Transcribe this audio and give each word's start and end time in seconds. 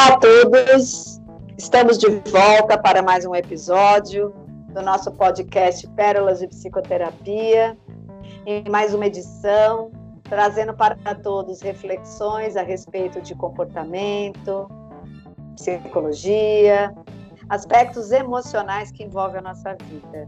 Olá 0.00 0.14
a 0.14 0.18
todos, 0.18 1.20
estamos 1.58 1.98
de 1.98 2.08
volta 2.30 2.78
para 2.78 3.02
mais 3.02 3.26
um 3.26 3.34
episódio 3.34 4.30
do 4.72 4.80
nosso 4.80 5.12
podcast 5.12 5.86
Pérolas 5.88 6.38
de 6.38 6.48
Psicoterapia, 6.48 7.76
em 8.46 8.64
mais 8.70 8.94
uma 8.94 9.04
edição, 9.04 9.90
trazendo 10.22 10.72
para 10.72 10.96
todos 11.16 11.60
reflexões 11.60 12.56
a 12.56 12.62
respeito 12.62 13.20
de 13.20 13.34
comportamento, 13.34 14.70
psicologia, 15.54 16.94
aspectos 17.50 18.10
emocionais 18.10 18.90
que 18.90 19.04
envolvem 19.04 19.40
a 19.40 19.42
nossa 19.42 19.76
vida. 19.84 20.26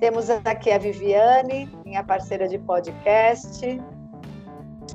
Temos 0.00 0.28
aqui 0.28 0.72
a 0.72 0.78
Viviane, 0.78 1.70
minha 1.84 2.02
parceira 2.02 2.48
de 2.48 2.58
podcast, 2.58 3.80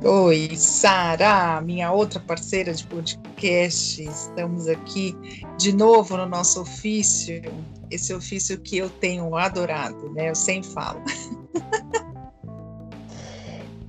Oi, 0.01 0.49
Sara, 0.57 1.61
minha 1.61 1.91
outra 1.91 2.19
parceira 2.19 2.73
de 2.73 2.85
podcast. 2.87 4.03
Estamos 4.03 4.67
aqui 4.67 5.15
de 5.57 5.73
novo 5.73 6.17
no 6.17 6.25
nosso 6.25 6.61
ofício, 6.61 7.41
esse 7.89 8.13
ofício 8.13 8.59
que 8.59 8.77
eu 8.77 8.89
tenho 8.89 9.33
adorado, 9.35 10.09
né? 10.11 10.29
Eu 10.29 10.35
sempre 10.35 10.69
falo. 10.71 11.01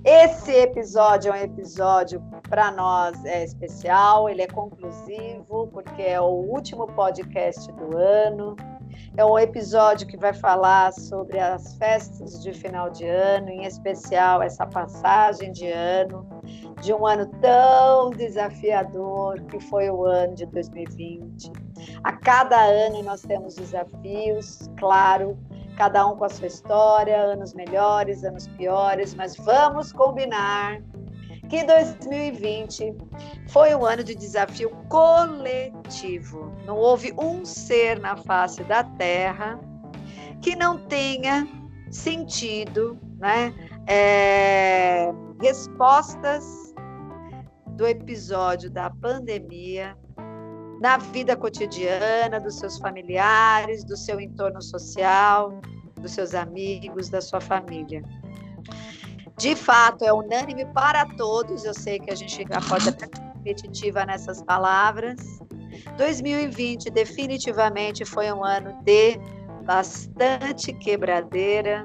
Esse 0.04 0.52
episódio 0.52 1.32
é 1.32 1.40
um 1.40 1.44
episódio 1.44 2.22
para 2.48 2.70
nós 2.70 3.24
é 3.24 3.42
especial, 3.42 4.28
ele 4.28 4.42
é 4.42 4.46
conclusivo, 4.46 5.66
porque 5.72 6.02
é 6.02 6.20
o 6.20 6.26
último 6.26 6.86
podcast 6.88 7.72
do 7.72 7.96
ano. 7.96 8.54
É 9.16 9.24
um 9.24 9.38
episódio 9.38 10.06
que 10.06 10.16
vai 10.16 10.32
falar 10.32 10.92
sobre 10.92 11.38
as 11.38 11.76
festas 11.76 12.42
de 12.42 12.52
final 12.52 12.90
de 12.90 13.06
ano, 13.06 13.48
em 13.48 13.64
especial 13.64 14.42
essa 14.42 14.66
passagem 14.66 15.52
de 15.52 15.70
ano, 15.70 16.26
de 16.82 16.92
um 16.92 17.06
ano 17.06 17.26
tão 17.40 18.10
desafiador 18.10 19.40
que 19.42 19.60
foi 19.60 19.90
o 19.90 20.04
ano 20.04 20.34
de 20.34 20.46
2020. 20.46 21.52
A 22.02 22.12
cada 22.12 22.60
ano 22.60 23.02
nós 23.02 23.22
temos 23.22 23.54
desafios, 23.54 24.70
claro, 24.78 25.38
cada 25.76 26.06
um 26.06 26.16
com 26.16 26.24
a 26.24 26.28
sua 26.28 26.46
história, 26.46 27.16
anos 27.16 27.52
melhores, 27.52 28.24
anos 28.24 28.46
piores, 28.46 29.14
mas 29.14 29.36
vamos 29.36 29.92
combinar 29.92 30.80
que 31.54 31.62
2020 31.62 32.96
foi 33.46 33.72
um 33.76 33.84
ano 33.84 34.02
de 34.02 34.12
desafio 34.16 34.70
coletivo. 34.88 36.52
Não 36.66 36.76
houve 36.76 37.14
um 37.16 37.44
ser 37.44 38.00
na 38.00 38.16
face 38.16 38.64
da 38.64 38.82
Terra 38.82 39.60
que 40.42 40.56
não 40.56 40.76
tenha 40.86 41.46
sentido 41.92 42.98
né, 43.18 43.54
é, 43.86 45.12
respostas 45.40 46.74
do 47.76 47.86
episódio 47.86 48.68
da 48.68 48.90
pandemia 48.90 49.96
na 50.80 50.96
vida 50.96 51.36
cotidiana 51.36 52.40
dos 52.40 52.58
seus 52.58 52.78
familiares, 52.78 53.84
do 53.84 53.96
seu 53.96 54.20
entorno 54.20 54.60
social, 54.60 55.60
dos 56.00 56.10
seus 56.10 56.34
amigos, 56.34 57.08
da 57.08 57.20
sua 57.20 57.40
família 57.40 58.02
de 59.36 59.56
fato 59.56 60.04
é 60.04 60.12
unânime 60.12 60.64
para 60.66 61.06
todos. 61.16 61.64
Eu 61.64 61.74
sei 61.74 61.98
que 61.98 62.10
a 62.10 62.14
gente 62.14 62.44
já 62.48 62.60
pode 62.68 62.88
até 62.88 63.06
repetitiva 63.36 64.04
nessas 64.06 64.42
palavras. 64.42 65.20
2020 65.96 66.90
definitivamente 66.90 68.04
foi 68.04 68.32
um 68.32 68.44
ano 68.44 68.72
de 68.82 69.18
bastante 69.64 70.72
quebradeira 70.72 71.84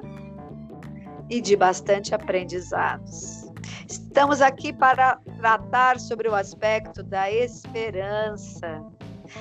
e 1.28 1.40
de 1.40 1.56
bastante 1.56 2.14
aprendizados. 2.14 3.50
Estamos 3.88 4.40
aqui 4.40 4.72
para 4.72 5.18
tratar 5.38 5.98
sobre 5.98 6.28
o 6.28 6.34
aspecto 6.34 7.02
da 7.02 7.30
esperança. 7.30 8.82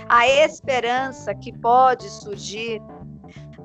A 0.07 0.28
esperança 0.28 1.34
que 1.35 1.51
pode 1.51 2.09
surgir 2.09 2.81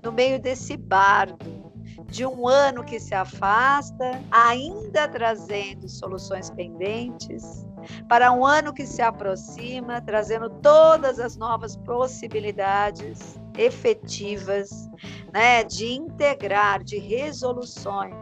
no 0.03 0.13
meio 0.13 0.41
desse 0.41 0.77
bardo 0.77 1.64
de 2.09 2.25
um 2.25 2.47
ano 2.47 2.85
que 2.85 3.01
se 3.01 3.15
afasta, 3.15 4.23
ainda 4.31 5.09
trazendo 5.09 5.89
soluções 5.89 6.51
pendentes, 6.51 7.67
para 8.09 8.33
um 8.33 8.45
ano 8.45 8.73
que 8.73 8.87
se 8.87 9.03
aproxima, 9.03 10.01
trazendo 10.01 10.49
todas 10.49 11.19
as 11.19 11.37
novas 11.37 11.77
possibilidades 11.77 13.39
efetivas, 13.57 14.89
né, 15.33 15.65
de 15.65 15.93
integrar, 15.93 16.83
de 16.83 16.99
resoluções, 16.99 18.15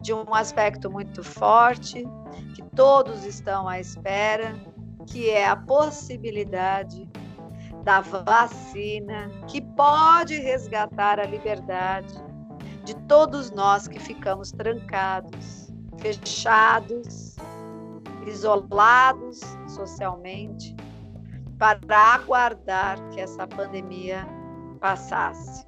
de 0.00 0.12
um 0.12 0.34
aspecto 0.34 0.90
muito 0.90 1.22
forte 1.22 2.04
que 2.54 2.62
todos 2.74 3.24
estão 3.24 3.68
à 3.68 3.78
espera, 3.80 4.54
que 5.06 5.28
é 5.28 5.46
a 5.46 5.56
possibilidade 5.56 7.08
da 7.84 8.00
vacina 8.00 9.30
que 9.46 9.60
pode 9.60 10.38
resgatar 10.38 11.20
a 11.20 11.24
liberdade 11.24 12.14
de 12.84 12.94
todos 13.06 13.50
nós 13.50 13.88
que 13.88 13.98
ficamos 13.98 14.52
trancados, 14.52 15.72
fechados, 15.98 17.36
isolados 18.26 19.40
socialmente, 19.66 20.74
para 21.58 22.14
aguardar 22.14 22.98
que 23.10 23.20
essa 23.20 23.46
pandemia 23.46 24.26
passasse. 24.80 25.66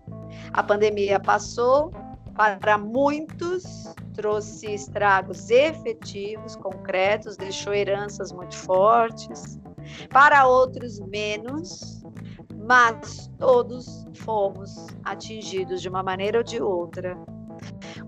A 0.53 0.63
pandemia 0.63 1.19
passou, 1.19 1.91
para 2.35 2.77
muitos 2.77 3.95
trouxe 4.15 4.73
estragos 4.73 5.51
efetivos, 5.51 6.57
concretos, 6.57 7.37
deixou 7.37 7.75
heranças 7.75 8.33
muito 8.33 8.57
fortes, 8.57 9.59
para 10.11 10.47
outros 10.47 10.99
menos, 11.01 11.96
mas 12.67 13.31
todos 13.39 14.07
fomos 14.17 14.89
atingidos 15.05 15.81
de 15.81 15.89
uma 15.89 16.03
maneira 16.03 16.39
ou 16.39 16.45
de 16.45 16.61
outra 16.61 17.17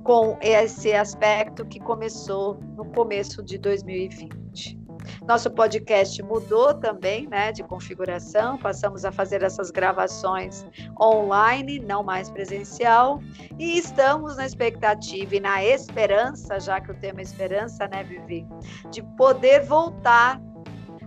com 0.02 0.36
esse 0.40 0.92
aspecto 0.92 1.64
que 1.64 1.78
começou 1.80 2.58
no 2.76 2.84
começo 2.86 3.42
de 3.42 3.56
2020. 3.58 4.78
Nosso 5.26 5.50
podcast 5.50 6.22
mudou 6.22 6.74
também, 6.74 7.26
né, 7.26 7.52
de 7.52 7.62
configuração, 7.62 8.58
passamos 8.58 9.04
a 9.04 9.12
fazer 9.12 9.42
essas 9.42 9.70
gravações 9.70 10.66
online, 11.00 11.78
não 11.78 12.02
mais 12.02 12.30
presencial, 12.30 13.20
e 13.58 13.78
estamos 13.78 14.36
na 14.36 14.44
expectativa 14.44 15.36
e 15.36 15.40
na 15.40 15.64
esperança, 15.64 16.58
já 16.60 16.80
que 16.80 16.90
o 16.90 16.94
tema 16.94 17.20
é 17.20 17.22
esperança, 17.22 17.88
né, 17.88 18.02
Vivi, 18.02 18.46
de 18.90 19.02
poder 19.16 19.64
voltar 19.64 20.40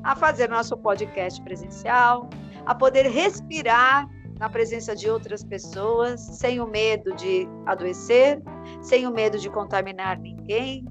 a 0.03 0.15
fazer 0.15 0.49
nosso 0.49 0.75
podcast 0.77 1.41
presencial, 1.43 2.27
a 2.65 2.75
poder 2.75 3.07
respirar 3.07 4.07
na 4.39 4.49
presença 4.49 4.95
de 4.95 5.09
outras 5.09 5.43
pessoas, 5.43 6.19
sem 6.19 6.59
o 6.59 6.67
medo 6.67 7.13
de 7.15 7.47
adoecer, 7.65 8.41
sem 8.81 9.05
o 9.05 9.11
medo 9.11 9.37
de 9.37 9.49
contaminar 9.49 10.17
ninguém, 10.17 10.85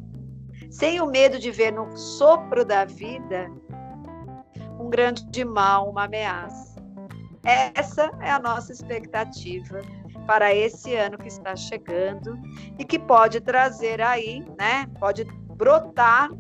sem 0.71 1.01
o 1.01 1.07
medo 1.07 1.39
de 1.39 1.51
ver 1.51 1.73
no 1.73 1.97
sopro 1.97 2.65
da 2.65 2.85
vida 2.85 3.51
um 4.81 4.89
grande 4.89 5.45
mal, 5.45 5.91
uma 5.91 6.05
ameaça. 6.05 6.81
Essa 7.45 8.11
é 8.21 8.31
a 8.31 8.39
nossa 8.39 8.73
expectativa 8.73 9.81
para 10.27 10.55
esse 10.55 10.95
ano 10.95 11.19
que 11.19 11.29
está 11.29 11.55
chegando 11.57 12.39
e 12.79 12.85
que 12.85 12.99
pode 12.99 13.41
trazer 13.41 14.01
aí, 14.01 14.45
né? 14.59 14.87
Pode 14.99 15.25
brotar 15.57 16.31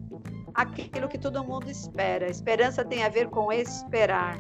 aquilo 0.55 1.09
que 1.09 1.19
todo 1.19 1.45
mundo 1.45 1.71
espera. 1.71 2.29
Esperança 2.29 2.85
tem 2.85 3.03
a 3.03 3.09
ver 3.09 3.29
com 3.29 3.53
esperar 3.53 4.39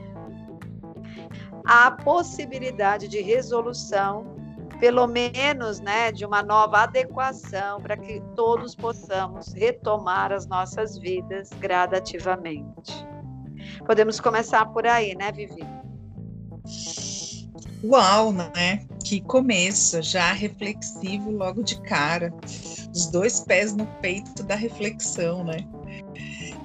a 1.64 1.90
possibilidade 1.90 3.08
de 3.08 3.20
resolução, 3.20 4.36
pelo 4.78 5.06
menos, 5.06 5.80
né, 5.80 6.10
de 6.10 6.24
uma 6.24 6.42
nova 6.42 6.82
adequação 6.82 7.80
para 7.80 7.96
que 7.96 8.20
todos 8.34 8.74
possamos 8.74 9.52
retomar 9.52 10.32
as 10.32 10.46
nossas 10.46 10.96
vidas 10.96 11.50
gradativamente. 11.58 13.06
Podemos 13.84 14.20
começar 14.20 14.66
por 14.66 14.86
aí, 14.86 15.14
né, 15.14 15.30
Vivi? 15.32 15.66
Uau, 17.82 18.32
né? 18.32 18.86
Que 19.04 19.20
começo, 19.20 20.02
já 20.02 20.32
reflexivo 20.32 21.30
logo 21.30 21.62
de 21.62 21.80
cara. 21.82 22.32
Os 22.94 23.06
dois 23.06 23.40
pés 23.40 23.74
no 23.74 23.86
peito 24.02 24.42
da 24.42 24.54
reflexão, 24.54 25.42
né? 25.44 25.66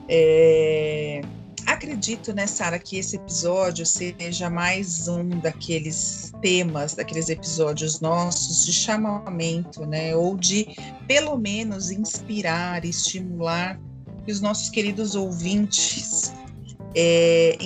É, 0.09 1.21
acredito, 1.65 2.33
né, 2.33 2.47
Sara, 2.47 2.79
que 2.79 2.97
esse 2.97 3.15
episódio 3.15 3.85
seja 3.85 4.49
mais 4.49 5.07
um 5.07 5.29
daqueles 5.29 6.31
temas, 6.41 6.93
daqueles 6.93 7.29
episódios 7.29 7.99
nossos 7.99 8.65
de 8.65 8.73
chamamento, 8.73 9.85
né, 9.85 10.15
ou 10.15 10.37
de 10.37 10.75
pelo 11.07 11.37
menos 11.37 11.91
inspirar, 11.91 12.85
estimular 12.85 13.79
que 14.25 14.31
os 14.31 14.41
nossos 14.41 14.69
queridos 14.69 15.15
ouvintes 15.15 16.33
é, 16.95 17.57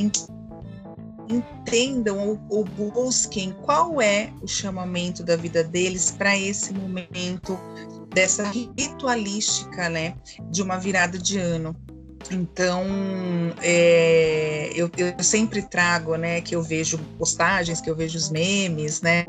entendam 1.29 2.27
ou, 2.27 2.39
ou 2.49 2.65
busquem 2.65 3.51
qual 3.63 4.01
é 4.01 4.31
o 4.41 4.47
chamamento 4.47 5.23
da 5.23 5.35
vida 5.35 5.63
deles 5.63 6.11
para 6.11 6.37
esse 6.37 6.73
momento 6.73 7.57
dessa 8.13 8.43
ritualística, 8.77 9.87
né, 9.89 10.15
de 10.49 10.61
uma 10.61 10.77
virada 10.77 11.17
de 11.17 11.37
ano 11.37 11.75
Então, 12.31 12.85
é, 13.61 14.71
eu, 14.75 14.89
eu, 14.97 15.23
sempre 15.23 15.61
trago, 15.61 16.15
né, 16.15 16.41
que 16.41 16.55
eu 16.55 16.61
vejo 16.61 16.97
postagens, 17.17 17.81
que 17.81 17.89
eu 17.89 17.95
vejo 17.95 18.17
os 18.17 18.29
memes, 18.29 19.01
né, 19.01 19.25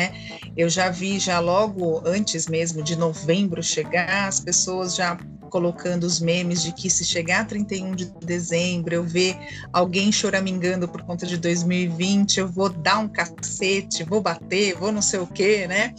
eu 0.56 0.68
já 0.68 0.90
vi 0.90 1.18
já 1.18 1.38
logo 1.38 2.02
antes 2.04 2.46
mesmo 2.46 2.82
de 2.82 2.96
novembro 2.96 3.62
chegar, 3.62 4.28
as 4.28 4.40
pessoas 4.40 4.94
já 4.94 5.16
colocando 5.50 6.04
os 6.04 6.20
memes 6.20 6.62
de 6.62 6.72
que 6.72 6.88
se 6.88 7.04
chegar 7.04 7.40
a 7.40 7.44
31 7.44 7.94
de 7.94 8.06
dezembro 8.24 8.94
eu 8.94 9.02
ver 9.02 9.36
alguém 9.72 10.12
choramingando 10.12 10.88
por 10.88 11.02
conta 11.02 11.26
de 11.26 11.36
2020, 11.36 12.38
eu 12.38 12.48
vou 12.48 12.68
dar 12.68 12.98
um 12.98 13.08
cacete, 13.08 14.04
vou 14.04 14.20
bater, 14.20 14.74
vou 14.76 14.92
não 14.92 15.02
sei 15.02 15.18
o 15.18 15.26
quê, 15.26 15.66
né? 15.66 15.92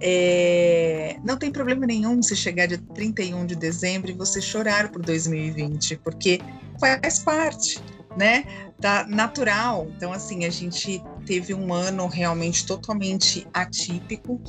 É, 0.00 1.16
não 1.24 1.36
tem 1.36 1.50
problema 1.50 1.86
nenhum 1.86 2.22
se 2.22 2.36
chegar 2.36 2.66
de 2.66 2.78
31 2.78 3.46
de 3.46 3.54
dezembro 3.54 4.10
e 4.10 4.14
você 4.14 4.40
chorar 4.40 4.90
por 4.90 5.02
2020, 5.02 5.96
porque 6.04 6.40
faz 6.80 7.18
parte, 7.20 7.82
né? 8.16 8.44
Tá 8.80 9.04
natural. 9.08 9.88
Então, 9.96 10.12
assim, 10.12 10.44
a 10.44 10.50
gente 10.50 11.02
teve 11.26 11.52
um 11.52 11.72
ano 11.72 12.06
realmente 12.06 12.64
totalmente 12.64 13.46
atípico, 13.52 14.40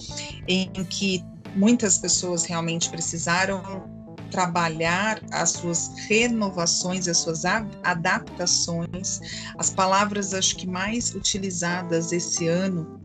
em 0.48 0.72
que 0.86 1.24
muitas 1.56 1.98
pessoas 1.98 2.46
realmente 2.46 2.90
precisaram 2.90 3.99
trabalhar 4.30 5.22
as 5.32 5.52
suas 5.52 5.92
renovações, 6.08 7.08
as 7.08 7.18
suas 7.18 7.44
adaptações. 7.46 9.20
As 9.58 9.70
palavras 9.70 10.34
acho 10.34 10.56
que 10.56 10.68
mais 10.68 11.14
utilizadas 11.14 12.12
esse 12.12 12.48
ano, 12.48 13.00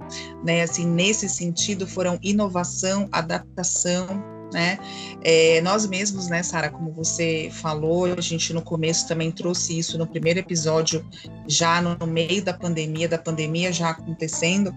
né, 0.44 0.62
assim, 0.62 0.86
nesse 0.86 1.28
sentido 1.28 1.86
foram 1.86 2.18
inovação, 2.22 3.08
adaptação, 3.12 4.06
né? 4.52 4.78
É, 5.22 5.60
nós 5.62 5.86
mesmos, 5.86 6.28
né, 6.28 6.42
Sara, 6.42 6.70
como 6.70 6.92
você 6.92 7.50
falou, 7.52 8.04
a 8.04 8.20
gente 8.20 8.52
no 8.52 8.62
começo 8.62 9.08
também 9.08 9.32
trouxe 9.32 9.76
isso 9.76 9.98
no 9.98 10.06
primeiro 10.06 10.38
episódio, 10.38 11.04
já 11.48 11.82
no, 11.82 11.96
no 11.98 12.06
meio 12.06 12.42
da 12.42 12.54
pandemia, 12.54 13.08
da 13.08 13.18
pandemia 13.18 13.72
já 13.72 13.90
acontecendo, 13.90 14.72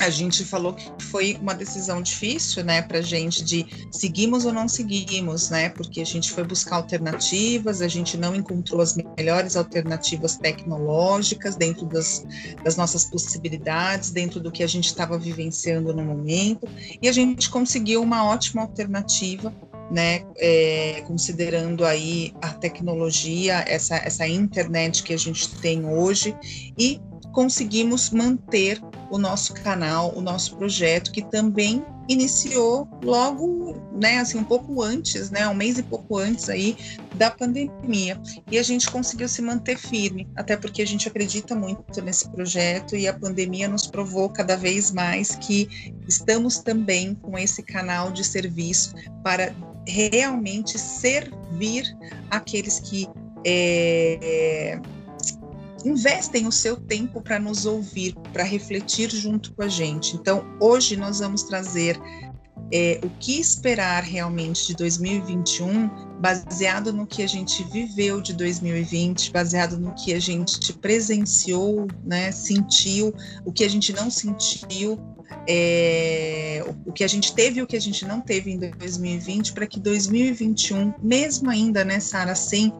a 0.00 0.10
gente 0.10 0.44
falou 0.44 0.74
que 0.74 0.90
foi 1.04 1.38
uma 1.40 1.54
decisão 1.54 2.02
difícil, 2.02 2.62
né, 2.62 2.82
para 2.82 3.00
gente 3.00 3.42
de 3.42 3.66
seguimos 3.90 4.44
ou 4.44 4.52
não 4.52 4.68
seguimos, 4.68 5.48
né, 5.48 5.70
porque 5.70 6.00
a 6.00 6.04
gente 6.04 6.30
foi 6.30 6.44
buscar 6.44 6.76
alternativas, 6.76 7.80
a 7.80 7.88
gente 7.88 8.16
não 8.16 8.34
encontrou 8.34 8.80
as 8.80 8.94
melhores 8.94 9.56
alternativas 9.56 10.36
tecnológicas 10.36 11.56
dentro 11.56 11.86
das, 11.86 12.24
das 12.62 12.76
nossas 12.76 13.06
possibilidades, 13.06 14.10
dentro 14.10 14.38
do 14.38 14.52
que 14.52 14.62
a 14.62 14.66
gente 14.66 14.86
estava 14.86 15.18
vivenciando 15.18 15.94
no 15.94 16.04
momento, 16.04 16.68
e 17.00 17.08
a 17.08 17.12
gente 17.12 17.48
conseguiu 17.48 18.02
uma 18.02 18.24
ótima 18.24 18.62
alternativa 18.62 19.52
né, 19.90 20.24
é, 20.36 21.02
considerando 21.06 21.84
aí 21.84 22.34
a 22.42 22.52
tecnologia, 22.52 23.64
essa, 23.68 23.96
essa 23.96 24.26
internet 24.26 25.02
que 25.02 25.14
a 25.14 25.16
gente 25.16 25.48
tem 25.56 25.86
hoje, 25.86 26.36
e 26.76 27.00
conseguimos 27.36 28.08
manter 28.08 28.80
o 29.10 29.18
nosso 29.18 29.52
canal, 29.52 30.10
o 30.16 30.22
nosso 30.22 30.56
projeto, 30.56 31.12
que 31.12 31.20
também 31.20 31.84
iniciou 32.08 32.88
logo, 33.02 33.76
né, 33.92 34.20
assim, 34.20 34.38
um 34.38 34.44
pouco 34.44 34.80
antes, 34.82 35.30
né, 35.30 35.46
um 35.46 35.52
mês 35.52 35.76
e 35.76 35.82
pouco 35.82 36.16
antes 36.16 36.48
aí 36.48 36.74
da 37.14 37.30
pandemia. 37.30 38.18
E 38.50 38.58
a 38.58 38.62
gente 38.62 38.90
conseguiu 38.90 39.28
se 39.28 39.42
manter 39.42 39.76
firme, 39.76 40.26
até 40.34 40.56
porque 40.56 40.80
a 40.80 40.86
gente 40.86 41.06
acredita 41.06 41.54
muito 41.54 42.00
nesse 42.00 42.26
projeto 42.30 42.96
e 42.96 43.06
a 43.06 43.12
pandemia 43.12 43.68
nos 43.68 43.86
provou 43.86 44.30
cada 44.30 44.56
vez 44.56 44.90
mais 44.90 45.36
que 45.36 45.92
estamos 46.08 46.60
também 46.60 47.14
com 47.16 47.36
esse 47.36 47.62
canal 47.62 48.10
de 48.10 48.24
serviço 48.24 48.94
para 49.22 49.54
realmente 49.86 50.78
servir 50.78 51.84
aqueles 52.30 52.80
que 52.80 53.06
é, 53.44 54.80
investem 55.84 56.46
o 56.46 56.52
seu 56.52 56.76
tempo 56.76 57.20
para 57.20 57.38
nos 57.38 57.66
ouvir, 57.66 58.14
para 58.32 58.42
refletir 58.42 59.10
junto 59.10 59.52
com 59.54 59.62
a 59.62 59.68
gente. 59.68 60.16
Então, 60.16 60.44
hoje 60.60 60.96
nós 60.96 61.20
vamos 61.20 61.42
trazer 61.42 61.98
é, 62.72 63.00
o 63.02 63.10
que 63.20 63.40
esperar 63.40 64.02
realmente 64.02 64.68
de 64.68 64.74
2021, 64.74 65.88
baseado 66.20 66.92
no 66.92 67.06
que 67.06 67.22
a 67.22 67.26
gente 67.26 67.62
viveu 67.64 68.20
de 68.20 68.32
2020, 68.32 69.30
baseado 69.30 69.78
no 69.78 69.94
que 69.94 70.12
a 70.12 70.20
gente 70.20 70.72
presenciou, 70.72 71.86
né, 72.04 72.32
sentiu, 72.32 73.14
o 73.44 73.52
que 73.52 73.64
a 73.64 73.68
gente 73.68 73.92
não 73.92 74.10
sentiu, 74.10 74.98
é, 75.48 76.64
o 76.84 76.92
que 76.92 77.04
a 77.04 77.08
gente 77.08 77.34
teve 77.34 77.60
e 77.60 77.62
o 77.62 77.66
que 77.66 77.76
a 77.76 77.80
gente 77.80 78.04
não 78.04 78.20
teve 78.20 78.50
em 78.50 78.58
2020, 78.58 79.52
para 79.52 79.66
que 79.66 79.78
2021, 79.78 80.94
mesmo 81.02 81.50
ainda, 81.50 81.84
né, 81.84 82.00
Sara, 82.00 82.34
sem 82.34 82.72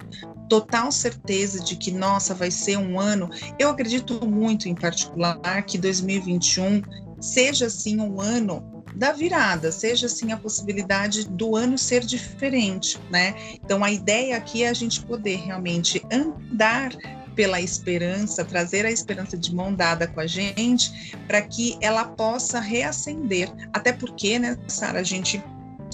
total 0.48 0.90
certeza 0.90 1.62
de 1.62 1.76
que, 1.76 1.90
nossa, 1.90 2.34
vai 2.34 2.50
ser 2.50 2.78
um 2.78 2.98
ano. 3.00 3.28
Eu 3.58 3.68
acredito 3.68 4.26
muito, 4.26 4.68
em 4.68 4.74
particular, 4.74 5.62
que 5.64 5.76
2021 5.76 6.82
seja, 7.20 7.66
assim, 7.66 8.00
um 8.00 8.20
ano 8.20 8.75
da 8.96 9.12
virada, 9.12 9.70
seja 9.70 10.06
assim 10.06 10.32
a 10.32 10.36
possibilidade 10.36 11.28
do 11.28 11.54
ano 11.54 11.76
ser 11.76 12.04
diferente, 12.04 12.98
né? 13.10 13.34
Então 13.62 13.84
a 13.84 13.92
ideia 13.92 14.36
aqui 14.36 14.64
é 14.64 14.68
a 14.70 14.74
gente 14.74 15.02
poder 15.02 15.36
realmente 15.36 16.02
andar 16.10 16.92
pela 17.34 17.60
esperança, 17.60 18.42
trazer 18.42 18.86
a 18.86 18.90
esperança 18.90 19.36
de 19.36 19.54
mão 19.54 19.74
dada 19.74 20.06
com 20.06 20.18
a 20.18 20.26
gente, 20.26 21.14
para 21.28 21.42
que 21.42 21.76
ela 21.82 22.06
possa 22.06 22.58
reacender. 22.58 23.52
Até 23.74 23.92
porque, 23.92 24.38
né, 24.38 24.56
Sara, 24.66 25.00
a 25.00 25.04
gente 25.04 25.44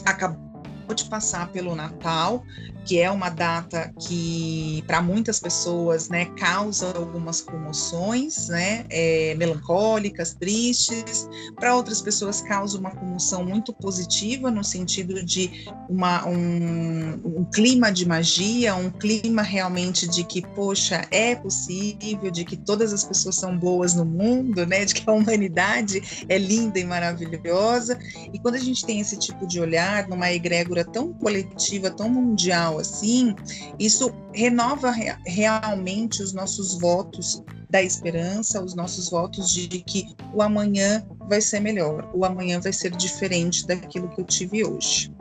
acabou 0.05 0.52
de 0.95 1.05
passar 1.05 1.51
pelo 1.53 1.75
Natal, 1.75 2.45
que 2.85 3.01
é 3.01 3.11
uma 3.11 3.29
data 3.29 3.93
que 3.99 4.83
para 4.87 5.01
muitas 5.01 5.39
pessoas, 5.39 6.09
né, 6.09 6.27
causa 6.37 6.93
algumas 6.97 7.41
comoções, 7.41 8.49
né, 8.49 8.85
é, 8.91 9.35
melancólicas, 9.37 10.35
tristes. 10.35 11.29
Para 11.55 11.77
outras 11.77 12.01
pessoas 12.03 12.43
causa 12.43 12.79
uma 12.79 12.91
comoção 12.91 13.45
muito 13.45 13.73
positiva 13.73 14.51
no 14.51 14.65
sentido 14.65 15.23
de 15.25 15.67
uma, 15.89 16.27
um, 16.27 17.21
um 17.25 17.45
clima 17.45 17.93
de 17.93 18.07
magia, 18.07 18.75
um 18.75 18.91
clima 18.91 19.43
realmente 19.43 20.09
de 20.09 20.25
que 20.25 20.43
poxa 20.43 21.07
é 21.11 21.37
possível, 21.37 22.31
de 22.31 22.45
que 22.45 22.57
todas 22.57 22.93
as 22.93 23.05
pessoas 23.05 23.37
são 23.37 23.57
boas 23.57 23.95
no 23.95 24.05
mundo, 24.05 24.67
né, 24.67 24.85
de 24.85 24.95
que 24.95 25.09
a 25.09 25.13
humanidade 25.13 26.27
é 26.29 26.37
linda 26.37 26.79
e 26.79 26.85
maravilhosa. 26.85 27.99
E 28.33 28.39
quando 28.39 28.57
a 28.57 28.61
gente 28.61 28.85
tem 28.85 29.01
esse 29.01 29.17
tipo 29.17 29.47
de 29.47 29.61
olhar 29.61 30.09
numa 30.09 30.33
egrégora 30.33 30.72
tão 30.81 31.13
coletiva, 31.13 31.91
tão 31.91 32.09
mundial 32.09 32.79
assim, 32.79 33.35
isso 33.79 34.11
renova 34.33 34.91
re 34.91 35.15
realmente 35.27 36.23
os 36.23 36.33
nossos 36.33 36.79
votos 36.79 37.43
da 37.69 37.83
esperança, 37.83 38.63
os 38.63 38.75
nossos 38.75 39.11
votos 39.11 39.51
de 39.51 39.69
que 39.81 40.15
o 40.35 40.43
amanhã 40.43 41.05
vai 41.29 41.41
ser 41.41 41.61
melhor, 41.61 42.11
o 42.13 42.25
amanhã 42.25 42.61
vai 42.61 42.73
ser 42.73 42.91
diferente 42.91 43.67
daquilo 43.67 44.09
que 44.11 44.21
eu 44.21 44.25
tive 44.25 44.65
hoje. 44.65 45.13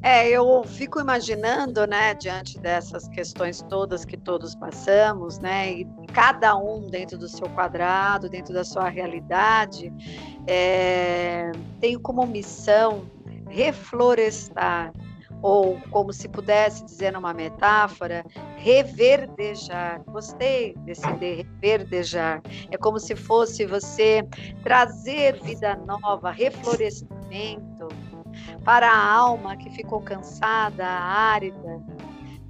É, 0.00 0.28
eu 0.28 0.62
fico 0.64 1.00
imaginando, 1.00 1.86
né, 1.86 2.12
diante 2.12 2.58
dessas 2.58 3.08
questões 3.08 3.62
todas 3.62 4.04
que 4.04 4.18
todos 4.18 4.54
passamos, 4.54 5.38
né, 5.38 5.72
e 5.72 5.86
cada 6.12 6.54
um 6.54 6.90
dentro 6.90 7.16
do 7.16 7.26
seu 7.26 7.48
quadrado, 7.48 8.28
dentro 8.28 8.52
da 8.52 8.64
sua 8.64 8.90
realidade, 8.90 9.90
é, 10.46 11.50
tenho 11.80 11.98
como 11.98 12.26
missão 12.26 13.06
reflorestar 13.48 14.92
ou 15.42 15.78
como 15.90 16.10
se 16.10 16.26
pudesse 16.26 16.82
dizer 16.86 17.12
numa 17.12 17.34
metáfora, 17.34 18.24
reverdejar. 18.56 20.02
Gostei 20.06 20.74
desse 20.86 21.06
de 21.18 21.34
reverdejar. 21.34 22.40
É 22.70 22.78
como 22.78 22.98
se 22.98 23.14
fosse 23.14 23.66
você 23.66 24.26
trazer 24.62 25.38
vida 25.42 25.76
nova, 25.76 26.30
reflorescimento 26.30 27.88
para 28.64 28.90
a 28.90 29.12
alma 29.12 29.54
que 29.56 29.68
ficou 29.70 30.00
cansada, 30.00 30.86
árida, 30.86 31.83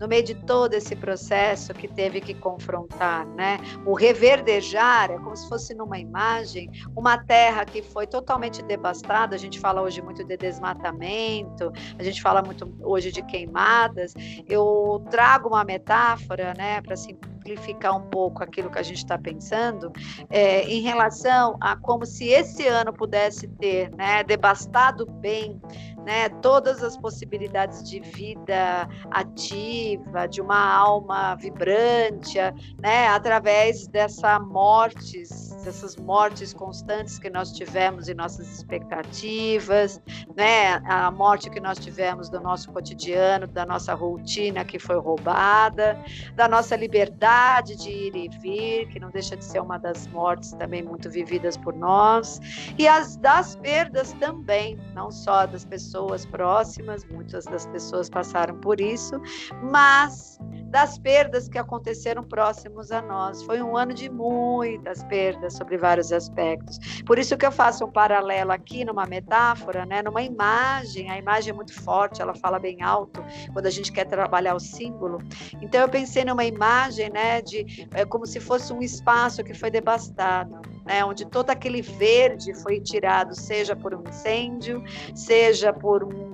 no 0.04 0.08
meio 0.08 0.22
de 0.22 0.34
todo 0.34 0.74
esse 0.74 0.94
processo 0.94 1.72
que 1.72 1.88
teve 1.88 2.20
que 2.20 2.34
confrontar, 2.34 3.26
né? 3.28 3.58
O 3.86 3.94
reverdejar 3.94 5.10
é 5.10 5.16
como 5.16 5.34
se 5.34 5.48
fosse 5.48 5.74
numa 5.74 5.98
imagem, 5.98 6.70
uma 6.94 7.16
terra 7.16 7.64
que 7.64 7.80
foi 7.80 8.06
totalmente 8.06 8.62
devastada. 8.62 9.34
A 9.34 9.38
gente 9.38 9.58
fala 9.58 9.80
hoje 9.80 10.02
muito 10.02 10.22
de 10.22 10.36
desmatamento, 10.36 11.72
a 11.98 12.02
gente 12.02 12.20
fala 12.20 12.42
muito 12.42 12.70
hoje 12.82 13.10
de 13.10 13.22
queimadas. 13.22 14.12
Eu 14.46 15.02
trago 15.10 15.48
uma 15.48 15.64
metáfora, 15.64 16.52
né, 16.54 16.82
para 16.82 16.96
simplificar 16.96 17.96
um 17.96 18.02
pouco 18.10 18.42
aquilo 18.42 18.70
que 18.70 18.78
a 18.78 18.82
gente 18.82 18.98
está 18.98 19.16
pensando, 19.16 19.90
é, 20.28 20.64
em 20.64 20.82
relação 20.82 21.56
a 21.62 21.76
como 21.76 22.04
se 22.04 22.28
esse 22.28 22.66
ano 22.66 22.92
pudesse 22.92 23.48
ter, 23.48 23.90
né, 23.96 24.22
devastado 24.22 25.06
bem 25.06 25.58
né, 26.04 26.28
todas 26.28 26.82
as 26.82 26.96
possibilidades 26.96 27.82
de 27.88 28.00
vida 28.00 28.88
ativa, 29.10 30.26
de 30.26 30.40
uma 30.40 30.74
alma 30.74 31.34
vibrante, 31.34 32.38
né, 32.78 33.08
através 33.08 33.86
dessa 33.88 34.38
morte 34.38 35.24
essas 35.66 35.96
mortes 35.96 36.52
constantes 36.52 37.18
que 37.18 37.30
nós 37.30 37.52
tivemos 37.52 38.08
em 38.08 38.14
nossas 38.14 38.50
expectativas, 38.50 40.00
né? 40.36 40.74
A 40.86 41.10
morte 41.10 41.50
que 41.50 41.60
nós 41.60 41.78
tivemos 41.78 42.28
do 42.28 42.40
nosso 42.40 42.70
cotidiano, 42.72 43.46
da 43.46 43.64
nossa 43.64 43.94
rotina 43.94 44.64
que 44.64 44.78
foi 44.78 44.98
roubada, 44.98 45.98
da 46.34 46.48
nossa 46.48 46.76
liberdade 46.76 47.76
de 47.76 47.90
ir 47.90 48.16
e 48.16 48.28
vir, 48.28 48.88
que 48.88 49.00
não 49.00 49.10
deixa 49.10 49.36
de 49.36 49.44
ser 49.44 49.60
uma 49.60 49.78
das 49.78 50.06
mortes 50.08 50.52
também 50.52 50.82
muito 50.82 51.10
vividas 51.10 51.56
por 51.56 51.74
nós, 51.74 52.40
e 52.78 52.86
as 52.86 53.16
das 53.16 53.56
perdas 53.56 54.12
também, 54.14 54.78
não 54.94 55.10
só 55.10 55.46
das 55.46 55.64
pessoas 55.64 56.26
próximas, 56.26 57.04
muitas 57.04 57.44
das 57.44 57.66
pessoas 57.66 58.08
passaram 58.08 58.56
por 58.60 58.80
isso, 58.80 59.20
mas 59.62 60.38
das 60.74 60.98
perdas 60.98 61.48
que 61.48 61.56
aconteceram 61.56 62.24
próximos 62.24 62.90
a 62.90 63.00
nós. 63.00 63.44
Foi 63.44 63.62
um 63.62 63.76
ano 63.76 63.94
de 63.94 64.10
muitas 64.10 65.04
perdas 65.04 65.52
sobre 65.52 65.78
vários 65.78 66.10
aspectos. 66.10 67.00
Por 67.06 67.16
isso 67.16 67.36
que 67.36 67.46
eu 67.46 67.52
faço 67.52 67.84
um 67.84 67.92
paralelo 67.92 68.50
aqui 68.50 68.84
numa 68.84 69.06
metáfora, 69.06 69.86
né, 69.86 70.02
numa 70.02 70.20
imagem. 70.20 71.12
A 71.12 71.16
imagem 71.16 71.52
é 71.52 71.54
muito 71.54 71.80
forte, 71.80 72.20
ela 72.20 72.34
fala 72.34 72.58
bem 72.58 72.82
alto 72.82 73.24
quando 73.52 73.66
a 73.66 73.70
gente 73.70 73.92
quer 73.92 74.04
trabalhar 74.04 74.56
o 74.56 74.58
símbolo. 74.58 75.18
Então 75.62 75.80
eu 75.80 75.88
pensei 75.88 76.24
numa 76.24 76.44
imagem, 76.44 77.08
né, 77.08 77.40
de 77.40 77.86
é, 77.94 78.04
como 78.04 78.26
se 78.26 78.40
fosse 78.40 78.72
um 78.72 78.82
espaço 78.82 79.44
que 79.44 79.54
foi 79.54 79.70
devastado. 79.70 80.60
Né, 80.84 81.02
onde 81.04 81.24
todo 81.24 81.48
aquele 81.50 81.80
verde 81.80 82.52
foi 82.52 82.78
tirado, 82.78 83.34
seja 83.34 83.74
por 83.74 83.94
um 83.94 84.02
incêndio, 84.06 84.84
seja 85.14 85.72
por 85.72 86.04
um, 86.04 86.33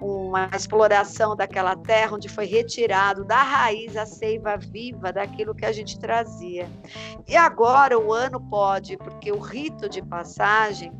uma 0.00 0.48
exploração 0.54 1.34
daquela 1.34 1.76
terra 1.76 2.14
onde 2.14 2.28
foi 2.28 2.46
retirado 2.46 3.24
da 3.24 3.42
raiz 3.42 3.96
a 3.96 4.06
seiva 4.06 4.56
viva 4.56 5.12
daquilo 5.12 5.54
que 5.54 5.64
a 5.64 5.72
gente 5.72 5.98
trazia. 5.98 6.68
E 7.26 7.36
agora 7.36 7.98
o 7.98 8.12
ano 8.12 8.40
pode, 8.40 8.96
porque 8.96 9.32
o 9.32 9.38
rito 9.38 9.88
de 9.88 10.02
passagem 10.02 10.92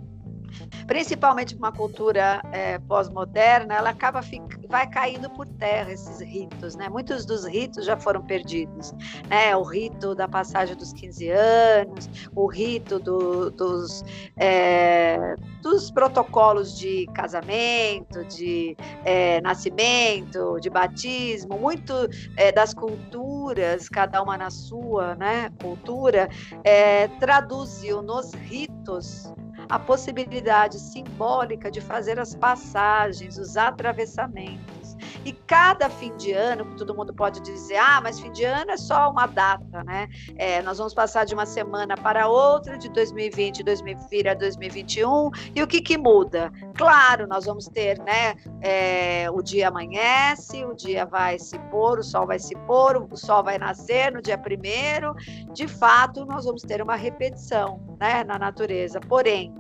principalmente 0.87 1.55
uma 1.55 1.73
cultura 1.73 2.43
é, 2.53 2.79
pós-moderna, 2.79 3.75
ela 3.75 3.91
acaba 3.91 4.21
vai 4.69 4.87
caindo 4.89 5.31
por 5.31 5.47
terra 5.47 5.93
esses 5.93 6.21
ritos, 6.21 6.75
né? 6.75 6.89
Muitos 6.89 7.25
dos 7.25 7.45
ritos 7.45 7.85
já 7.85 7.97
foram 7.97 8.23
perdidos, 8.23 8.93
né? 9.29 9.55
O 9.57 9.63
rito 9.63 10.15
da 10.15 10.29
passagem 10.29 10.77
dos 10.77 10.93
15 10.93 11.31
anos, 11.31 12.09
o 12.35 12.47
rito 12.47 12.99
do, 12.99 13.51
dos 13.51 14.05
é, 14.37 15.37
dos 15.63 15.91
protocolos 15.91 16.77
de 16.77 17.07
casamento, 17.15 18.25
de 18.25 18.77
é, 19.05 19.41
nascimento, 19.41 20.59
de 20.61 20.71
batismo, 20.71 21.59
muito 21.59 21.93
é, 22.37 22.53
das 22.53 22.75
culturas, 22.75 23.89
cada 23.89 24.23
uma 24.23 24.37
na 24.37 24.51
sua, 24.51 25.15
né? 25.17 25.51
Cultura 25.61 26.29
é, 26.65 27.09
traduziu 27.09 28.03
nos 28.03 28.33
ritos 28.33 29.33
a 29.69 29.79
possibilidade 29.79 30.79
simbólica 30.79 31.71
de 31.71 31.81
fazer 31.81 32.19
as 32.19 32.35
passagens, 32.35 33.37
os 33.39 33.57
atravessamentos. 33.57 34.76
E 35.25 35.33
cada 35.33 35.89
fim 35.89 36.17
de 36.17 36.33
ano, 36.33 36.75
todo 36.77 36.95
mundo 36.95 37.13
pode 37.13 37.41
dizer, 37.41 37.77
ah, 37.77 38.01
mas 38.03 38.21
fim 38.21 38.31
de 38.33 38.45
ano 38.45 38.71
é 38.71 38.77
só 38.77 39.11
uma 39.11 39.27
data, 39.27 39.85
né? 39.85 40.09
É, 40.37 40.63
nós 40.63 40.79
vamos 40.79 40.95
passar 40.95 41.25
de 41.25 41.35
uma 41.35 41.47
semana 41.47 41.97
para 41.97 42.29
outra, 42.29 42.77
de 42.79 42.89
2020 42.89 43.63
2020 43.63 44.29
a 44.29 44.35
2021, 44.35 45.31
e 45.55 45.63
o 45.63 45.67
que, 45.67 45.81
que 45.81 45.97
muda? 45.97 46.53
Claro, 46.77 47.27
nós 47.27 47.45
vamos 47.45 47.67
ter, 47.69 47.99
né? 47.99 48.35
É, 48.61 49.31
o 49.31 49.43
dia 49.43 49.69
amanhece, 49.69 50.65
o 50.65 50.75
dia 50.75 51.05
vai 51.05 51.39
se 51.39 51.59
pôr, 51.71 51.99
o 51.99 52.03
sol 52.03 52.27
vai 52.27 52.39
se 52.39 52.55
pôr, 52.67 52.97
o 53.11 53.17
sol 53.17 53.43
vai 53.43 53.59
nascer 53.59 54.13
no 54.13 54.23
dia 54.23 54.39
primeiro. 54.39 55.15
De 55.53 55.67
fato, 55.67 56.25
nós 56.25 56.45
vamos 56.45 56.63
ter 56.63 56.83
uma 56.83 56.97
repetição, 56.97 57.81
né, 58.01 58.25
na 58.25 58.39
natureza. 58.39 59.01
Porém, 59.01 59.55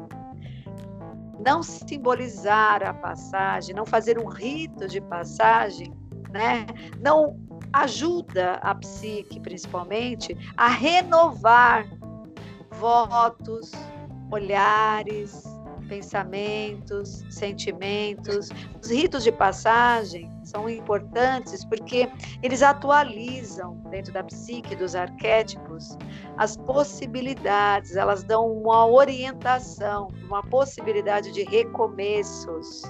não 1.46 1.62
simbolizar 1.62 2.82
a 2.82 2.92
passagem, 2.92 3.72
não 3.72 3.86
fazer 3.86 4.18
um 4.18 4.26
rito 4.26 4.88
de 4.88 5.00
passagem, 5.00 5.94
né? 6.28 6.66
não 7.00 7.38
ajuda 7.72 8.54
a 8.54 8.74
psique, 8.74 9.38
principalmente, 9.38 10.36
a 10.56 10.66
renovar 10.66 11.86
votos, 12.72 13.70
olhares, 14.28 15.44
pensamentos, 15.88 17.24
sentimentos. 17.30 18.48
Os 18.82 18.90
ritos 18.90 19.24
de 19.24 19.32
passagem 19.32 20.30
são 20.44 20.68
importantes 20.68 21.64
porque 21.64 22.08
eles 22.42 22.62
atualizam 22.62 23.76
dentro 23.90 24.12
da 24.12 24.22
psique 24.22 24.76
dos 24.76 24.94
arquétipos 24.94 25.96
as 26.36 26.56
possibilidades, 26.56 27.96
elas 27.96 28.22
dão 28.22 28.46
uma 28.50 28.86
orientação, 28.86 30.08
uma 30.24 30.42
possibilidade 30.42 31.32
de 31.32 31.44
recomeços. 31.44 32.82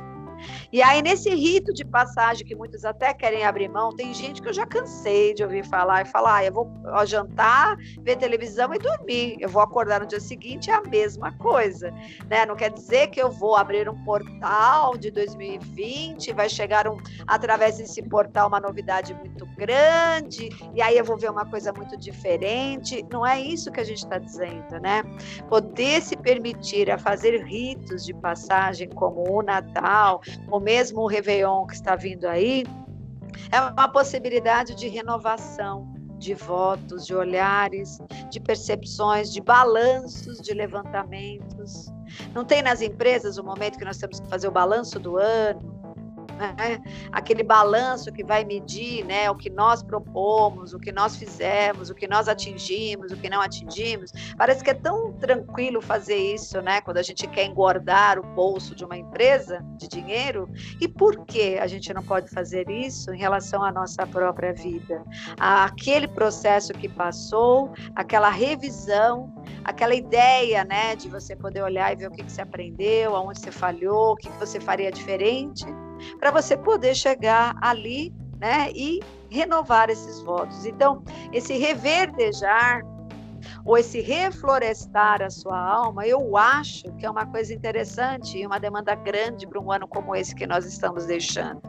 E 0.77 0.83
aí, 0.83 1.01
nesse 1.01 1.31
rito 1.35 1.73
de 1.73 1.87
passagem 1.87 2.47
que 2.47 2.55
muitos 2.55 2.85
até 2.85 3.15
querem 3.15 3.47
abrir 3.47 3.67
mão, 3.67 3.97
tem 3.97 4.13
gente 4.13 4.43
que 4.43 4.49
eu 4.51 4.53
já 4.53 4.67
cansei 4.67 5.33
de 5.33 5.43
ouvir 5.43 5.65
falar 5.65 6.03
e 6.03 6.05
falar: 6.05 6.35
ah, 6.35 6.45
eu 6.45 6.53
vou 6.53 6.71
jantar, 7.07 7.79
ver 8.03 8.17
televisão 8.17 8.75
e 8.75 8.79
dormir. 8.79 9.39
Eu 9.41 9.49
vou 9.49 9.63
acordar 9.63 10.01
no 10.01 10.07
dia 10.07 10.21
seguinte, 10.21 10.71
é 10.71 10.75
a 10.75 10.83
mesma 10.83 11.33
coisa. 11.39 11.91
Né? 12.29 12.45
Não 12.45 12.55
quer 12.55 12.71
dizer 12.71 13.07
que 13.07 13.19
eu 13.19 13.31
vou 13.31 13.57
abrir 13.57 13.89
um 13.89 14.05
portal 14.05 14.99
de 14.99 15.11
2020, 15.11 16.35
vai 16.35 16.51
chegar 16.51 16.87
um, 16.87 16.99
através 17.27 17.79
desse 17.79 18.03
portal 18.03 18.49
uma 18.49 18.61
novidade 18.61 19.15
muito 19.15 19.47
grande, 19.57 20.51
e 20.75 20.83
aí 20.83 20.99
eu 20.99 21.05
vou 21.07 21.17
ver 21.17 21.31
uma 21.31 21.47
coisa 21.47 21.73
muito 21.73 21.97
diferente. 21.97 23.03
Não 23.11 23.27
é 23.27 23.41
isso 23.41 23.73
que 23.73 23.81
a 23.81 23.85
gente 23.85 24.05
está 24.05 24.19
dizendo, 24.19 24.79
né? 24.79 25.03
Poder 25.49 26.03
se 26.03 26.19
permitir 26.19 26.91
a 26.91 26.99
fazer 26.99 27.43
ritos 27.47 28.05
de 28.05 28.13
passagem 28.13 28.91
como 28.91 29.25
o 29.27 29.41
Natal, 29.41 30.21
ou 30.51 30.66
mesmo 30.67 31.03
o 31.03 31.07
Réveillon 31.07 31.65
que 31.65 31.75
está 31.75 31.95
vindo 31.95 32.25
aí, 32.25 32.65
é 33.53 33.61
uma 33.61 33.89
possibilidade 33.89 34.75
de 34.75 34.89
renovação 34.89 35.95
de 36.19 36.35
votos, 36.35 37.07
de 37.07 37.15
olhares, 37.15 38.01
de 38.31 38.41
percepções, 38.41 39.33
de 39.33 39.41
balanços, 39.41 40.41
de 40.41 40.53
levantamentos. 40.53 41.87
Não 42.35 42.45
tem 42.45 42.63
nas 42.63 42.83
empresas 42.83 43.39
o 43.39 43.45
momento 43.45 43.79
que 43.79 43.85
nós 43.85 43.99
temos 43.99 44.19
que 44.19 44.27
fazer 44.27 44.49
o 44.49 44.51
balanço 44.51 44.99
do 44.99 45.17
ano, 45.17 45.76
né? 46.37 46.83
aquele 47.11 47.43
balanço 47.43 48.13
que 48.13 48.25
vai 48.25 48.45
medir 48.45 49.05
né, 49.05 49.31
o 49.31 49.35
que 49.35 49.51
nós 49.51 49.83
propomos, 49.83 50.73
o 50.73 50.79
que 50.79 50.93
nós 50.93 51.17
fizemos, 51.17 51.91
o 51.91 51.95
que 51.95 52.07
nós 52.07 52.29
atingimos, 52.29 53.13
o 53.13 53.17
que 53.17 53.29
não 53.29 53.41
atingimos. 53.41 54.13
Parece 54.37 54.63
que 54.63 54.71
é 54.71 54.75
tão 54.75 55.13
tranquilo 55.13 55.81
fazer 55.81 56.17
isso, 56.17 56.61
né? 56.61 56.81
Quando 56.81 56.99
a 56.99 57.03
gente 57.03 57.27
quer 57.27 57.45
engordar 57.45 58.19
o 58.19 58.23
bolso 58.23 58.75
de 58.75 58.85
uma 58.85 58.97
empresa 58.97 59.65
de 59.77 59.89
dinheiro. 59.89 60.49
E 60.81 60.87
por 60.87 61.25
que 61.25 61.59
a 61.59 61.67
gente 61.67 61.93
não 61.93 62.03
pode 62.03 62.29
fazer 62.31 62.69
isso 62.71 63.13
em 63.13 63.19
relação 63.19 63.63
à 63.63 63.73
nossa 63.73 64.07
própria 64.07 64.53
vida? 64.53 65.03
Aquele 65.39 66.09
processo 66.09 66.73
que 66.73 66.89
passou, 66.89 67.73
aquela 67.95 68.29
revisão, 68.29 69.33
aquela 69.65 69.95
ideia, 69.95 70.65
né, 70.65 70.97
de 70.97 71.09
você 71.09 71.35
poder 71.35 71.63
olhar 71.63 71.93
e 71.93 71.97
ver 71.97 72.09
o 72.09 72.11
que, 72.11 72.23
que 72.23 72.31
você 72.31 72.43
aprendeu, 72.43 73.17
aonde 73.17 73.41
você 73.41 73.51
falhou, 73.51 74.13
o 74.13 74.17
que, 74.17 74.29
que 74.29 74.39
você 74.39 74.61
faria 74.61 74.91
diferente 74.91 75.67
para 76.19 76.31
você 76.31 76.57
poder 76.57 76.95
chegar 76.95 77.57
ali 77.61 78.15
né, 78.39 78.71
e 78.75 79.01
renovar 79.31 79.91
esses 79.91 80.21
votos. 80.23 80.65
Então, 80.67 81.03
esse 81.33 81.57
reverdejar 81.57 82.83
ou 83.65 83.77
esse 83.77 84.01
reflorestar 84.01 85.23
a 85.23 85.31
sua 85.31 85.59
alma, 85.59 86.07
eu 86.07 86.37
acho 86.37 86.91
que 86.95 87.07
é 87.07 87.11
uma 87.11 87.27
coisa 87.27 87.53
interessante 87.53 88.39
e 88.39 88.47
uma 88.47 88.59
demanda 88.59 88.95
grande 88.95 89.47
para 89.47 89.61
um 89.61 89.71
ano 89.71 89.87
como 89.87 90.15
esse 90.15 90.35
que 90.35 90.47
nós 90.47 90.65
estamos 90.65 91.07
deixando. 91.07 91.61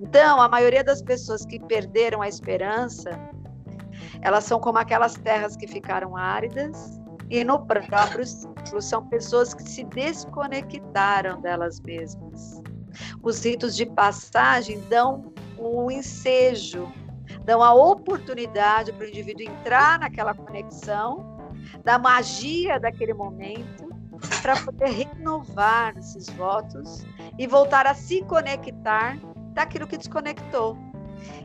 Então, 0.00 0.40
a 0.40 0.48
maioria 0.48 0.84
das 0.84 1.02
pessoas 1.02 1.44
que 1.44 1.58
perderam 1.58 2.22
a 2.22 2.28
esperança, 2.28 3.10
elas 4.20 4.44
são 4.44 4.60
como 4.60 4.78
aquelas 4.78 5.14
terras 5.14 5.56
que 5.56 5.66
ficaram 5.66 6.16
áridas 6.16 7.00
e 7.30 7.44
no 7.44 7.64
próprio 7.66 8.24
ciclo 8.24 8.80
são 8.80 9.06
pessoas 9.08 9.52
que 9.52 9.62
se 9.62 9.84
desconectaram 9.84 11.40
delas 11.40 11.80
mesmas. 11.80 12.27
Os 13.22 13.44
ritos 13.44 13.76
de 13.76 13.86
passagem 13.86 14.80
dão 14.88 15.32
o 15.56 15.90
ensejo, 15.90 16.90
dão 17.44 17.62
a 17.62 17.74
oportunidade 17.74 18.92
para 18.92 19.06
o 19.06 19.08
indivíduo 19.08 19.46
entrar 19.46 19.98
naquela 19.98 20.34
conexão, 20.34 21.36
da 21.84 21.98
magia 21.98 22.78
daquele 22.78 23.12
momento, 23.12 23.88
para 24.42 24.56
poder 24.56 24.90
renovar 24.90 25.96
esses 25.96 26.28
votos 26.30 27.04
e 27.38 27.46
voltar 27.46 27.86
a 27.86 27.94
se 27.94 28.22
conectar 28.22 29.18
daquilo 29.52 29.86
que 29.86 29.96
desconectou. 29.96 30.76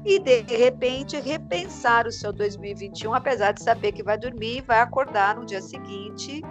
E 0.06 0.20
de 0.20 0.42
repente 0.42 1.20
repensar 1.20 2.06
o 2.06 2.12
seu 2.12 2.32
2021, 2.32 3.14
apesar 3.14 3.52
de 3.54 3.64
saber 3.64 3.92
que 3.92 4.04
vai 4.04 4.18
dormir, 4.18 4.62
vai 4.62 4.80
acordar 4.80 5.36
no 5.36 5.46
dia 5.46 5.62
seguinte 5.62 6.42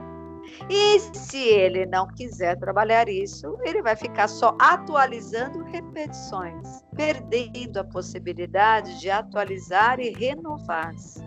e 0.69 1.01
se 1.17 1.39
ele 1.39 1.87
não 1.87 2.07
quiser 2.09 2.59
trabalhar 2.59 3.09
isso, 3.09 3.57
ele 3.63 3.83
vai 3.83 3.97
ficar 3.97 4.29
só 4.29 4.57
atualizando 4.61 5.63
repetições, 5.65 6.83
perdendo 6.95 7.79
a 7.79 7.85
possibilidade 7.85 9.01
de 9.01 9.11
atualizar 9.11 10.01
e 10.01 10.11
renovar-se. 10.11 11.21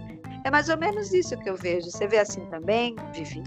É 0.43 0.51
mais 0.51 0.69
ou 0.69 0.77
menos 0.77 1.11
isso 1.11 1.37
que 1.37 1.49
eu 1.49 1.55
vejo. 1.55 1.89
Você 1.89 2.07
vê 2.07 2.19
assim 2.19 2.45
também, 2.45 2.95
Vivi? 3.13 3.43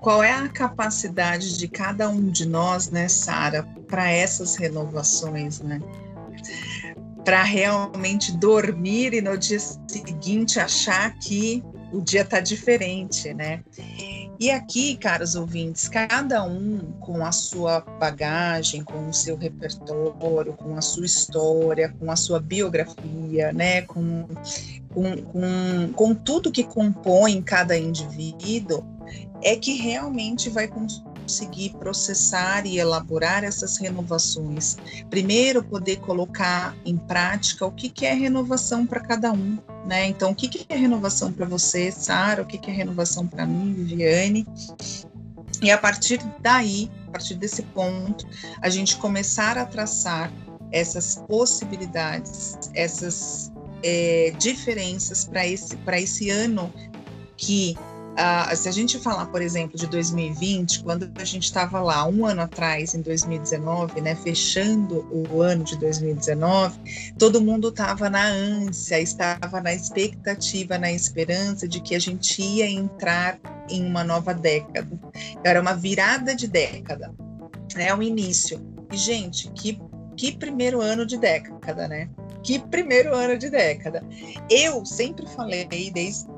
Qual 0.00 0.22
é 0.22 0.32
a 0.32 0.48
capacidade 0.48 1.58
de 1.58 1.68
cada 1.68 2.08
um 2.08 2.30
de 2.30 2.46
nós, 2.46 2.90
né, 2.90 3.08
Sara, 3.08 3.64
para 3.88 4.10
essas 4.10 4.56
renovações, 4.56 5.60
né? 5.60 5.80
Para 7.24 7.42
realmente 7.42 8.36
dormir 8.36 9.12
e 9.12 9.20
no 9.20 9.36
dia 9.36 9.58
seguinte 9.58 10.60
achar 10.60 11.12
que 11.18 11.62
o 11.92 12.00
dia 12.00 12.22
está 12.22 12.40
diferente, 12.40 13.32
né? 13.32 13.62
E 14.38 14.50
aqui, 14.50 14.96
caros 14.96 15.34
ouvintes, 15.34 15.88
cada 15.88 16.44
um 16.44 16.92
com 17.00 17.24
a 17.24 17.32
sua 17.32 17.80
bagagem, 17.80 18.84
com 18.84 19.08
o 19.08 19.14
seu 19.14 19.34
repertório, 19.34 20.52
com 20.52 20.76
a 20.76 20.82
sua 20.82 21.06
história, 21.06 21.94
com 21.98 22.10
a 22.10 22.16
sua 22.16 22.38
biografia, 22.38 23.50
né, 23.52 23.82
com, 23.82 24.28
com, 24.92 25.16
com, 25.22 25.92
com 25.94 26.14
tudo 26.14 26.52
que 26.52 26.64
compõe 26.64 27.40
cada 27.40 27.78
indivíduo, 27.78 28.84
é 29.42 29.56
que 29.56 29.72
realmente 29.72 30.50
vai 30.50 30.68
conseguir 31.26 31.70
processar 31.70 32.64
e 32.66 32.78
elaborar 32.78 33.42
essas 33.42 33.76
renovações. 33.78 34.76
Primeiro, 35.10 35.62
poder 35.62 35.96
colocar 35.96 36.76
em 36.84 36.96
prática 36.96 37.66
o 37.66 37.72
que, 37.72 37.88
que 37.88 38.06
é 38.06 38.14
renovação 38.14 38.86
para 38.86 39.00
cada 39.00 39.32
um, 39.32 39.58
né? 39.84 40.06
Então, 40.06 40.30
o 40.30 40.34
que, 40.34 40.46
que 40.48 40.64
é 40.68 40.76
renovação 40.76 41.32
para 41.32 41.44
você, 41.44 41.90
Sara? 41.90 42.42
O 42.42 42.46
que, 42.46 42.58
que 42.58 42.70
é 42.70 42.72
renovação 42.72 43.26
para 43.26 43.44
mim, 43.44 43.74
Viviane? 43.74 44.46
E 45.60 45.68
a 45.68 45.76
partir 45.76 46.20
daí, 46.40 46.88
a 47.08 47.10
partir 47.10 47.34
desse 47.34 47.62
ponto, 47.62 48.24
a 48.62 48.68
gente 48.68 48.96
começar 48.96 49.58
a 49.58 49.66
traçar 49.66 50.30
essas 50.70 51.16
possibilidades, 51.26 52.56
essas 52.72 53.50
é, 53.82 54.32
diferenças 54.38 55.24
para 55.24 55.44
esse, 55.44 55.76
esse 55.94 56.30
ano 56.30 56.72
que 57.36 57.76
Uh, 58.16 58.56
se 58.56 58.66
a 58.66 58.72
gente 58.72 58.98
falar, 58.98 59.26
por 59.26 59.42
exemplo, 59.42 59.78
de 59.78 59.86
2020, 59.88 60.82
quando 60.82 61.12
a 61.20 61.24
gente 61.24 61.44
estava 61.44 61.80
lá 61.80 62.06
um 62.08 62.24
ano 62.24 62.40
atrás, 62.40 62.94
em 62.94 63.02
2019, 63.02 64.00
né, 64.00 64.14
fechando 64.14 65.06
o 65.10 65.42
ano 65.42 65.62
de 65.62 65.76
2019, 65.76 66.78
todo 67.18 67.42
mundo 67.42 67.68
estava 67.68 68.08
na 68.08 68.24
ânsia, 68.24 68.98
estava 68.98 69.60
na 69.60 69.74
expectativa, 69.74 70.78
na 70.78 70.90
esperança 70.90 71.68
de 71.68 71.78
que 71.78 71.94
a 71.94 71.98
gente 71.98 72.40
ia 72.40 72.66
entrar 72.66 73.38
em 73.68 73.84
uma 73.84 74.02
nova 74.02 74.32
década. 74.32 74.98
Era 75.44 75.60
uma 75.60 75.74
virada 75.74 76.34
de 76.34 76.48
década, 76.48 77.12
né, 77.74 77.94
o 77.94 78.02
início. 78.02 78.58
E, 78.90 78.96
gente, 78.96 79.50
que, 79.50 79.78
que 80.16 80.32
primeiro 80.32 80.80
ano 80.80 81.04
de 81.04 81.18
década, 81.18 81.86
né? 81.86 82.08
Que 82.42 82.58
primeiro 82.58 83.14
ano 83.14 83.36
de 83.36 83.50
década. 83.50 84.02
Eu 84.48 84.86
sempre 84.86 85.26
falei, 85.26 85.90
desde 85.90 86.35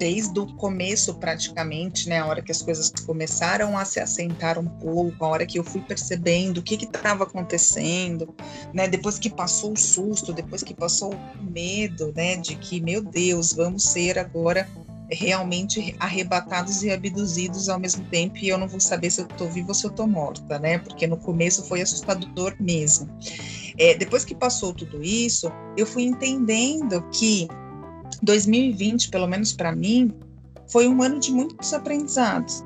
desde 0.00 0.40
o 0.40 0.46
começo 0.46 1.12
praticamente, 1.16 2.08
né, 2.08 2.20
a 2.20 2.26
hora 2.26 2.40
que 2.40 2.50
as 2.50 2.62
coisas 2.62 2.90
começaram 3.04 3.76
a 3.76 3.84
se 3.84 4.00
assentar 4.00 4.58
um 4.58 4.64
pouco, 4.64 5.22
a 5.22 5.28
hora 5.28 5.44
que 5.44 5.58
eu 5.58 5.62
fui 5.62 5.82
percebendo 5.82 6.58
o 6.58 6.62
que 6.62 6.74
estava 6.74 7.24
acontecendo, 7.24 8.34
né, 8.72 8.88
depois 8.88 9.18
que 9.18 9.28
passou 9.28 9.74
o 9.74 9.76
susto, 9.76 10.32
depois 10.32 10.62
que 10.62 10.72
passou 10.72 11.12
o 11.12 11.42
medo, 11.42 12.14
né, 12.16 12.34
de 12.34 12.56
que 12.56 12.80
meu 12.80 13.02
Deus, 13.02 13.52
vamos 13.52 13.84
ser 13.84 14.18
agora 14.18 14.66
realmente 15.12 15.94
arrebatados 15.98 16.82
e 16.82 16.90
abduzidos 16.90 17.68
ao 17.68 17.78
mesmo 17.78 18.02
tempo 18.06 18.38
e 18.38 18.48
eu 18.48 18.56
não 18.56 18.68
vou 18.68 18.80
saber 18.80 19.10
se 19.10 19.20
eu 19.20 19.26
estou 19.26 19.50
viva 19.50 19.68
ou 19.68 19.74
se 19.74 19.84
eu 19.84 19.90
estou 19.90 20.06
morta, 20.06 20.56
né? 20.58 20.78
Porque 20.78 21.04
no 21.04 21.16
começo 21.16 21.64
foi 21.64 21.82
assustador 21.82 22.54
mesmo. 22.60 23.10
É, 23.76 23.94
depois 23.96 24.24
que 24.24 24.36
passou 24.36 24.72
tudo 24.72 25.02
isso, 25.02 25.50
eu 25.76 25.84
fui 25.84 26.04
entendendo 26.04 27.02
que 27.10 27.48
2020, 28.22 29.10
pelo 29.10 29.26
menos 29.26 29.52
para 29.52 29.72
mim, 29.72 30.12
foi 30.68 30.86
um 30.88 31.02
ano 31.02 31.18
de 31.18 31.32
muitos 31.32 31.72
aprendizados. 31.72 32.64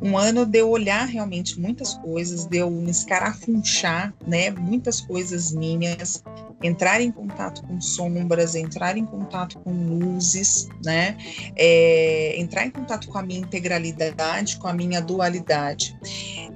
Um 0.00 0.16
ano 0.16 0.46
de 0.46 0.58
eu 0.58 0.70
olhar 0.70 1.06
realmente 1.06 1.58
muitas 1.58 1.94
coisas, 1.94 2.44
de 2.44 2.58
eu 2.58 2.70
me 2.70 2.90
escarafunchar, 2.90 4.14
né, 4.26 4.50
muitas 4.50 5.00
coisas 5.00 5.52
minhas, 5.52 6.22
entrar 6.62 7.00
em 7.00 7.10
contato 7.10 7.62
com 7.62 7.80
sombras, 7.80 8.54
entrar 8.54 8.96
em 8.96 9.04
contato 9.04 9.58
com 9.60 9.72
luzes, 9.72 10.68
né, 10.84 11.16
é, 11.56 12.38
entrar 12.38 12.66
em 12.66 12.70
contato 12.70 13.08
com 13.08 13.18
a 13.18 13.22
minha 13.22 13.40
integralidade, 13.40 14.56
com 14.56 14.68
a 14.68 14.72
minha 14.72 15.00
dualidade. 15.00 15.96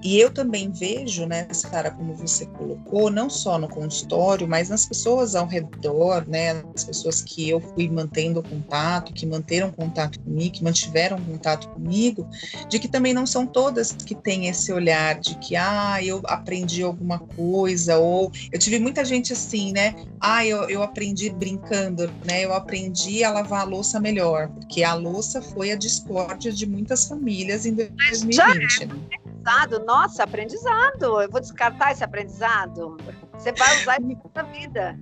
E 0.02 0.18
eu 0.18 0.30
também 0.30 0.70
vejo, 0.70 1.26
né, 1.26 1.46
Sara, 1.52 1.90
como 1.90 2.14
você 2.14 2.46
colocou, 2.46 3.10
não 3.10 3.28
só 3.28 3.58
no 3.58 3.68
consultório, 3.68 4.48
mas 4.48 4.70
nas 4.70 4.86
pessoas 4.86 5.34
ao 5.34 5.46
redor, 5.46 6.26
né, 6.26 6.62
as 6.74 6.84
pessoas 6.84 7.20
que 7.20 7.50
eu 7.50 7.60
fui 7.60 7.88
mantendo 7.88 8.42
contato, 8.42 9.12
que 9.12 9.26
manteram 9.26 9.70
contato 9.70 10.18
comigo, 10.20 10.54
que 10.54 10.64
mantiveram 10.64 11.20
contato 11.22 11.68
comigo, 11.68 12.26
de 12.68 12.78
que 12.78 12.88
também 12.88 13.12
não 13.12 13.26
são 13.26 13.46
todas 13.46 13.92
que 13.92 14.14
têm 14.14 14.48
esse 14.48 14.72
olhar 14.72 15.20
de 15.20 15.34
que, 15.36 15.54
ah, 15.54 15.98
eu 16.02 16.22
aprendi 16.24 16.82
alguma 16.82 17.18
coisa, 17.18 17.98
ou 17.98 18.32
eu 18.50 18.58
tive 18.58 18.78
muita 18.78 19.04
gente 19.04 19.34
assim, 19.34 19.70
né, 19.70 19.89
ah, 20.20 20.44
eu, 20.44 20.68
eu 20.68 20.83
aprendi 20.83 21.31
brincando, 21.31 22.11
né, 22.24 22.44
eu 22.44 22.53
aprendi 22.53 23.24
a 23.24 23.31
lavar 23.31 23.62
a 23.62 23.64
louça 23.64 23.98
melhor, 24.00 24.48
porque 24.48 24.83
a 24.83 24.94
louça 24.94 25.40
foi 25.40 25.72
a 25.72 25.76
discórdia 25.76 26.53
de 26.53 26.66
muitas 26.66 27.07
famílias 27.07 27.66
em 27.66 27.74
2020, 27.74 28.87
né? 28.87 29.11
aprendizado, 29.40 29.85
nossa, 29.85 30.24
aprendizado. 30.24 31.22
Eu 31.22 31.31
vou 31.31 31.40
descartar 31.40 31.92
esse 31.92 32.05
aprendizado. 32.05 32.96
Você 33.33 33.53
vai 33.53 33.81
usar 33.81 34.00
isso 34.00 34.31
na 34.35 34.42
vida. 34.42 34.98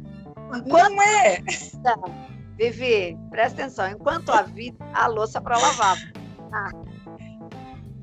Não 0.66 1.02
é? 1.02 1.42
Vivi, 2.56 3.16
presta 3.30 3.62
atenção. 3.62 3.88
Enquanto 3.88 4.30
a 4.30 4.42
vida, 4.42 4.84
a 4.94 5.06
louça 5.06 5.40
para 5.40 5.58
lavar. 5.58 5.96
Ah. 6.52 6.70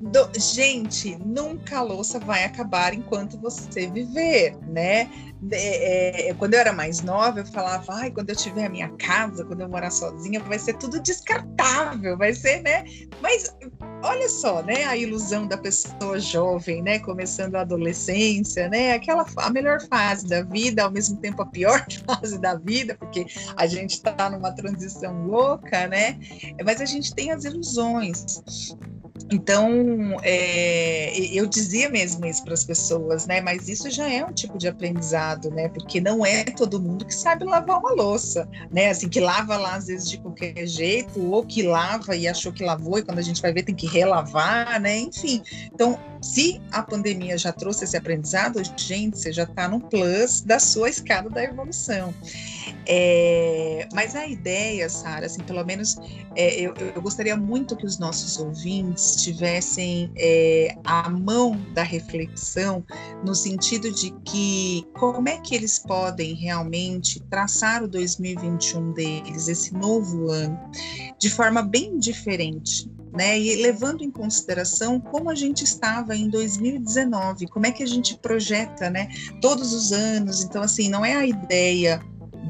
Do, 0.05 0.29
gente, 0.39 1.17
nunca 1.25 1.79
a 1.79 1.81
louça 1.81 2.19
vai 2.19 2.43
acabar 2.43 2.93
enquanto 2.93 3.39
você 3.39 3.87
viver, 3.87 4.55
né? 4.67 5.09
É, 5.51 6.29
é, 6.29 6.33
quando 6.35 6.53
eu 6.53 6.59
era 6.59 6.71
mais 6.71 7.01
nova, 7.01 7.39
eu 7.39 7.45
falava, 7.45 7.91
ai, 7.93 8.11
quando 8.11 8.29
eu 8.29 8.35
tiver 8.35 8.65
a 8.65 8.69
minha 8.69 8.89
casa, 8.97 9.43
quando 9.43 9.61
eu 9.61 9.69
morar 9.69 9.89
sozinha, 9.89 10.39
vai 10.41 10.59
ser 10.59 10.77
tudo 10.77 11.01
descartável, 11.01 12.17
vai 12.17 12.33
ser, 12.33 12.61
né? 12.61 12.85
Mas 13.19 13.55
olha 14.03 14.29
só, 14.29 14.61
né, 14.61 14.85
a 14.85 14.95
ilusão 14.95 15.47
da 15.47 15.57
pessoa 15.57 16.19
jovem, 16.19 16.83
né, 16.83 16.99
começando 16.99 17.55
a 17.55 17.61
adolescência, 17.61 18.69
né, 18.69 18.93
aquela 18.93 19.25
a 19.37 19.49
melhor 19.49 19.81
fase 19.87 20.27
da 20.27 20.43
vida, 20.43 20.83
ao 20.83 20.91
mesmo 20.91 21.17
tempo 21.17 21.41
a 21.41 21.45
pior 21.47 21.83
fase 22.05 22.39
da 22.39 22.55
vida, 22.55 22.95
porque 22.95 23.25
a 23.57 23.65
gente 23.65 23.93
está 23.93 24.29
numa 24.29 24.51
transição 24.51 25.25
louca, 25.25 25.87
né, 25.87 26.19
mas 26.63 26.79
a 26.79 26.85
gente 26.85 27.13
tem 27.13 27.31
as 27.31 27.43
ilusões. 27.43 28.37
Então, 29.31 30.17
é, 30.21 31.17
eu 31.33 31.47
dizia 31.47 31.89
mesmo 31.89 32.25
isso 32.25 32.43
para 32.43 32.53
as 32.53 32.63
pessoas, 32.63 33.25
né? 33.25 33.41
Mas 33.41 33.67
isso 33.67 33.89
já 33.89 34.07
é 34.07 34.23
um 34.23 34.31
tipo 34.31 34.57
de 34.57 34.67
aprendizado, 34.67 35.49
né? 35.49 35.67
Porque 35.69 35.99
não 35.99 36.25
é 36.25 36.43
todo 36.43 36.79
mundo 36.79 37.05
que 37.05 37.13
sabe 37.13 37.43
lavar 37.43 37.79
uma 37.79 37.91
louça, 37.93 38.47
né? 38.71 38.89
Assim, 38.89 39.09
que 39.09 39.19
lava 39.19 39.57
lá 39.57 39.75
às 39.75 39.87
vezes 39.87 40.09
de 40.09 40.19
qualquer 40.19 40.67
jeito, 40.67 41.19
ou 41.19 41.43
que 41.43 41.63
lava 41.63 42.15
e 42.15 42.27
achou 42.27 42.53
que 42.53 42.63
lavou, 42.63 42.99
e 42.99 43.03
quando 43.03 43.19
a 43.19 43.23
gente 43.23 43.41
vai 43.41 43.51
ver 43.51 43.63
tem 43.63 43.75
que 43.75 43.87
relavar, 43.87 44.79
né? 44.79 44.99
Enfim. 44.99 45.41
Então, 45.73 45.99
se 46.21 46.61
a 46.71 46.81
pandemia 46.81 47.37
já 47.37 47.51
trouxe 47.51 47.83
esse 47.83 47.95
aprendizado, 47.95 48.61
gente, 48.77 49.17
você 49.17 49.31
já 49.31 49.43
está 49.43 49.67
no 49.67 49.79
plus 49.79 50.41
da 50.41 50.59
sua 50.59 50.89
escada 50.89 51.29
da 51.29 51.43
evolução. 51.43 52.13
É, 52.87 53.87
mas 53.93 54.15
a 54.15 54.27
ideia, 54.27 54.89
Sara, 54.89 55.25
assim, 55.25 55.41
pelo 55.41 55.63
menos 55.63 55.97
é, 56.35 56.59
eu, 56.59 56.73
eu, 56.73 57.01
gostaria 57.01 57.35
muito 57.35 57.75
que 57.75 57.85
os 57.85 57.97
nossos 57.97 58.39
ouvintes 58.39 59.14
tivessem 59.15 60.11
é, 60.17 60.75
a 60.83 61.09
mão 61.09 61.59
da 61.73 61.83
reflexão 61.83 62.83
no 63.23 63.33
sentido 63.33 63.91
de 63.91 64.11
que 64.23 64.85
como 64.93 65.27
é 65.29 65.37
que 65.39 65.55
eles 65.55 65.79
podem 65.79 66.33
realmente 66.35 67.19
traçar 67.29 67.83
o 67.83 67.87
2021 67.87 68.93
deles, 68.93 69.47
esse 69.47 69.73
novo 69.73 70.29
ano, 70.29 70.59
de 71.19 71.29
forma 71.29 71.61
bem 71.61 71.97
diferente, 71.97 72.89
né? 73.13 73.39
E 73.39 73.55
levando 73.61 74.03
em 74.03 74.11
consideração 74.11 74.99
como 74.99 75.29
a 75.29 75.35
gente 75.35 75.63
estava 75.63 76.15
em 76.15 76.29
2019, 76.29 77.47
como 77.47 77.65
é 77.65 77.71
que 77.71 77.83
a 77.83 77.87
gente 77.87 78.17
projeta, 78.17 78.89
né? 78.89 79.07
Todos 79.41 79.73
os 79.73 79.91
anos. 79.91 80.43
Então, 80.43 80.61
assim, 80.61 80.89
não 80.89 81.05
é 81.05 81.15
a 81.15 81.25
ideia 81.25 82.01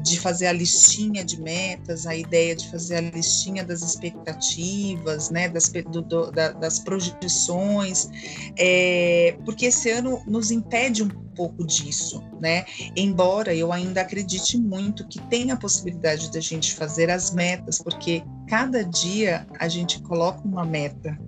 de 0.06 0.20
fazer 0.20 0.46
a 0.46 0.52
listinha 0.52 1.24
de 1.24 1.40
metas, 1.40 2.06
a 2.06 2.14
ideia 2.14 2.54
de 2.54 2.70
fazer 2.70 2.96
a 2.96 3.00
listinha 3.00 3.64
das 3.64 3.82
expectativas, 3.82 5.30
né, 5.30 5.48
das, 5.48 5.68
do, 5.68 6.00
do, 6.00 6.30
da, 6.30 6.52
das 6.52 6.78
projeções, 6.78 8.08
é, 8.56 9.36
porque 9.44 9.66
esse 9.66 9.90
ano 9.90 10.22
nos 10.24 10.52
impede 10.52 11.02
um 11.02 11.08
pouco 11.08 11.66
disso, 11.66 12.22
né? 12.40 12.64
Embora 12.96 13.54
eu 13.54 13.72
ainda 13.72 14.00
acredite 14.00 14.56
muito 14.56 15.06
que 15.06 15.20
tem 15.22 15.50
a 15.50 15.56
possibilidade 15.56 16.30
da 16.30 16.40
gente 16.40 16.74
fazer 16.74 17.10
as 17.10 17.32
metas, 17.32 17.78
porque 17.78 18.22
cada 18.48 18.84
dia 18.84 19.46
a 19.58 19.68
gente 19.68 20.00
coloca 20.02 20.40
uma 20.46 20.64
meta, 20.64 21.18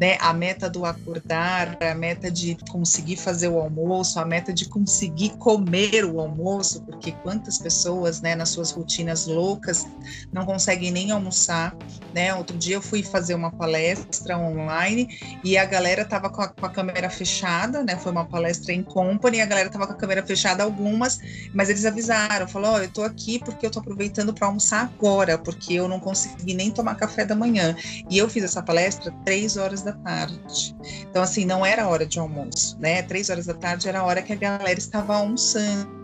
né? 0.00 0.16
A 0.20 0.32
meta 0.32 0.68
do 0.68 0.84
acordar, 0.84 1.76
a 1.82 1.94
meta 1.94 2.30
de 2.30 2.56
conseguir 2.70 3.16
fazer 3.16 3.48
o 3.48 3.58
almoço, 3.58 4.18
a 4.18 4.24
meta 4.24 4.52
de 4.52 4.68
conseguir 4.68 5.30
comer 5.38 6.04
o 6.04 6.20
almoço, 6.20 6.82
porque 6.82 7.12
quantas 7.12 7.58
pessoas, 7.58 8.20
né, 8.20 8.34
nas 8.34 8.50
suas 8.50 8.70
rotinas 8.70 9.26
loucas, 9.26 9.86
não 10.32 10.44
conseguem 10.44 10.90
nem 10.90 11.10
almoçar, 11.10 11.76
né? 12.14 12.34
Outro 12.34 12.56
dia 12.56 12.76
eu 12.76 12.82
fui 12.82 13.02
fazer 13.02 13.34
uma 13.34 13.50
palestra 13.50 14.38
online 14.38 15.08
e 15.44 15.56
a 15.56 15.64
galera 15.64 16.04
tava 16.04 16.30
com 16.30 16.42
a, 16.42 16.48
com 16.48 16.66
a 16.66 16.70
câmera 16.70 17.10
fechada, 17.10 17.82
né? 17.82 17.96
Foi 17.96 18.12
uma 18.12 18.24
palestra 18.24 18.72
em 18.72 18.82
company, 18.82 19.40
a 19.40 19.46
galera 19.46 19.70
tava 19.70 19.86
com 19.86 19.92
a 19.92 19.96
câmera 19.96 20.24
fechada 20.24 20.62
algumas, 20.62 21.18
mas 21.52 21.68
eles 21.68 21.84
avisaram, 21.84 22.46
falou, 22.48 22.74
oh, 22.74 22.78
eu 22.78 22.90
tô 22.90 23.02
aqui 23.02 23.38
porque 23.38 23.66
eu 23.66 23.70
tô 23.70 23.80
aproveitando 23.80 24.32
para 24.32 24.46
almoçar 24.46 24.82
agora, 24.82 25.38
porque 25.38 25.74
eu 25.74 25.88
não 25.88 26.00
consegui 26.00 26.54
nem 26.54 26.70
tomar 26.70 26.94
café 26.94 27.24
da 27.24 27.34
manhã. 27.34 27.74
E 28.10 28.16
eu 28.18 28.28
fiz 28.28 28.44
essa 28.44 28.62
palestra 28.62 29.12
três 29.24 29.56
horas 29.58 29.82
da 29.82 29.92
tarde. 29.92 30.76
Então, 31.10 31.22
assim, 31.22 31.44
não 31.44 31.64
era 31.64 31.88
hora 31.88 32.06
de 32.06 32.18
almoço, 32.18 32.78
né? 32.78 33.02
Três 33.02 33.28
horas 33.30 33.46
da 33.46 33.54
tarde 33.54 33.88
era 33.88 34.00
a 34.00 34.04
hora 34.04 34.22
que 34.22 34.32
a 34.32 34.36
galera 34.36 34.78
estava 34.78 35.16
almoçando. 35.16 35.98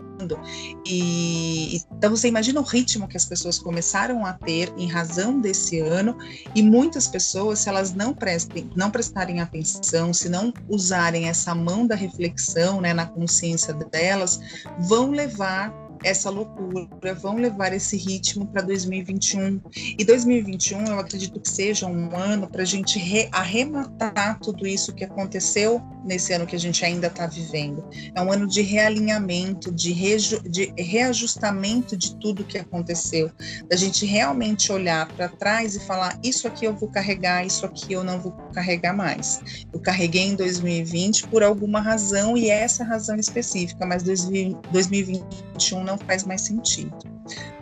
E 0.85 1.81
então 1.91 2.09
você 2.09 2.29
imagina 2.29 2.59
o 2.59 2.63
ritmo 2.63 3.07
que 3.07 3.17
as 3.17 3.25
pessoas 3.25 3.59
começaram 3.59 4.25
a 4.25 4.31
ter 4.33 4.73
em 4.77 4.87
razão 4.87 5.41
desse 5.41 5.79
ano 5.79 6.17
e 6.55 6.63
muitas 6.63 7.07
pessoas, 7.07 7.59
se 7.59 7.69
elas 7.69 7.93
não 7.93 8.13
prestem, 8.13 8.69
não 8.75 8.89
prestarem 8.89 9.41
atenção, 9.41 10.13
se 10.13 10.29
não 10.29 10.53
usarem 10.69 11.27
essa 11.27 11.53
mão 11.53 11.85
da 11.85 11.95
reflexão, 11.95 12.79
né, 12.79 12.93
na 12.93 13.05
consciência 13.05 13.73
delas, 13.73 14.39
vão 14.87 15.11
levar 15.11 15.73
essa 16.03 16.29
loucura, 16.29 17.13
vão 17.15 17.37
levar 17.37 17.73
esse 17.73 17.97
ritmo 17.97 18.45
para 18.47 18.61
2021. 18.61 19.61
E 19.97 20.03
2021 20.03 20.85
eu 20.85 20.99
acredito 20.99 21.39
que 21.39 21.49
seja 21.49 21.87
um 21.87 22.15
ano 22.15 22.47
para 22.47 22.63
a 22.63 22.65
gente 22.65 22.99
arrematar 23.31 24.39
tudo 24.39 24.67
isso 24.67 24.93
que 24.93 25.03
aconteceu 25.03 25.81
nesse 26.05 26.33
ano 26.33 26.45
que 26.45 26.55
a 26.55 26.59
gente 26.59 26.85
ainda 26.85 27.07
está 27.07 27.25
vivendo. 27.25 27.83
É 28.13 28.21
um 28.21 28.31
ano 28.31 28.47
de 28.47 28.61
realinhamento, 28.61 29.71
de, 29.71 29.93
de 29.93 30.73
reajustamento 30.77 31.97
de 31.97 32.15
tudo 32.17 32.43
que 32.43 32.57
aconteceu, 32.57 33.31
da 33.67 33.75
gente 33.75 34.05
realmente 34.05 34.71
olhar 34.71 35.07
para 35.13 35.27
trás 35.29 35.75
e 35.75 35.79
falar: 35.79 36.19
isso 36.23 36.47
aqui 36.47 36.65
eu 36.65 36.75
vou 36.75 36.89
carregar, 36.89 37.45
isso 37.45 37.65
aqui 37.65 37.93
eu 37.93 38.03
não 38.03 38.19
vou 38.19 38.31
carregar 38.53 38.93
mais. 38.93 39.41
Eu 39.73 39.79
carreguei 39.79 40.23
em 40.23 40.35
2020 40.35 41.27
por 41.27 41.43
alguma 41.43 41.81
razão 41.81 42.37
e 42.37 42.49
essa 42.49 42.83
razão 42.83 43.15
específica, 43.15 43.85
mas 43.85 44.03
2021 44.03 45.83
não 45.97 46.05
faz 46.05 46.23
mais 46.23 46.41
sentido, 46.41 46.97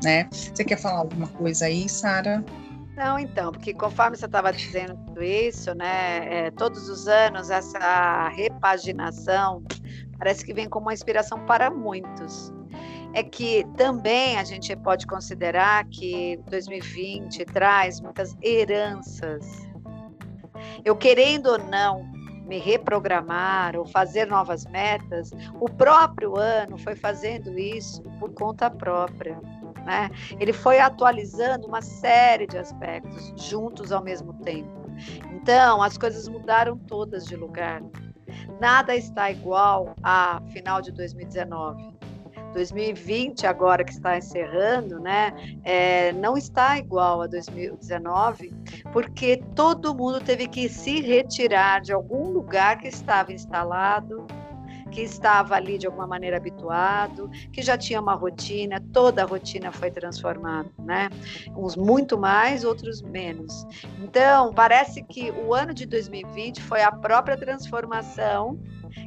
né? 0.04 0.28
Você 0.32 0.63
quer 0.63 0.78
falar 0.78 1.00
alguma 1.00 1.28
coisa 1.28 1.65
aí, 1.65 1.88
Sara? 1.88 2.43
Não, 2.96 3.17
então, 3.17 3.52
porque 3.52 3.74
conforme 3.74 4.17
você 4.17 4.26
estava 4.26 4.52
dizendo 4.52 4.96
tudo 5.08 5.24
isso, 5.24 5.74
né, 5.74 6.46
é, 6.48 6.52
todos 6.52 6.89
os 6.89 7.08
anos 7.08 7.50
essa 7.50 8.30
repaginação 8.30 9.63
parece 10.17 10.46
que 10.46 10.54
vem 10.54 10.69
como 10.69 10.86
uma 10.86 10.93
inspiração 10.93 11.43
para 11.46 11.72
muitos. 11.72 12.54
É 13.15 13.24
que 13.24 13.63
também 13.78 14.38
a 14.38 14.43
gente 14.43 14.76
pode 14.76 15.06
considerar 15.06 15.86
que 15.86 16.39
2020 16.50 17.46
traz 17.46 18.00
muitas 18.00 18.36
heranças. 18.41 19.46
Eu 20.84 20.96
querendo 20.96 21.48
ou 21.48 21.58
não 21.58 22.12
me 22.46 22.60
reprogramar 22.60 23.76
ou 23.76 23.86
fazer 23.86 24.26
novas 24.26 24.66
metas, 24.66 25.32
o 25.60 25.70
próprio 25.70 26.38
ano 26.38 26.78
foi 26.78 26.96
fazendo 26.96 27.58
isso 27.58 28.02
por 28.20 28.34
conta 28.34 28.70
própria. 28.70 29.40
Né? 29.86 30.10
Ele 30.40 30.54
foi 30.54 30.80
atualizando 30.80 31.68
uma 31.68 31.82
série 31.82 32.48
de 32.48 32.58
aspectos 32.58 33.34
juntos 33.36 33.92
ao 33.92 34.04
mesmo 34.04 34.34
tempo. 34.36 34.84
Então, 35.34 35.82
as 35.82 35.98
coisas 35.98 36.28
mudaram 36.28 36.78
todas 36.78 37.26
de 37.26 37.36
lugar. 37.36 37.82
Nada 38.60 38.96
está 38.96 39.30
igual 39.30 39.94
a 40.02 40.42
final 40.52 40.82
de 40.82 40.92
2019. 40.92 41.93
2020, 42.54 43.46
agora 43.46 43.84
que 43.84 43.92
está 43.92 44.18
encerrando, 44.18 45.00
né, 45.00 45.34
é, 45.63 46.13
não 46.13 46.38
está 46.38 46.78
igual 46.78 47.22
a 47.22 47.28
2019, 47.28 48.54
porque 48.92 49.44
todo 49.56 49.94
mundo 49.94 50.22
teve 50.22 50.48
que 50.48 50.70
se 50.70 51.02
retirar 51.02 51.82
de 51.82 51.92
algum 51.92 52.30
lugar 52.30 52.78
que 52.78 52.88
estava 52.88 53.34
instalado, 53.34 54.26
que 54.94 55.02
estava 55.02 55.56
ali 55.56 55.78
de 55.78 55.88
alguma 55.88 56.06
maneira 56.06 56.38
habituado, 56.38 57.30
que 57.52 57.62
já 57.62 57.76
tinha 57.76 58.00
uma 58.00 58.13
rotina, 58.13 58.80
toda 58.94 59.24
a 59.24 59.26
rotina 59.26 59.72
foi 59.72 59.89
transformada, 59.89 60.70
né? 60.78 61.10
Uns 61.56 61.76
muito 61.76 62.18
mais, 62.18 62.63
outros 62.63 63.02
menos. 63.02 63.66
Então, 64.00 64.54
parece 64.54 65.04
que 65.04 65.32
o 65.32 65.54
ano 65.54 65.74
de 65.74 65.88
2020 65.88 66.62
foi 66.62 66.84
a 66.84 66.92
própria 66.92 67.36
transformação 67.36 68.60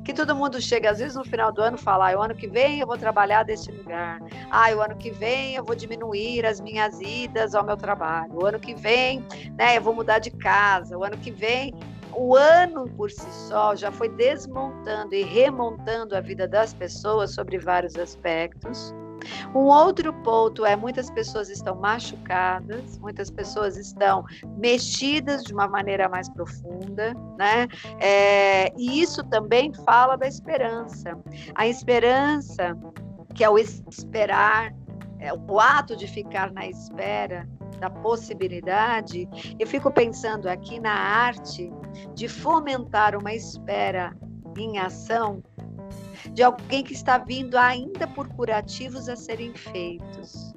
que 0.05 0.12
todo 0.12 0.35
mundo 0.35 0.61
chega, 0.61 0.90
às 0.90 0.99
vezes, 0.99 1.16
no 1.16 1.25
final 1.25 1.53
do 1.53 1.61
ano, 1.61 1.77
fala: 1.77 2.12
ah, 2.12 2.18
o 2.18 2.22
ano 2.22 2.35
que 2.35 2.46
vem 2.46 2.81
eu 2.81 2.87
vou 2.87 2.96
trabalhar 2.96 3.42
deste 3.42 3.70
lugar. 3.70 4.20
Ah, 4.51 4.70
o 4.75 4.81
ano 4.81 4.96
que 4.96 5.11
vem 5.11 5.55
eu 5.55 5.64
vou 5.64 5.75
diminuir 5.75 6.44
as 6.46 6.61
minhas 6.61 7.01
idas 7.01 7.55
ao 7.55 7.64
meu 7.64 7.77
trabalho. 7.77 8.33
O 8.35 8.46
ano 8.46 8.59
que 8.59 8.75
vem, 8.75 9.25
né, 9.57 9.77
eu 9.77 9.83
vou 9.83 9.94
mudar 9.94 10.18
de 10.18 10.31
casa. 10.31 10.96
O 10.96 11.05
ano 11.05 11.16
que 11.16 11.31
vem 11.31 11.75
o 12.16 12.35
ano 12.35 12.88
por 12.96 13.11
si 13.11 13.31
só 13.31 13.77
já 13.77 13.92
foi 13.92 14.09
desmontando 14.09 15.14
e 15.14 15.22
remontando 15.22 16.16
a 16.16 16.20
vida 16.20 16.49
das 16.49 16.72
pessoas 16.72 17.35
sobre 17.35 17.59
vários 17.59 17.96
aspectos. 17.96 18.94
Um 19.54 19.66
outro 19.66 20.12
ponto 20.22 20.64
é 20.64 20.76
muitas 20.76 21.10
pessoas 21.10 21.48
estão 21.48 21.74
machucadas, 21.76 22.98
muitas 22.98 23.30
pessoas 23.30 23.76
estão 23.76 24.24
mexidas 24.58 25.42
de 25.42 25.52
uma 25.52 25.68
maneira 25.68 26.08
mais 26.08 26.28
profunda, 26.28 27.14
né? 27.38 27.68
É, 28.00 28.72
e 28.76 29.00
isso 29.00 29.22
também 29.24 29.72
fala 29.84 30.16
da 30.16 30.26
esperança. 30.26 31.18
A 31.54 31.66
esperança, 31.66 32.76
que 33.34 33.44
é 33.44 33.50
o 33.50 33.58
esperar, 33.58 34.74
é 35.18 35.32
o 35.32 35.58
ato 35.58 35.96
de 35.96 36.06
ficar 36.06 36.52
na 36.52 36.66
espera 36.66 37.48
da 37.78 37.90
possibilidade, 37.90 39.28
eu 39.58 39.66
fico 39.66 39.90
pensando 39.90 40.48
aqui 40.48 40.80
na 40.80 40.92
arte 40.92 41.70
de 42.14 42.28
fomentar 42.28 43.14
uma 43.16 43.34
espera 43.34 44.16
em 44.56 44.78
ação 44.78 45.42
de 46.33 46.42
alguém 46.42 46.83
que 46.83 46.92
está 46.92 47.18
vindo 47.18 47.57
ainda 47.57 48.07
por 48.07 48.29
curativos 48.29 49.09
a 49.09 49.16
serem 49.16 49.52
feitos, 49.55 50.55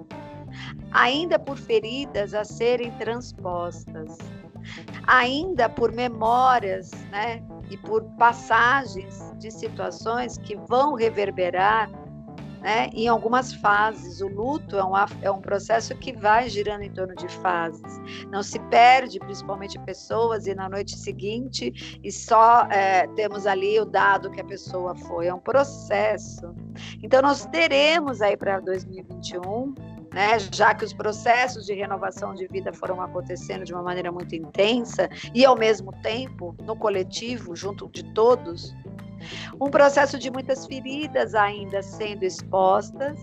ainda 0.91 1.37
por 1.37 1.57
feridas 1.57 2.33
a 2.33 2.43
serem 2.43 2.91
transpostas, 2.97 4.17
ainda 5.07 5.69
por 5.69 5.91
memórias, 5.91 6.91
né, 7.11 7.43
e 7.69 7.77
por 7.77 8.03
passagens 8.17 9.31
de 9.37 9.51
situações 9.51 10.37
que 10.37 10.55
vão 10.55 10.95
reverberar 10.95 11.89
né, 12.61 12.89
em 12.93 13.07
algumas 13.07 13.53
fases. 13.53 14.21
O 14.21 14.27
luto 14.27 14.77
é 14.77 14.83
um, 14.83 14.93
é 15.21 15.31
um 15.31 15.41
processo 15.41 15.95
que 15.95 16.11
vai 16.11 16.49
girando 16.49 16.83
em 16.83 16.91
torno 16.91 17.15
de 17.15 17.27
fases. 17.27 17.99
Não 18.31 18.43
se 18.43 18.59
perde, 18.69 19.19
principalmente 19.19 19.79
pessoas, 19.79 20.47
e 20.47 20.53
na 20.53 20.69
noite 20.69 20.97
seguinte, 20.97 21.99
e 22.03 22.11
só 22.11 22.63
é, 22.65 23.07
temos 23.15 23.45
ali 23.45 23.79
o 23.79 23.85
dado 23.85 24.29
que 24.31 24.41
a 24.41 24.45
pessoa 24.45 24.95
foi. 24.95 25.27
É 25.27 25.33
um 25.33 25.39
processo. 25.39 26.53
Então, 27.01 27.21
nós 27.21 27.45
teremos 27.45 28.21
aí 28.21 28.35
para 28.35 28.59
2021 28.59 29.73
né, 30.13 30.37
já 30.51 30.73
que 30.73 30.83
os 30.83 30.93
processos 30.93 31.65
de 31.65 31.73
renovação 31.73 32.33
de 32.33 32.47
vida 32.47 32.73
foram 32.73 33.01
acontecendo 33.01 33.63
de 33.63 33.73
uma 33.73 33.83
maneira 33.83 34.11
muito 34.11 34.35
intensa 34.35 35.09
e 35.33 35.45
ao 35.45 35.55
mesmo 35.55 35.91
tempo 36.01 36.55
no 36.63 36.75
coletivo, 36.75 37.55
junto 37.55 37.87
de 37.89 38.03
todos, 38.13 38.75
um 39.59 39.69
processo 39.69 40.17
de 40.17 40.31
muitas 40.31 40.65
feridas 40.65 41.35
ainda 41.35 41.81
sendo 41.81 42.23
expostas, 42.23 43.17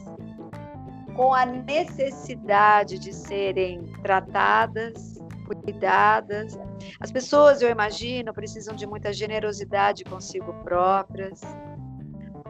com 1.15 1.33
a 1.33 1.47
necessidade 1.47 2.99
de 2.99 3.13
serem 3.13 3.85
tratadas, 4.03 5.19
cuidadas. 5.47 6.59
As 7.01 7.11
pessoas, 7.11 7.63
eu 7.63 7.71
imagino, 7.71 8.35
precisam 8.35 8.75
de 8.75 8.87
muita 8.87 9.13
generosidade 9.13 10.05
consigo 10.05 10.53
próprias, 10.63 11.41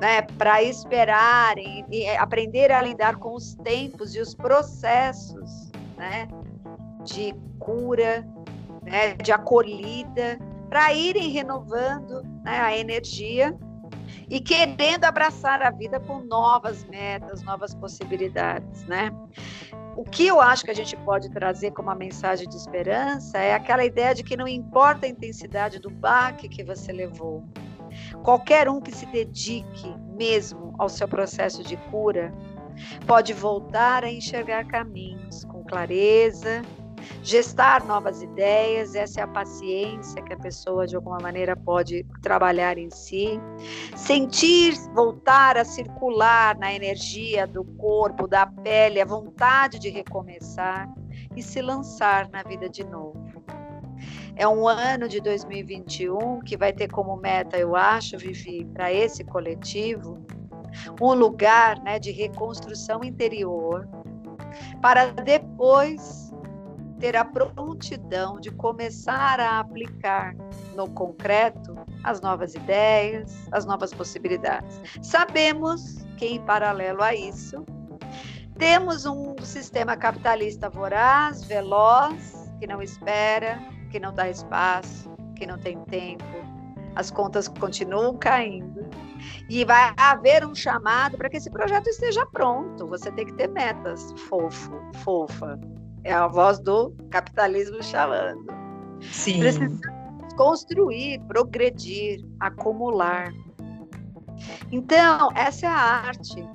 né, 0.01 0.23
para 0.23 0.63
esperarem 0.63 1.87
e 1.91 2.09
aprender 2.17 2.71
a 2.73 2.83
lidar 2.83 3.17
com 3.17 3.35
os 3.35 3.55
tempos 3.57 4.15
e 4.15 4.21
os 4.21 4.35
processos, 4.35 5.71
né, 5.97 6.29
de 7.05 7.35
cura, 7.59 8.27
né, 8.83 9.15
de 9.15 9.33
acolhida, 9.33 10.39
para 10.69 10.93
irem 10.93 11.31
renovando 11.31 12.23
né, 12.47 12.61
a 12.61 12.79
energia 12.79 13.53
e 14.31 14.41
querendo 14.41 15.05
abraçar 15.05 15.61
a 15.63 15.71
vida 15.71 15.99
com 15.99 16.21
novas 16.21 16.85
metas, 16.85 17.43
novas 17.43 17.75
possibilidades, 17.75 18.85
né? 18.85 19.11
O 19.97 20.05
que 20.05 20.27
eu 20.27 20.41
acho 20.41 20.65
que 20.65 20.71
a 20.71 20.75
gente 20.75 20.97
pode 20.99 21.29
trazer 21.31 21.73
como 21.73 21.89
uma 21.89 21.95
mensagem 21.95 22.49
de 22.49 22.55
esperança 22.55 23.39
é 23.39 23.53
aquela 23.55 23.85
ideia 23.85 24.15
de 24.15 24.23
que 24.23 24.37
não 24.37 24.47
importa 24.47 25.07
a 25.07 25.09
intensidade 25.09 25.81
do 25.81 25.91
baque 25.91 26.49
que 26.49 26.63
você 26.63 26.93
levou, 26.93 27.45
qualquer 28.23 28.69
um 28.69 28.81
que 28.81 28.95
se 28.95 29.07
dedique 29.07 29.93
mesmo 30.15 30.73
ao 30.79 30.89
seu 30.89 31.09
processo 31.09 31.65
de 31.65 31.77
cura 31.77 32.33
pode 33.07 33.33
voltar 33.33 34.05
a 34.05 34.13
enxergar 34.13 34.67
caminhos 34.67 35.45
com 35.47 35.65
clareza, 35.65 36.63
gestar 37.23 37.85
novas 37.85 38.23
ideias, 38.23 38.95
essa 38.95 39.21
é 39.21 39.23
a 39.23 39.29
paciência 39.29 40.23
que 40.23 40.33
a 40.33 40.39
pessoa 40.39 40.87
de 40.87 40.97
alguma 40.97 41.19
maneira 41.21 41.57
pode 41.57 42.05
trabalhar 42.23 42.79
em 42.79 42.91
si, 42.91 43.41
sentir 43.97 44.75
voltar 44.95 45.57
a 45.57 45.65
circular 45.65 46.57
na 46.59 46.73
energia 46.73 47.47
do 47.47 47.65
corpo, 47.65 48.27
da 48.27 48.47
pele, 48.47 49.01
a 49.01 49.05
vontade 49.05 49.79
de 49.79 49.89
recomeçar 49.89 50.89
e 51.35 51.43
se 51.43 51.61
lançar 51.61 52.29
na 52.31 52.43
vida 52.43 52.69
de 52.69 52.85
novo. 52.85 53.45
É 54.37 54.47
um 54.47 54.69
ano 54.69 55.09
de 55.09 55.21
2021 55.21 56.41
que 56.41 56.57
vai 56.57 56.73
ter 56.73 56.89
como 56.89 57.17
meta, 57.17 57.57
eu 57.57 57.75
acho, 57.75 58.19
Vivi, 58.19 58.67
para 58.67 58.93
esse 58.93 59.25
coletivo, 59.25 60.25
um 61.01 61.15
lugar 61.15 61.83
né, 61.83 61.99
de 61.99 62.11
reconstrução 62.11 63.03
interior, 63.03 63.89
para 64.81 65.07
depois 65.07 66.31
ter 66.99 67.17
a 67.17 67.25
prontidão 67.25 68.41
de 68.41 68.51
começar 68.51 69.39
a 69.41 69.61
aplicar 69.61 70.35
no 70.75 70.89
concreto 70.89 71.77
as 72.03 72.21
novas 72.21 72.55
ideias, 72.55 73.47
as 73.53 73.65
novas 73.65 73.93
possibilidades. 73.93 74.81
Sabemos 75.03 76.05
que, 76.17 76.27
em 76.27 76.41
paralelo 76.41 77.03
a 77.03 77.15
isso, 77.15 77.65
temos 78.59 79.05
um 79.05 79.35
sistema 79.43 79.97
capitalista 79.97 80.71
voraz, 80.71 81.45
veloz, 81.45 82.51
que 82.59 82.67
não 82.67 82.81
espera, 82.81 83.59
que 83.91 84.01
não 84.01 84.15
dá 84.15 84.31
espaço, 84.31 85.11
que 85.35 85.47
não 85.47 85.59
tem 85.59 85.79
tempo. 85.85 86.25
As 86.95 87.11
contas 87.11 87.47
continuam 87.47 88.17
caindo. 88.17 88.89
E 89.51 89.65
vai 89.65 89.93
haver 89.99 90.47
um 90.47 90.55
chamado 90.55 91.19
para 91.19 91.29
que 91.29 91.37
esse 91.37 91.51
projeto 91.51 91.89
esteja 91.89 92.25
pronto. 92.27 92.87
Você 92.87 93.13
tem 93.13 93.27
que 93.27 93.35
ter 93.35 93.49
metas. 93.49 94.13
Fofo, 94.29 94.81
fofa. 95.05 95.61
É 96.07 96.13
a 96.13 96.29
voz 96.29 96.61
do 96.61 96.95
capitalismo 97.11 97.83
chamando. 97.83 98.47
Sim. 99.01 99.41
Precisamos 99.41 99.81
construir, 100.37 101.21
progredir, 101.27 102.25
acumular. 102.39 103.33
Então, 104.71 105.33
essa 105.35 105.67
é 105.67 105.69
a 105.69 105.77
arte. 105.77 106.49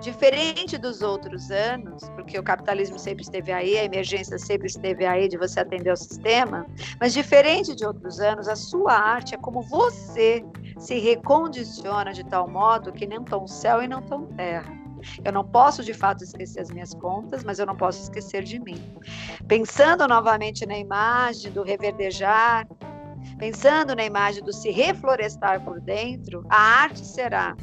Diferente 0.00 0.78
dos 0.78 1.02
outros 1.02 1.50
anos, 1.50 2.02
porque 2.16 2.38
o 2.38 2.42
capitalismo 2.42 2.98
sempre 2.98 3.22
esteve 3.22 3.52
aí, 3.52 3.76
a 3.76 3.84
emergência 3.84 4.38
sempre 4.38 4.68
esteve 4.68 5.04
aí 5.04 5.28
de 5.28 5.36
você 5.36 5.60
atender 5.60 5.92
o 5.92 5.96
sistema, 5.96 6.66
mas 6.98 7.12
diferente 7.12 7.74
de 7.74 7.86
outros 7.86 8.20
anos, 8.20 8.48
a 8.48 8.56
sua 8.56 8.92
arte 8.92 9.34
é 9.34 9.38
como 9.38 9.60
você 9.62 10.44
se 10.78 10.98
recondiciona 10.98 12.12
de 12.12 12.24
tal 12.24 12.48
modo 12.48 12.90
que 12.90 13.06
nem 13.06 13.22
tão 13.22 13.46
céu 13.46 13.82
e 13.82 13.88
não 13.88 14.00
tão 14.00 14.26
terra. 14.26 14.83
Eu 15.24 15.32
não 15.32 15.44
posso 15.44 15.82
de 15.82 15.94
fato 15.94 16.24
esquecer 16.24 16.60
as 16.60 16.70
minhas 16.70 16.94
contas, 16.94 17.44
mas 17.44 17.58
eu 17.58 17.66
não 17.66 17.76
posso 17.76 18.02
esquecer 18.02 18.42
de 18.42 18.58
mim. 18.58 18.82
Pensando 19.46 20.06
novamente 20.06 20.66
na 20.66 20.78
imagem 20.78 21.52
do 21.52 21.62
reverdejar, 21.62 22.66
pensando 23.38 23.94
na 23.94 24.04
imagem 24.04 24.42
do 24.42 24.52
se 24.52 24.70
reflorestar 24.70 25.64
por 25.64 25.80
dentro, 25.80 26.44
a 26.48 26.56
arte 26.56 27.04
será 27.04 27.56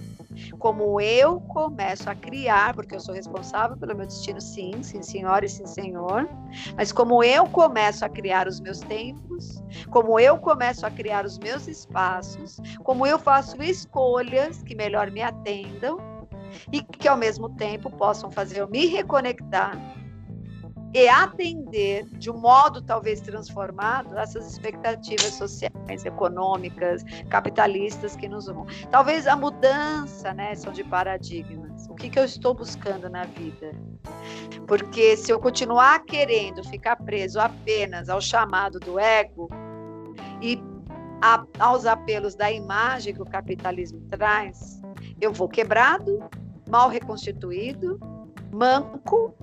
como 0.58 1.00
eu 1.02 1.42
começo 1.42 2.10
a 2.10 2.16
criar, 2.16 2.74
porque 2.74 2.96
eu 2.96 3.00
sou 3.00 3.14
responsável 3.14 3.78
pelo 3.78 3.96
meu 3.96 4.06
destino, 4.06 4.40
sim, 4.40 4.82
sim, 4.82 5.02
senhora 5.02 5.46
e 5.46 5.50
sim, 5.50 5.66
senhor, 5.66 6.30
mas 6.76 6.92
como 6.92 7.24
eu 7.24 7.46
começo 7.48 8.06
a 8.06 8.10
criar 8.10 8.48
os 8.48 8.60
meus 8.60 8.80
tempos, 8.80 9.62
como 9.90 10.20
eu 10.20 10.38
começo 10.38 10.86
a 10.86 10.92
criar 10.92 11.26
os 11.26 11.38
meus 11.38 11.68
espaços, 11.68 12.58
como 12.84 13.06
eu 13.06 13.20
faço 13.20 13.62
escolhas 13.62 14.62
que 14.64 14.76
melhor 14.76 15.12
me 15.12 15.22
atendam, 15.22 15.98
e 16.72 16.82
que 16.82 17.08
ao 17.08 17.18
mesmo 17.18 17.50
tempo 17.56 17.90
possam 17.90 18.32
fazer 18.32 18.60
eu 18.60 18.68
me 18.68 18.88
reconectar 18.88 19.78
e 20.94 21.08
atender 21.08 22.06
de 22.18 22.30
um 22.30 22.38
modo 22.38 22.82
talvez 22.82 23.22
transformado 23.22 24.18
essas 24.18 24.46
expectativas 24.52 25.34
sociais, 25.34 26.06
econômicas, 26.06 27.04
capitalistas 27.30 28.16
que 28.16 28.28
nos 28.28 28.48
vão. 28.48 28.66
Talvez 28.90 29.26
a 29.26 29.36
mudança, 29.36 30.34
né, 30.34 30.54
são 30.56 30.74
de 30.74 30.84
paradigmas. 30.84 31.88
O 31.90 31.96
que, 31.96 32.10
que 32.10 32.20
eu 32.20 32.26
estou 32.26 32.54
buscando 32.54 33.10
na 33.10 33.24
vida? 33.24 33.72
Porque 34.68 35.16
se 35.16 35.32
eu 35.32 35.40
continuar 35.40 36.04
querendo 36.04 36.64
ficar 36.64 36.98
preso 36.98 37.40
apenas 37.40 38.10
ao 38.10 38.20
chamado 38.20 38.80
do 38.80 39.00
ego 39.00 39.50
e 40.42 40.62
a, 41.22 41.46
aos 41.60 41.86
apelos 41.86 42.36
da 42.36 42.52
imagem 42.52 43.14
que 43.14 43.22
o 43.22 43.26
capitalismo 43.26 44.02
traz, 44.10 44.81
eu 45.22 45.32
vou 45.32 45.48
quebrado, 45.48 46.20
mal 46.68 46.90
reconstituído, 46.90 48.00
manco, 48.52 49.34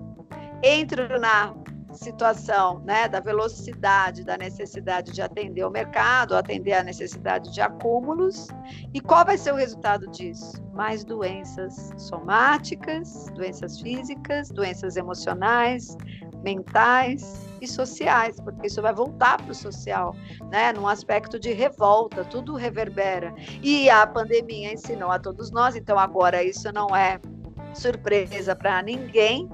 entro 0.63 1.19
na 1.21 1.55
situação 1.93 2.81
né, 2.81 3.09
da 3.09 3.21
velocidade, 3.21 4.25
da 4.25 4.37
necessidade 4.37 5.13
de 5.13 5.23
atender 5.23 5.65
o 5.65 5.71
mercado, 5.71 6.37
atender 6.37 6.75
a 6.75 6.83
necessidade 6.83 7.53
de 7.53 7.61
acúmulos. 7.61 8.49
E 8.93 9.01
qual 9.01 9.25
vai 9.25 9.39
ser 9.39 9.53
o 9.53 9.57
resultado 9.57 10.07
disso? 10.09 10.63
Mais 10.75 11.05
doenças 11.05 11.93
somáticas, 11.97 13.27
doenças 13.35 13.81
físicas, 13.81 14.51
doenças 14.51 14.97
emocionais, 14.97 15.97
mentais 16.43 17.49
e 17.61 17.67
sociais, 17.67 18.41
porque 18.41 18.67
isso 18.67 18.81
vai 18.81 18.95
voltar 18.95 19.39
para 19.39 19.51
o 19.51 19.55
social, 19.55 20.15
né? 20.51 20.73
Num 20.73 20.87
aspecto 20.87 21.39
de 21.39 21.53
revolta, 21.53 22.25
tudo 22.25 22.55
reverbera. 22.55 23.35
E 23.63 23.91
a 23.91 24.07
pandemia 24.07 24.73
ensinou 24.73 25.11
a 25.11 25.19
todos 25.19 25.51
nós, 25.51 25.75
então 25.77 25.99
agora 25.99 26.43
isso 26.43 26.73
não 26.73 26.95
é 26.95 27.21
surpresa 27.75 28.55
para 28.55 28.83
ninguém, 28.83 29.49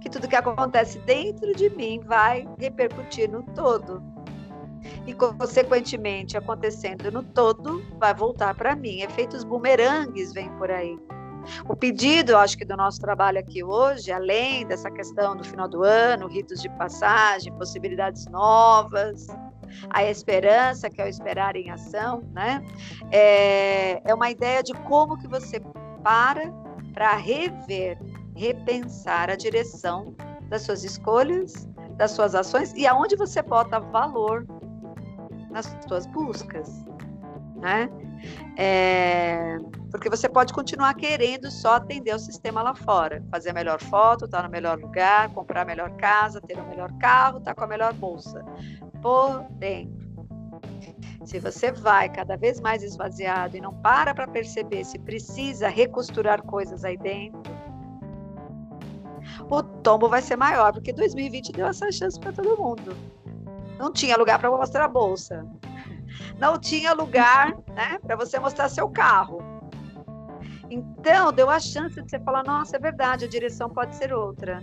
que 0.00 0.10
tudo 0.10 0.28
que 0.28 0.36
acontece 0.36 0.98
dentro 1.00 1.54
de 1.54 1.70
mim 1.70 2.00
vai 2.04 2.46
repercutir 2.58 3.30
no 3.30 3.42
todo. 3.54 4.02
E, 5.06 5.12
consequentemente, 5.12 6.36
acontecendo 6.36 7.10
no 7.10 7.22
todo, 7.22 7.82
vai 7.98 8.14
voltar 8.14 8.54
para 8.54 8.76
mim. 8.76 9.00
Efeitos 9.00 9.42
bumerangues 9.42 10.32
vêm 10.32 10.48
por 10.58 10.70
aí. 10.70 10.96
O 11.68 11.76
pedido, 11.76 12.36
acho 12.36 12.56
que 12.56 12.64
do 12.64 12.76
nosso 12.76 13.00
trabalho 13.00 13.38
aqui 13.38 13.62
hoje, 13.62 14.12
além 14.12 14.66
dessa 14.66 14.90
questão 14.90 15.36
do 15.36 15.44
final 15.44 15.68
do 15.68 15.82
ano, 15.82 16.26
ritos 16.26 16.60
de 16.60 16.68
passagem, 16.70 17.52
possibilidades 17.54 18.26
novas, 18.26 19.26
a 19.90 20.04
esperança, 20.04 20.88
que 20.88 21.00
é 21.00 21.04
o 21.04 21.08
esperar 21.08 21.56
em 21.56 21.70
ação, 21.70 22.22
né? 22.32 22.62
É, 23.10 24.02
é 24.08 24.14
uma 24.14 24.30
ideia 24.30 24.62
de 24.62 24.72
como 24.72 25.18
que 25.18 25.28
você 25.28 25.60
para 26.02 26.52
para 26.96 27.14
rever, 27.16 27.98
repensar 28.34 29.28
a 29.28 29.36
direção 29.36 30.14
das 30.48 30.62
suas 30.62 30.82
escolhas, 30.82 31.68
das 31.98 32.12
suas 32.12 32.34
ações 32.34 32.72
e 32.74 32.86
aonde 32.86 33.16
você 33.16 33.42
bota 33.42 33.78
valor 33.78 34.46
nas 35.50 35.76
suas 35.86 36.06
buscas, 36.06 36.84
né? 37.56 37.90
É, 38.56 39.58
porque 39.90 40.08
você 40.08 40.28
pode 40.28 40.52
continuar 40.52 40.94
querendo 40.94 41.50
só 41.50 41.74
atender 41.74 42.14
o 42.14 42.18
sistema 42.18 42.62
lá 42.62 42.74
fora, 42.74 43.24
fazer 43.30 43.50
a 43.50 43.54
melhor 43.54 43.80
foto, 43.80 44.24
estar 44.24 44.38
tá 44.38 44.42
no 44.44 44.50
melhor 44.50 44.78
lugar, 44.78 45.28
comprar 45.30 45.62
a 45.62 45.64
melhor 45.64 45.90
casa, 45.96 46.40
ter 46.40 46.58
o 46.58 46.66
melhor 46.66 46.92
carro, 46.98 47.38
estar 47.38 47.52
tá 47.52 47.54
com 47.54 47.64
a 47.64 47.68
melhor 47.68 47.92
bolsa. 47.92 48.44
Porém, 49.02 49.94
se 51.24 51.38
você 51.38 51.72
vai 51.72 52.08
cada 52.08 52.36
vez 52.36 52.60
mais 52.60 52.82
esvaziado 52.82 53.56
e 53.56 53.60
não 53.60 53.74
para 53.74 54.14
para 54.14 54.28
perceber 54.28 54.84
se 54.84 54.98
precisa 54.98 55.68
recosturar 55.68 56.42
coisas 56.42 56.84
aí 56.84 56.96
dentro, 56.96 57.56
o 59.50 59.62
tombo 59.62 60.08
vai 60.08 60.22
ser 60.22 60.36
maior, 60.36 60.72
porque 60.72 60.92
2020 60.92 61.52
deu 61.52 61.66
essa 61.66 61.90
chance 61.90 62.18
para 62.18 62.32
todo 62.32 62.56
mundo. 62.56 62.96
Não 63.78 63.92
tinha 63.92 64.16
lugar 64.16 64.38
para 64.38 64.50
mostrar 64.50 64.84
a 64.84 64.88
bolsa. 64.88 65.46
Não 66.38 66.58
tinha 66.58 66.92
lugar 66.92 67.56
né, 67.74 67.98
para 68.02 68.16
você 68.16 68.38
mostrar 68.38 68.68
seu 68.68 68.88
carro. 68.88 69.38
Então, 70.68 71.32
deu 71.32 71.48
a 71.48 71.60
chance 71.60 72.00
de 72.00 72.10
você 72.10 72.18
falar: 72.20 72.42
nossa, 72.44 72.76
é 72.76 72.78
verdade, 72.80 73.24
a 73.24 73.28
direção 73.28 73.68
pode 73.70 73.94
ser 73.96 74.12
outra 74.12 74.62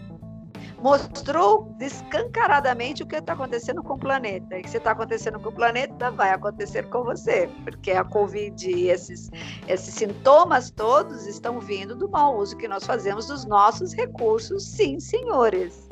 mostrou 0.83 1.73
descancaradamente 1.77 3.03
o 3.03 3.07
que 3.07 3.15
está 3.15 3.31
acontecendo 3.31 3.81
com 3.81 3.93
o 3.93 3.97
planeta. 3.97 4.57
E 4.57 4.61
que 4.61 4.75
está 4.75 4.91
acontecendo 4.91 5.39
com 5.39 5.47
o 5.47 5.53
planeta 5.53 6.11
vai 6.11 6.31
acontecer 6.31 6.89
com 6.89 7.05
você, 7.05 7.49
porque 7.63 7.91
a 7.91 8.03
Covid 8.03 8.69
e 8.69 8.89
esses, 8.89 9.31
esses 9.65 9.93
sintomas 9.93 10.69
todos 10.69 11.25
estão 11.25 11.61
vindo 11.61 11.95
do 11.95 12.09
mau 12.09 12.37
uso 12.37 12.57
que 12.57 12.67
nós 12.67 12.83
fazemos 12.83 13.27
dos 13.27 13.45
nossos 13.45 13.93
recursos, 13.93 14.65
sim, 14.65 14.99
senhores. 14.99 15.87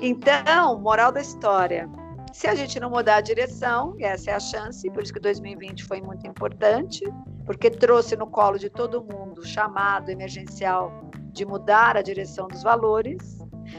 Então, 0.00 0.78
moral 0.80 1.10
da 1.10 1.20
história. 1.20 1.90
Se 2.34 2.48
a 2.48 2.54
gente 2.56 2.80
não 2.80 2.90
mudar 2.90 3.16
a 3.16 3.20
direção, 3.20 3.94
essa 4.00 4.32
é 4.32 4.34
a 4.34 4.40
chance, 4.40 4.90
por 4.90 5.04
isso 5.04 5.12
que 5.12 5.20
2020 5.20 5.84
foi 5.84 6.02
muito 6.02 6.26
importante, 6.26 7.04
porque 7.46 7.70
trouxe 7.70 8.16
no 8.16 8.26
colo 8.26 8.58
de 8.58 8.68
todo 8.68 9.04
mundo 9.04 9.38
o 9.38 9.46
chamado 9.46 10.10
emergencial 10.10 11.08
de 11.32 11.46
mudar 11.46 11.96
a 11.96 12.02
direção 12.02 12.48
dos 12.48 12.64
valores, 12.64 13.38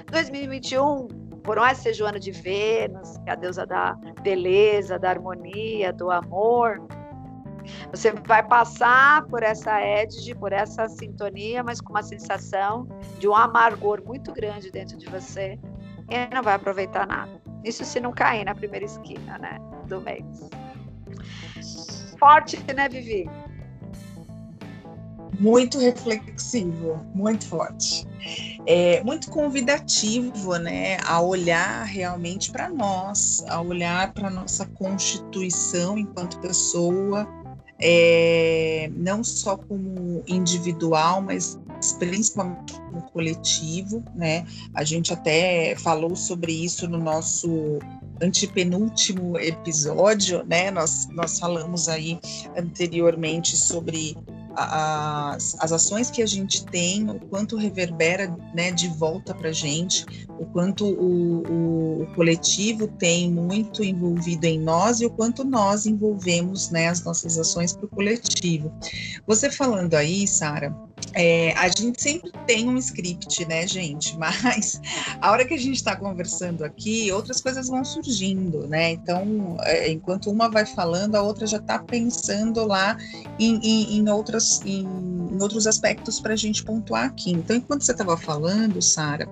2021, 0.09 1.07
por 1.43 1.57
mais 1.57 1.79
seja 1.79 2.05
o 2.05 2.07
ano 2.07 2.17
de 2.17 2.31
Vênus, 2.31 3.17
que 3.17 3.29
é 3.29 3.33
a 3.33 3.35
deusa 3.35 3.65
da 3.65 3.93
beleza, 4.23 4.97
da 4.97 5.09
harmonia, 5.09 5.91
do 5.91 6.09
amor, 6.09 6.81
você 7.91 8.13
vai 8.25 8.41
passar 8.41 9.25
por 9.25 9.43
essa 9.43 9.85
edge, 9.85 10.33
por 10.33 10.53
essa 10.53 10.87
sintonia, 10.87 11.61
mas 11.61 11.81
com 11.81 11.89
uma 11.89 12.03
sensação 12.03 12.87
de 13.19 13.27
um 13.27 13.35
amargor 13.35 14.01
muito 14.05 14.31
grande 14.31 14.71
dentro 14.71 14.95
de 14.95 15.07
você 15.07 15.59
e 16.09 16.33
não 16.33 16.41
vai 16.41 16.53
aproveitar 16.53 17.05
nada. 17.05 17.43
Isso 17.65 17.83
se 17.83 17.99
não 17.99 18.11
cair 18.11 18.45
na 18.45 18.53
primeira 18.53 18.85
esquina, 18.85 19.39
né? 19.39 19.57
Do 19.87 19.99
mês. 19.99 20.23
Forte, 22.19 22.63
né, 22.73 22.87
Vivi? 22.87 23.27
Muito 25.39 25.79
reflexivo, 25.79 27.03
muito 27.13 27.47
forte. 27.47 28.07
É, 28.67 29.03
muito 29.03 29.29
convidativo, 29.29 30.57
né, 30.57 30.97
a 31.05 31.21
olhar 31.21 31.83
realmente 31.83 32.51
para 32.51 32.69
nós, 32.69 33.43
a 33.47 33.61
olhar 33.61 34.13
para 34.13 34.29
nossa 34.29 34.65
constituição 34.65 35.97
enquanto 35.97 36.39
pessoa, 36.39 37.27
é, 37.79 38.89
não 38.95 39.23
só 39.23 39.57
como 39.57 40.23
individual, 40.27 41.21
mas 41.21 41.59
principalmente 41.99 42.73
como 42.73 43.01
coletivo, 43.03 44.03
né? 44.15 44.45
A 44.73 44.83
gente 44.83 45.13
até 45.13 45.75
falou 45.77 46.15
sobre 46.15 46.51
isso 46.51 46.87
no 46.87 46.97
nosso 46.97 47.79
antepenúltimo 48.21 49.37
episódio, 49.37 50.43
né? 50.45 50.71
Nós, 50.71 51.07
nós 51.11 51.39
falamos 51.39 51.87
aí 51.87 52.19
anteriormente 52.57 53.57
sobre 53.57 54.17
as, 54.55 55.55
as 55.59 55.71
ações 55.71 56.09
que 56.09 56.21
a 56.21 56.25
gente 56.25 56.65
tem, 56.65 57.09
o 57.09 57.19
quanto 57.19 57.57
reverbera 57.57 58.35
né, 58.53 58.71
de 58.71 58.87
volta 58.87 59.33
para 59.33 59.49
a 59.49 59.53
gente, 59.53 60.05
o 60.39 60.45
quanto 60.45 60.85
o, 60.85 61.43
o, 61.43 62.01
o, 62.03 62.07
coletivo 62.15 62.87
tem 62.87 63.31
muito 63.31 63.83
envolvido 63.83 64.45
em 64.45 64.59
nós 64.59 65.01
e 65.01 65.05
o 65.05 65.09
quanto 65.09 65.43
nós 65.43 65.85
envolvemos 65.85 66.69
né, 66.69 66.87
as 66.87 67.03
nossas 67.03 67.37
ações 67.37 67.73
para 67.73 67.85
o 67.85 67.89
coletivo. 67.89 68.71
Você 69.27 69.49
falando 69.49 69.93
aí, 69.95 70.27
Sara, 70.27 70.73
é, 71.13 71.53
a 71.53 71.67
gente 71.67 72.01
sempre 72.01 72.31
tem 72.45 72.67
um 72.67 72.77
script, 72.77 73.45
né, 73.45 73.67
gente? 73.67 74.15
Mas 74.19 74.81
a 75.21 75.31
hora 75.31 75.45
que 75.45 75.53
a 75.53 75.57
gente 75.57 75.75
está 75.75 75.95
conversando 75.95 76.63
aqui, 76.63 77.11
outras 77.11 77.41
coisas 77.41 77.67
vão 77.67 77.83
surgindo, 77.83 78.67
né? 78.67 78.91
Então, 78.91 79.57
é, 79.61 79.91
enquanto 79.91 80.29
uma 80.29 80.49
vai 80.49 80.65
falando, 80.65 81.15
a 81.15 81.21
outra 81.21 81.45
já 81.47 81.57
está 81.57 81.79
pensando 81.79 82.65
lá 82.65 82.97
em, 83.39 83.59
em, 83.63 83.97
em 83.97 84.09
outras, 84.09 84.44
em, 84.65 84.81
em, 84.83 85.41
outros 85.41 85.67
aspectos 85.67 86.19
para 86.19 86.33
a 86.33 86.35
gente 86.35 86.63
pontuar 86.63 87.05
aqui. 87.05 87.31
Então, 87.31 87.55
enquanto 87.55 87.83
você 87.83 87.91
estava 87.91 88.17
falando, 88.17 88.81
Sara, 88.81 89.27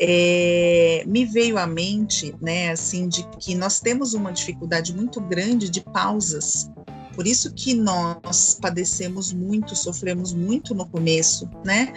é, 0.00 1.04
me 1.06 1.24
veio 1.24 1.58
à 1.58 1.66
mente, 1.66 2.34
né, 2.40 2.70
assim, 2.70 3.08
de 3.08 3.26
que 3.38 3.54
nós 3.54 3.80
temos 3.80 4.14
uma 4.14 4.32
dificuldade 4.32 4.94
muito 4.94 5.20
grande 5.20 5.68
de 5.68 5.80
pausas 5.80 6.70
por 7.14 7.26
isso 7.26 7.52
que 7.52 7.74
nós 7.74 8.58
padecemos 8.60 9.32
muito, 9.32 9.76
sofremos 9.76 10.32
muito 10.32 10.74
no 10.74 10.84
começo, 10.84 11.48
né? 11.64 11.92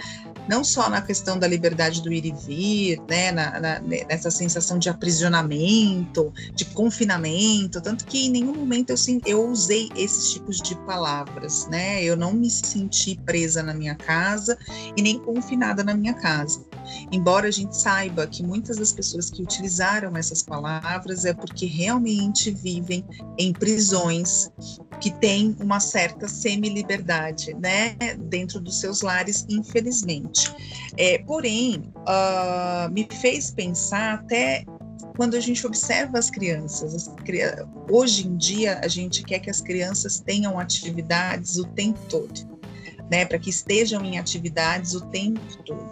Não 0.47 0.63
só 0.63 0.89
na 0.89 1.01
questão 1.01 1.38
da 1.38 1.47
liberdade 1.47 2.01
do 2.01 2.12
ir 2.12 2.25
e 2.25 2.31
vir, 2.31 3.01
né? 3.10 3.31
Na, 3.31 3.60
na, 3.60 3.79
nessa 3.79 4.31
sensação 4.31 4.79
de 4.79 4.89
aprisionamento, 4.89 6.33
de 6.53 6.65
confinamento, 6.65 7.81
tanto 7.81 8.05
que 8.05 8.25
em 8.27 8.29
nenhum 8.29 8.55
momento 8.55 8.91
eu, 8.91 8.95
eu 9.25 9.49
usei 9.49 9.89
esses 9.95 10.31
tipos 10.31 10.57
de 10.57 10.75
palavras, 10.86 11.67
né? 11.67 12.03
Eu 12.03 12.15
não 12.15 12.33
me 12.33 12.49
senti 12.49 13.19
presa 13.25 13.62
na 13.62 13.73
minha 13.73 13.95
casa 13.95 14.57
e 14.95 15.01
nem 15.01 15.19
confinada 15.19 15.83
na 15.83 15.93
minha 15.93 16.13
casa. 16.13 16.65
Embora 17.12 17.47
a 17.47 17.51
gente 17.51 17.75
saiba 17.75 18.27
que 18.27 18.43
muitas 18.43 18.77
das 18.77 18.91
pessoas 18.91 19.29
que 19.29 19.41
utilizaram 19.41 20.15
essas 20.15 20.41
palavras 20.41 21.25
é 21.25 21.33
porque 21.33 21.65
realmente 21.65 22.51
vivem 22.51 23.05
em 23.38 23.53
prisões 23.53 24.49
que 24.99 25.12
têm 25.12 25.55
uma 25.60 25.79
certa 25.79 26.27
semi-liberdade, 26.27 27.53
né, 27.55 27.95
dentro 28.17 28.60
dos 28.60 28.79
seus 28.79 29.01
lares, 29.01 29.45
infelizmente. 29.47 30.37
É, 30.97 31.19
porém, 31.19 31.91
uh, 32.00 32.91
me 32.91 33.08
fez 33.21 33.52
pensar 33.52 34.15
até 34.15 34.65
quando 35.15 35.36
a 35.36 35.39
gente 35.39 35.65
observa 35.65 36.17
as 36.17 36.30
crianças, 36.30 36.93
as, 36.93 37.15
hoje 37.89 38.28
em 38.28 38.38
dia 38.38 38.80
a 38.84 38.88
gente 38.88 39.23
quer 39.23 39.39
que 39.39 39.50
as 39.50 39.62
crianças 39.62 40.19
tenham 40.19 40.60
atividades 40.60 41.58
o 41.58 41.65
tempo 41.65 42.00
todo 42.08 42.58
né, 43.10 43.26
para 43.26 43.39
que 43.39 43.50
estejam 43.50 44.04
em 44.04 44.19
atividades 44.19 44.93
o 44.93 45.02
tempo 45.02 45.41
todo. 45.63 45.89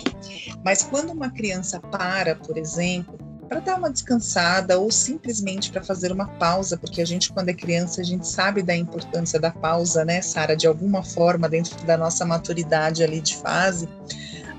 Mas 0.63 0.83
quando 0.83 1.11
uma 1.11 1.29
criança 1.29 1.79
para, 1.79 2.35
por 2.35 2.57
exemplo, 2.57 3.17
para 3.47 3.59
dar 3.59 3.77
uma 3.77 3.91
descansada 3.91 4.79
ou 4.79 4.91
simplesmente 4.91 5.71
para 5.71 5.83
fazer 5.83 6.11
uma 6.11 6.27
pausa, 6.27 6.77
porque 6.77 7.01
a 7.01 7.05
gente, 7.05 7.31
quando 7.31 7.49
é 7.49 7.53
criança, 7.53 8.01
a 8.01 8.03
gente 8.03 8.27
sabe 8.27 8.61
da 8.61 8.75
importância 8.75 9.39
da 9.39 9.51
pausa, 9.51 10.03
né, 10.03 10.21
Sara? 10.21 10.55
De 10.55 10.65
alguma 10.67 11.03
forma, 11.03 11.47
dentro 11.47 11.85
da 11.85 11.95
nossa 11.95 12.25
maturidade 12.25 13.03
ali 13.03 13.21
de 13.21 13.35
fase, 13.37 13.87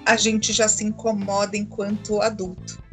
a 0.07 0.17
gente 0.17 0.53
já 0.53 0.69
se 0.69 0.85
incomoda 0.85 1.57
enquanto 1.57 2.21
adulto 2.23 2.87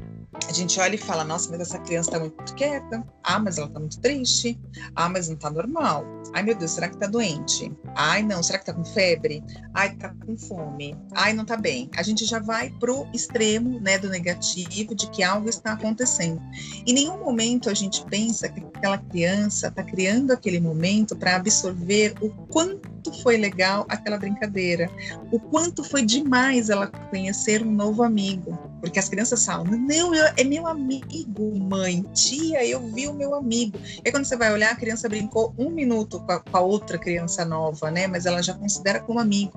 a 0.49 0.51
gente 0.51 0.79
olha 0.79 0.95
e 0.95 0.97
fala, 0.97 1.23
nossa, 1.23 1.49
mas 1.49 1.61
essa 1.61 1.79
criança 1.79 2.09
está 2.09 2.19
muito 2.19 2.55
quieta. 2.55 3.03
Ah, 3.23 3.39
mas 3.39 3.57
ela 3.57 3.67
está 3.67 3.79
muito 3.79 3.99
triste. 3.99 4.59
Ah, 4.95 5.07
mas 5.07 5.27
não 5.27 5.35
está 5.35 5.49
normal. 5.49 6.05
Ai, 6.33 6.41
meu 6.41 6.55
Deus, 6.55 6.71
será 6.71 6.87
que 6.87 6.95
está 6.95 7.05
doente? 7.05 7.71
Ai, 7.95 8.23
não, 8.23 8.41
será 8.41 8.57
que 8.57 8.63
está 8.63 8.73
com 8.73 8.83
febre? 8.83 9.43
Ai, 9.73 9.89
está 9.89 10.09
com 10.25 10.35
fome. 10.35 10.95
Ai, 11.13 11.31
não 11.31 11.43
está 11.43 11.55
bem. 11.55 11.89
A 11.95 12.01
gente 12.01 12.25
já 12.25 12.39
vai 12.39 12.71
pro 12.79 13.07
extremo, 13.13 13.79
né, 13.79 13.99
do 13.99 14.09
negativo, 14.09 14.95
de 14.95 15.07
que 15.11 15.21
algo 15.21 15.47
está 15.47 15.73
acontecendo. 15.73 16.41
Em 16.87 16.93
nenhum 16.93 17.19
momento 17.19 17.69
a 17.69 17.73
gente 17.73 18.03
pensa 18.05 18.49
que 18.49 18.61
aquela 18.61 18.97
criança 18.97 19.67
está 19.67 19.83
criando 19.83 20.31
aquele 20.31 20.59
momento 20.59 21.15
para 21.15 21.35
absorver 21.35 22.15
o 22.19 22.29
quanto 22.47 23.13
foi 23.21 23.37
legal 23.37 23.85
aquela 23.89 24.17
brincadeira, 24.17 24.89
o 25.31 25.39
quanto 25.39 25.83
foi 25.83 26.03
demais 26.03 26.69
ela 26.69 26.87
conhecer 26.87 27.61
um 27.61 27.71
novo 27.71 28.01
amigo. 28.01 28.57
Porque 28.79 28.99
as 28.99 29.07
crianças 29.07 29.45
falam, 29.45 29.65
não, 29.65 30.13
eu, 30.13 30.25
é 30.35 30.43
meu 30.43 30.67
amigo, 30.67 31.57
mãe, 31.57 32.03
tia, 32.13 32.65
eu 32.65 32.85
vi 32.91 33.07
o 33.07 33.13
meu 33.13 33.33
amigo. 33.33 33.77
E 34.03 34.11
quando 34.11 34.25
você 34.25 34.35
vai 34.35 34.51
olhar, 34.51 34.71
a 34.73 34.75
criança 34.75 35.07
brincou 35.07 35.53
um 35.57 35.69
minuto 35.69 36.19
com 36.25 36.31
a, 36.31 36.39
com 36.39 36.57
a 36.57 36.61
outra 36.61 36.97
criança 36.97 37.45
nova, 37.45 37.91
né? 37.91 38.07
Mas 38.07 38.25
ela 38.25 38.41
já 38.41 38.53
considera 38.53 38.99
como 38.99 39.19
amigo. 39.19 39.53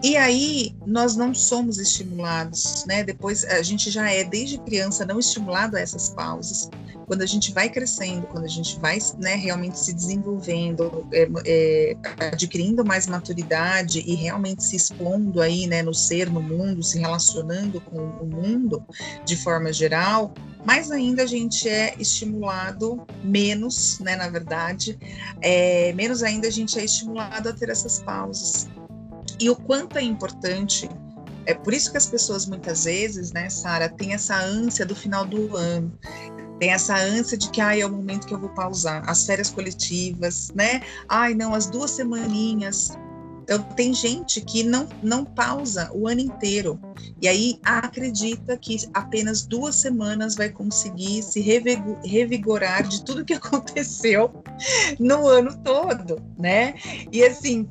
E 0.00 0.16
aí 0.16 0.76
nós 0.86 1.16
não 1.16 1.34
somos 1.34 1.78
estimulados, 1.78 2.84
né? 2.86 3.02
Depois 3.02 3.44
a 3.44 3.62
gente 3.62 3.90
já 3.90 4.08
é 4.10 4.22
desde 4.22 4.56
criança 4.58 5.04
não 5.04 5.18
estimulado 5.18 5.76
a 5.76 5.80
essas 5.80 6.10
pausas. 6.10 6.70
Quando 7.04 7.22
a 7.22 7.26
gente 7.26 7.52
vai 7.52 7.68
crescendo, 7.68 8.26
quando 8.26 8.44
a 8.44 8.48
gente 8.48 8.78
vai 8.78 8.98
né, 9.18 9.34
realmente 9.34 9.78
se 9.78 9.92
desenvolvendo, 9.92 11.06
é, 11.10 11.28
é, 11.46 11.96
adquirindo 12.32 12.84
mais 12.84 13.06
maturidade 13.06 14.04
e 14.06 14.14
realmente 14.14 14.62
se 14.62 14.76
expondo 14.76 15.40
aí, 15.40 15.66
né, 15.66 15.82
no 15.82 15.94
ser, 15.94 16.30
no 16.30 16.40
mundo, 16.40 16.82
se 16.82 16.98
relacionando 16.98 17.80
com 17.80 17.98
o 17.98 18.26
mundo 18.26 18.84
de 19.24 19.36
forma 19.36 19.72
geral, 19.72 20.32
mais 20.64 20.90
ainda 20.90 21.22
a 21.22 21.26
gente 21.26 21.66
é 21.68 21.94
estimulado 21.98 23.04
menos, 23.24 23.98
né, 24.00 24.14
na 24.14 24.28
verdade, 24.28 24.98
é, 25.40 25.92
menos 25.94 26.22
ainda 26.22 26.46
a 26.46 26.50
gente 26.50 26.78
é 26.78 26.84
estimulado 26.84 27.48
a 27.48 27.52
ter 27.52 27.70
essas 27.70 28.00
pausas 28.00 28.68
e 29.40 29.50
o 29.50 29.56
quanto 29.56 29.98
é 29.98 30.02
importante. 30.02 30.88
É 31.46 31.54
por 31.54 31.72
isso 31.72 31.90
que 31.90 31.96
as 31.96 32.06
pessoas 32.06 32.46
muitas 32.46 32.84
vezes, 32.84 33.32
né, 33.32 33.48
Sara, 33.48 33.88
têm 33.88 34.12
essa 34.12 34.36
ânsia 34.36 34.84
do 34.84 34.94
final 34.94 35.24
do 35.24 35.56
ano, 35.56 35.98
tem 36.58 36.70
essa 36.70 36.96
ânsia 36.96 37.38
de 37.38 37.50
que 37.50 37.60
ai, 37.60 37.80
é 37.80 37.86
o 37.86 37.90
momento 37.90 38.26
que 38.26 38.34
eu 38.34 38.38
vou 38.38 38.50
pausar, 38.50 39.08
as 39.08 39.24
férias 39.24 39.50
coletivas, 39.50 40.50
né? 40.54 40.82
Ai, 41.08 41.32
não, 41.34 41.54
as 41.54 41.66
duas 41.66 41.92
semaninhas. 41.92 42.92
Então, 43.48 43.62
tem 43.62 43.94
gente 43.94 44.42
que 44.42 44.62
não, 44.62 44.86
não 45.02 45.24
pausa 45.24 45.90
o 45.94 46.06
ano 46.06 46.20
inteiro. 46.20 46.78
E 47.22 47.26
aí 47.26 47.58
acredita 47.64 48.58
que 48.58 48.76
apenas 48.92 49.46
duas 49.46 49.76
semanas 49.76 50.34
vai 50.34 50.50
conseguir 50.50 51.22
se 51.22 51.40
revigorar 51.40 52.86
de 52.86 53.02
tudo 53.04 53.24
que 53.24 53.32
aconteceu 53.34 54.42
no 54.98 55.26
ano 55.26 55.56
todo, 55.64 56.20
né? 56.38 56.74
E 57.10 57.24
assim, 57.24 57.66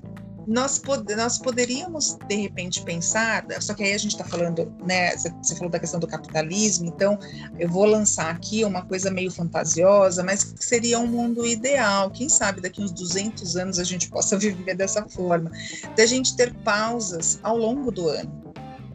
nós, 0.47 0.79
pod 0.79 1.13
nós 1.15 1.37
poderíamos, 1.37 2.17
de 2.27 2.35
repente, 2.35 2.81
pensar, 2.81 3.45
só 3.59 3.73
que 3.73 3.83
aí 3.83 3.93
a 3.93 3.97
gente 3.97 4.11
está 4.11 4.23
falando, 4.23 4.73
né? 4.85 5.15
Você 5.17 5.55
falou 5.55 5.69
da 5.69 5.77
questão 5.77 5.99
do 5.99 6.07
capitalismo, 6.07 6.87
então 6.87 7.19
eu 7.59 7.67
vou 7.69 7.85
lançar 7.85 8.29
aqui 8.29 8.63
uma 8.63 8.83
coisa 8.85 9.11
meio 9.11 9.29
fantasiosa, 9.29 10.23
mas 10.23 10.45
que 10.45 10.63
seria 10.63 10.99
um 10.99 11.07
mundo 11.07 11.45
ideal. 11.45 12.09
Quem 12.09 12.29
sabe 12.29 12.61
daqui 12.61 12.81
uns 12.81 12.91
200 12.91 13.57
anos 13.57 13.77
a 13.77 13.83
gente 13.83 14.09
possa 14.09 14.37
viver 14.39 14.75
dessa 14.75 15.05
forma, 15.09 15.51
da 15.95 16.05
gente 16.05 16.35
ter 16.37 16.53
pausas 16.63 17.39
ao 17.43 17.57
longo 17.57 17.91
do 17.91 18.07
ano 18.07 18.47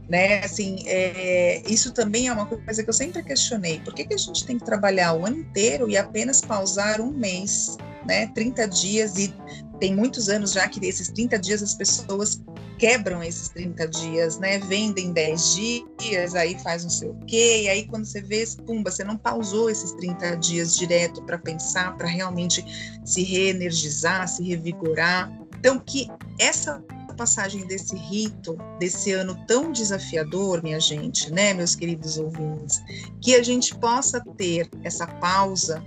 né? 0.08 0.44
Assim, 0.44 0.82
é, 0.86 1.62
isso 1.66 1.90
também 1.92 2.28
é 2.28 2.32
uma 2.32 2.44
coisa 2.44 2.82
que 2.82 2.90
eu 2.90 2.92
sempre 2.92 3.22
questionei. 3.22 3.80
Por 3.80 3.94
que, 3.94 4.04
que 4.04 4.12
a 4.12 4.18
gente 4.18 4.44
tem 4.44 4.58
que 4.58 4.64
trabalhar 4.64 5.14
o 5.14 5.24
ano 5.24 5.38
inteiro 5.38 5.88
e 5.88 5.96
apenas 5.96 6.42
pausar 6.42 7.00
um 7.00 7.10
mês, 7.10 7.78
né? 8.06 8.26
30 8.34 8.68
dias 8.68 9.16
e 9.16 9.34
tem 9.82 9.96
muitos 9.96 10.28
anos 10.28 10.52
já 10.52 10.68
que 10.68 10.78
esses 10.86 11.08
30 11.08 11.40
dias 11.40 11.60
as 11.60 11.74
pessoas 11.74 12.40
quebram 12.78 13.20
esses 13.20 13.48
30 13.48 13.88
dias, 13.88 14.38
né? 14.38 14.60
Vendem 14.60 15.12
10 15.12 15.54
dias, 15.98 16.36
aí 16.36 16.56
faz 16.62 16.84
não 16.84 16.90
sei 16.90 17.08
o 17.08 17.16
quê, 17.26 17.62
e 17.64 17.68
aí 17.68 17.88
quando 17.88 18.04
você 18.04 18.22
vê, 18.22 18.44
pumba, 18.64 18.92
você 18.92 19.02
não 19.02 19.16
pausou 19.16 19.68
esses 19.68 19.90
30 19.94 20.36
dias 20.36 20.76
direto 20.76 21.20
para 21.24 21.36
pensar, 21.36 21.96
para 21.96 22.06
realmente 22.06 22.64
se 23.04 23.24
reenergizar, 23.24 24.28
se 24.28 24.44
revigorar. 24.44 25.36
Então, 25.58 25.80
que 25.80 26.08
essa 26.38 26.80
passagem 27.16 27.66
desse 27.66 27.96
rito, 27.96 28.56
desse 28.78 29.10
ano 29.10 29.36
tão 29.48 29.72
desafiador, 29.72 30.62
minha 30.62 30.78
gente, 30.78 31.28
né, 31.32 31.52
meus 31.54 31.74
queridos 31.74 32.18
ouvintes, 32.18 32.80
que 33.20 33.34
a 33.34 33.42
gente 33.42 33.74
possa 33.74 34.22
ter 34.36 34.70
essa 34.84 35.08
pausa 35.08 35.84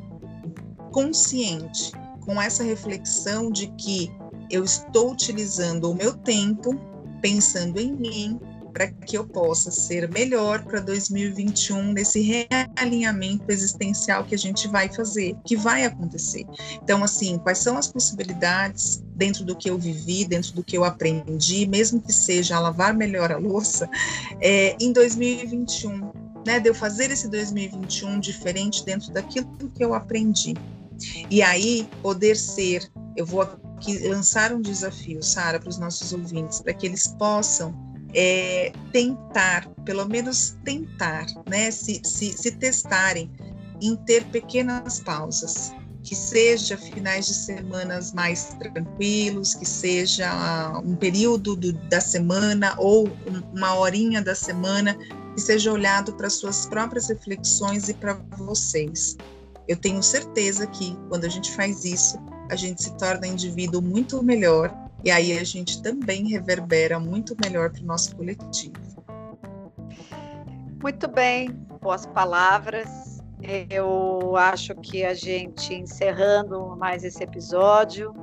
consciente, 0.92 1.94
com 2.26 2.42
essa 2.42 2.64
reflexão 2.64 3.52
de 3.52 3.68
que 3.78 4.12
eu 4.50 4.64
estou 4.64 5.12
utilizando 5.12 5.92
o 5.92 5.96
meu 5.96 6.14
tempo 6.14 6.80
pensando 7.22 7.80
em 7.80 7.92
mim, 7.92 8.40
para 8.76 8.88
que 8.88 9.18
eu 9.18 9.26
possa 9.26 9.72
ser 9.72 10.12
melhor 10.12 10.62
para 10.66 10.82
2021 10.82 11.94
nesse 11.94 12.20
realinhamento 12.22 13.46
existencial 13.48 14.26
que 14.26 14.36
a 14.36 14.38
gente 14.38 14.68
vai 14.68 14.90
fazer, 14.90 15.34
que 15.46 15.56
vai 15.56 15.86
acontecer. 15.86 16.46
Então, 16.84 17.02
assim, 17.02 17.38
quais 17.38 17.60
são 17.60 17.78
as 17.78 17.88
possibilidades 17.88 19.02
dentro 19.16 19.46
do 19.46 19.56
que 19.56 19.70
eu 19.70 19.78
vivi, 19.78 20.26
dentro 20.26 20.52
do 20.52 20.62
que 20.62 20.78
eu 20.78 20.84
aprendi, 20.84 21.66
mesmo 21.66 22.02
que 22.02 22.12
seja 22.12 22.60
lavar 22.60 22.94
melhor 22.94 23.32
a 23.32 23.38
louça, 23.38 23.90
é, 24.42 24.76
em 24.78 24.92
2021, 24.92 26.12
né? 26.46 26.60
De 26.60 26.68
eu 26.68 26.76
fazer 26.76 27.10
esse 27.10 27.30
2021 27.30 28.20
diferente 28.20 28.84
dentro 28.84 29.10
daquilo 29.14 29.48
que 29.74 29.84
eu 29.84 29.94
aprendi. 29.94 30.54
E 31.30 31.42
aí 31.42 31.88
poder 32.02 32.36
ser, 32.36 32.90
eu 33.16 33.26
vou 33.26 33.42
aqui 33.42 34.08
lançar 34.08 34.54
um 34.54 34.62
desafio, 34.62 35.22
Sara, 35.22 35.60
para 35.60 35.70
os 35.70 35.78
nossos 35.78 36.14
ouvintes, 36.14 36.62
para 36.62 36.74
que 36.74 36.86
eles 36.86 37.08
possam 37.08 37.74
é, 38.14 38.72
tentar, 38.92 39.70
pelo 39.84 40.08
menos 40.08 40.56
tentar, 40.64 41.26
né, 41.50 41.70
se, 41.70 42.02
se, 42.04 42.32
se 42.32 42.52
testarem 42.52 43.30
em 43.82 43.96
ter 43.96 44.24
pequenas 44.26 45.02
pausas, 45.02 45.74
que 46.02 46.16
seja 46.16 46.78
finais 46.78 47.26
de 47.26 47.34
semanas 47.34 48.14
mais 48.14 48.56
tranquilos, 48.60 49.56
que 49.56 49.66
seja 49.66 50.80
um 50.86 50.96
período 50.96 51.56
do, 51.56 51.74
da 51.74 52.00
semana 52.00 52.76
ou 52.78 53.10
uma 53.52 53.76
horinha 53.76 54.22
da 54.22 54.36
semana, 54.36 54.96
que 55.34 55.42
seja 55.42 55.74
olhado 55.74 56.14
para 56.14 56.30
suas 56.30 56.68
próprias 56.68 57.10
reflexões 57.10 57.90
e 57.90 57.94
para 57.96 58.14
vocês. 58.38 59.18
Eu 59.68 59.76
tenho 59.78 60.02
certeza 60.02 60.68
que 60.68 60.96
quando 61.10 61.26
a 61.26 61.30
gente 61.30 61.52
faz 61.56 61.84
isso, 61.86 62.18
a 62.50 62.56
gente 62.56 62.84
se 62.84 62.96
torna 62.98 63.26
indivíduo 63.26 63.82
muito 63.82 64.22
melhor 64.22 64.74
e 65.04 65.12
aí 65.12 65.38
a 65.38 65.44
gente 65.44 65.82
também 65.82 66.28
reverbera 66.28 67.00
muito 67.00 67.36
melhor 67.44 67.72
para 67.72 67.82
o 67.82 67.86
nosso 67.86 68.16
coletivo. 68.16 68.74
Muito 70.82 71.08
bem, 71.08 71.50
boas 71.82 72.06
palavras. 72.06 73.16
Eu 73.70 74.36
acho 74.36 74.74
que 74.76 75.04
a 75.04 75.14
gente 75.14 75.74
encerrando 75.74 76.76
mais 76.76 77.04
esse 77.04 77.24
episódio, 77.24 78.14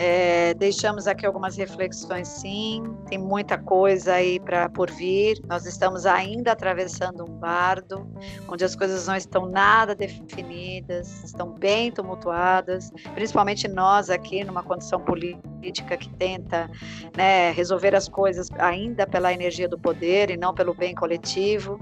é, 0.00 0.54
deixamos 0.54 1.08
aqui 1.08 1.26
algumas 1.26 1.56
reflexões, 1.56 2.28
sim. 2.28 2.84
Tem 3.08 3.18
muita 3.18 3.58
coisa 3.58 4.14
aí 4.14 4.38
para 4.38 4.68
por 4.68 4.88
vir. 4.92 5.40
Nós 5.48 5.66
estamos 5.66 6.06
ainda 6.06 6.52
atravessando 6.52 7.24
um 7.24 7.34
bardo, 7.34 8.08
onde 8.46 8.64
as 8.64 8.76
coisas 8.76 9.08
não 9.08 9.16
estão 9.16 9.46
nada 9.46 9.96
definidas, 9.96 11.24
estão 11.24 11.50
bem 11.50 11.90
tumultuadas. 11.90 12.92
Principalmente 13.12 13.66
nós 13.66 14.08
aqui, 14.08 14.44
numa 14.44 14.62
condição 14.62 15.00
política 15.00 15.57
que 15.60 16.08
tenta 16.10 16.70
né, 17.16 17.50
resolver 17.52 17.94
as 17.94 18.08
coisas 18.08 18.48
ainda 18.58 19.06
pela 19.06 19.32
energia 19.32 19.68
do 19.68 19.78
poder 19.78 20.30
e 20.30 20.36
não 20.36 20.54
pelo 20.54 20.74
bem 20.74 20.94
coletivo. 20.94 21.80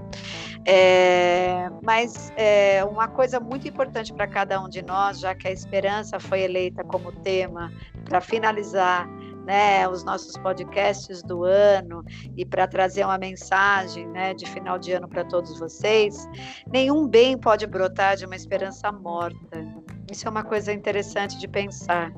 É, 0.65 1.69
mas 1.81 2.31
é, 2.35 2.83
uma 2.83 3.07
coisa 3.07 3.39
muito 3.39 3.67
importante 3.67 4.13
para 4.13 4.27
cada 4.27 4.61
um 4.61 4.67
de 4.67 4.81
nós, 4.81 5.19
já 5.19 5.33
que 5.33 5.47
a 5.47 5.51
esperança 5.51 6.19
foi 6.19 6.41
eleita 6.41 6.83
como 6.83 7.11
tema 7.11 7.71
para 8.03 8.19
finalizar 8.19 9.07
né, 9.47 9.87
os 9.87 10.03
nossos 10.03 10.37
podcasts 10.37 11.23
do 11.23 11.45
ano 11.45 12.03
e 12.35 12.45
para 12.45 12.67
trazer 12.67 13.05
uma 13.05 13.17
mensagem 13.17 14.05
né, 14.09 14.33
de 14.33 14.45
final 14.45 14.77
de 14.77 14.91
ano 14.91 15.07
para 15.07 15.23
todos 15.23 15.57
vocês, 15.57 16.27
nenhum 16.69 17.07
bem 17.07 17.37
pode 17.37 17.65
brotar 17.65 18.17
de 18.17 18.25
uma 18.25 18.35
esperança 18.35 18.91
morta. 18.91 19.65
Isso 20.11 20.27
é 20.27 20.29
uma 20.29 20.43
coisa 20.43 20.73
interessante 20.73 21.39
de 21.39 21.47
pensar. 21.47 22.11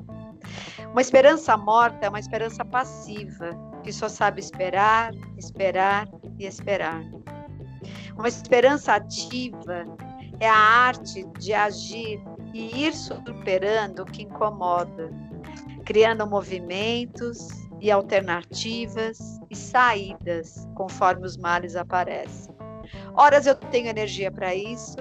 Uma 0.92 1.00
esperança 1.00 1.56
morta 1.56 2.06
é 2.06 2.08
uma 2.08 2.18
esperança 2.18 2.64
passiva, 2.64 3.50
que 3.84 3.92
só 3.92 4.08
sabe 4.08 4.40
esperar, 4.40 5.12
esperar 5.38 6.08
e 6.36 6.44
esperar. 6.46 7.00
Uma 8.18 8.26
esperança 8.26 8.94
ativa 8.94 9.86
é 10.40 10.48
a 10.48 10.56
arte 10.56 11.24
de 11.38 11.54
agir 11.54 12.20
e 12.52 12.86
ir 12.86 12.92
superando 12.92 14.00
o 14.00 14.04
que 14.04 14.24
incomoda, 14.24 15.12
criando 15.84 16.26
movimentos 16.26 17.48
e 17.80 17.88
alternativas 17.88 19.38
e 19.48 19.54
saídas 19.54 20.68
conforme 20.74 21.24
os 21.24 21.36
males 21.36 21.76
aparecem. 21.76 22.52
Horas 23.14 23.46
eu 23.46 23.54
tenho 23.54 23.86
energia 23.86 24.32
para 24.32 24.56
isso, 24.56 24.96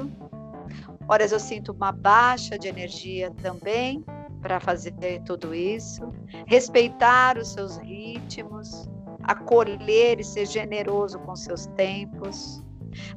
horas 1.08 1.32
eu 1.32 1.40
sinto 1.40 1.72
uma 1.72 1.92
baixa 1.92 2.60
de 2.60 2.68
energia 2.68 3.32
também 3.42 4.06
para 4.42 4.60
fazer 4.60 4.94
tudo 5.26 5.54
isso, 5.54 6.12
respeitar 6.48 7.38
os 7.38 7.50
seus 7.50 7.78
ritmos, 7.78 8.88
acolher 9.24 10.20
e 10.20 10.24
ser 10.24 10.46
generoso 10.46 11.20
com 11.20 11.36
seus 11.36 11.66
tempos. 11.68 12.64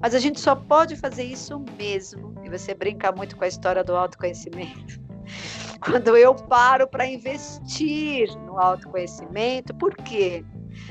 Mas 0.01 0.15
a 0.15 0.19
gente 0.19 0.39
só 0.41 0.55
pode 0.55 0.97
fazer 0.97 1.25
isso 1.25 1.65
mesmo, 1.79 2.35
e 2.45 2.51
você 2.51 2.75
brinca 2.75 3.11
muito 3.11 3.37
com 3.37 3.45
a 3.45 3.49
história 3.49 3.83
do 3.83 3.97
autoconhecimento, 3.97 5.01
quando 5.81 6.17
eu 6.17 6.35
paro 6.35 6.87
para 6.87 7.07
investir 7.07 8.29
no 8.41 8.59
autoconhecimento. 8.59 9.75
Por 9.75 9.95
quê? 9.95 10.45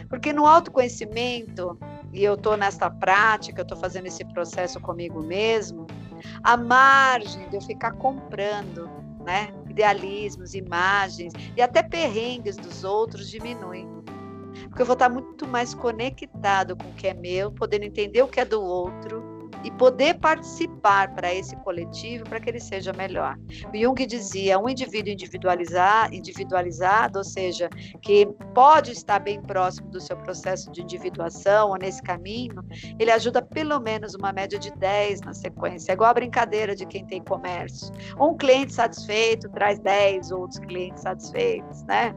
Porque 0.09 0.33
no 0.33 0.45
autoconhecimento, 0.45 1.77
e 2.11 2.23
eu 2.23 2.33
estou 2.33 2.57
nesta 2.57 2.89
prática, 2.89 3.61
eu 3.61 3.63
estou 3.63 3.77
fazendo 3.77 4.07
esse 4.07 4.25
processo 4.25 4.79
comigo 4.79 5.21
mesmo, 5.21 5.85
a 6.43 6.57
margem 6.57 7.47
de 7.49 7.55
eu 7.55 7.61
ficar 7.61 7.93
comprando, 7.93 8.89
né? 9.23 9.53
Idealismos, 9.71 10.53
imagens 10.53 11.33
e 11.55 11.61
até 11.61 11.81
perrengues 11.81 12.57
dos 12.57 12.83
outros 12.83 13.29
diminui 13.29 13.87
porque 14.67 14.81
eu 14.81 14.85
vou 14.85 14.93
estar 14.93 15.09
muito 15.09 15.47
mais 15.47 15.73
conectado 15.73 16.75
com 16.75 16.89
o 16.89 16.93
que 16.93 17.07
é 17.07 17.13
meu, 17.13 17.51
podendo 17.51 17.83
entender 17.83 18.21
o 18.21 18.27
que 18.27 18.39
é 18.39 18.45
do 18.45 18.61
outro 18.61 19.20
e 19.63 19.71
poder 19.71 20.19
participar 20.19 21.13
para 21.13 21.33
esse 21.33 21.55
coletivo 21.57 22.23
para 22.25 22.39
que 22.39 22.49
ele 22.49 22.59
seja 22.59 22.93
melhor. 22.93 23.37
O 23.73 23.77
Jung 23.77 24.05
dizia, 24.05 24.59
um 24.59 24.69
indivíduo 24.69 25.11
individualizar, 25.11 26.13
individualizado, 26.13 27.19
ou 27.19 27.23
seja, 27.23 27.69
que 28.01 28.25
pode 28.53 28.91
estar 28.91 29.19
bem 29.19 29.41
próximo 29.41 29.89
do 29.89 29.99
seu 29.99 30.17
processo 30.17 30.71
de 30.71 30.81
individuação 30.81 31.69
ou 31.69 31.77
nesse 31.77 32.01
caminho, 32.01 32.63
ele 32.99 33.11
ajuda 33.11 33.41
pelo 33.41 33.79
menos 33.79 34.15
uma 34.15 34.31
média 34.31 34.57
de 34.57 34.71
10 34.71 35.21
na 35.21 35.33
sequência. 35.33 35.91
É 35.91 35.93
igual 35.93 36.09
a 36.09 36.13
brincadeira 36.13 36.75
de 36.75 36.85
quem 36.85 37.05
tem 37.05 37.23
comércio. 37.23 37.91
Um 38.19 38.35
cliente 38.35 38.73
satisfeito 38.73 39.49
traz 39.49 39.79
10 39.79 40.31
outros 40.31 40.59
clientes 40.59 41.01
satisfeitos, 41.01 41.83
né? 41.83 42.15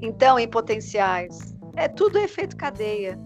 Então, 0.00 0.38
em 0.38 0.48
potenciais, 0.48 1.54
é 1.76 1.88
tudo 1.88 2.18
efeito 2.18 2.56
cadeia. 2.56 3.18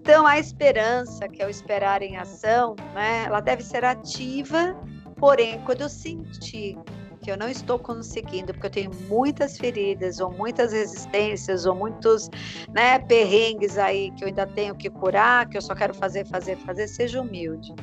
Então, 0.00 0.26
a 0.26 0.38
esperança, 0.38 1.28
que 1.28 1.42
é 1.42 1.46
o 1.46 1.50
esperar 1.50 2.00
em 2.00 2.16
ação, 2.16 2.74
né, 2.94 3.24
ela 3.26 3.40
deve 3.40 3.62
ser 3.62 3.84
ativa, 3.84 4.74
porém, 5.18 5.60
quando 5.66 5.82
eu 5.82 5.90
sentir 5.90 6.78
que 7.20 7.30
eu 7.30 7.36
não 7.36 7.50
estou 7.50 7.78
conseguindo, 7.78 8.54
porque 8.54 8.66
eu 8.66 8.70
tenho 8.70 8.90
muitas 9.10 9.58
feridas, 9.58 10.18
ou 10.18 10.32
muitas 10.32 10.72
resistências, 10.72 11.66
ou 11.66 11.74
muitos 11.74 12.30
né, 12.72 12.98
perrengues 12.98 13.76
aí 13.76 14.10
que 14.12 14.24
eu 14.24 14.28
ainda 14.28 14.46
tenho 14.46 14.74
que 14.74 14.88
curar, 14.88 15.46
que 15.46 15.58
eu 15.58 15.60
só 15.62 15.74
quero 15.74 15.92
fazer, 15.92 16.26
fazer, 16.26 16.56
fazer, 16.56 16.88
seja 16.88 17.20
humilde. 17.20 17.74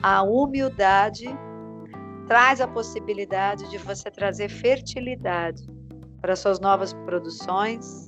A 0.00 0.22
humildade 0.22 1.26
traz 2.28 2.60
a 2.60 2.68
possibilidade 2.68 3.68
de 3.68 3.78
você 3.78 4.12
trazer 4.12 4.48
fertilidade 4.48 5.66
para 6.20 6.36
suas 6.36 6.60
novas 6.60 6.92
produções. 6.92 8.06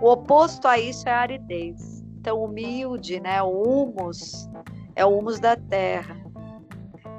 O 0.00 0.08
oposto 0.10 0.66
a 0.66 0.78
isso 0.78 1.06
é 1.06 1.12
a 1.12 1.20
aridez. 1.20 1.95
Então, 2.26 2.42
humilde, 2.42 3.20
né? 3.20 3.40
O 3.40 3.84
humus 3.84 4.50
é 4.96 5.06
o 5.06 5.16
humus 5.16 5.38
da 5.38 5.54
terra, 5.54 6.16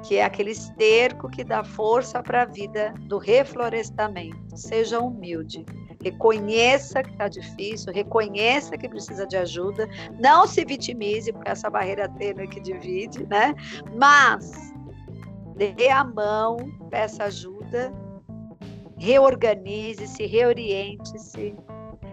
que 0.02 0.16
é 0.16 0.24
aquele 0.24 0.50
esterco 0.50 1.30
que 1.30 1.42
dá 1.42 1.64
força 1.64 2.22
para 2.22 2.42
a 2.42 2.44
vida 2.44 2.92
do 3.06 3.16
reflorestamento. 3.16 4.54
Seja 4.54 5.00
humilde. 5.00 5.64
Reconheça 6.04 7.02
que 7.02 7.08
está 7.08 7.26
difícil, 7.26 7.90
reconheça 7.90 8.76
que 8.76 8.86
precisa 8.86 9.26
de 9.26 9.38
ajuda, 9.38 9.88
não 10.20 10.46
se 10.46 10.62
vitimize, 10.62 11.32
porque 11.32 11.52
essa 11.52 11.70
barreira 11.70 12.06
tênue 12.06 12.46
que 12.46 12.60
divide, 12.60 13.26
né? 13.28 13.54
Mas 13.96 14.52
dê 15.56 15.88
a 15.88 16.04
mão, 16.04 16.58
peça 16.90 17.24
ajuda 17.24 17.90
reorganize-se, 18.98 20.26
reoriente-se, 20.26 21.54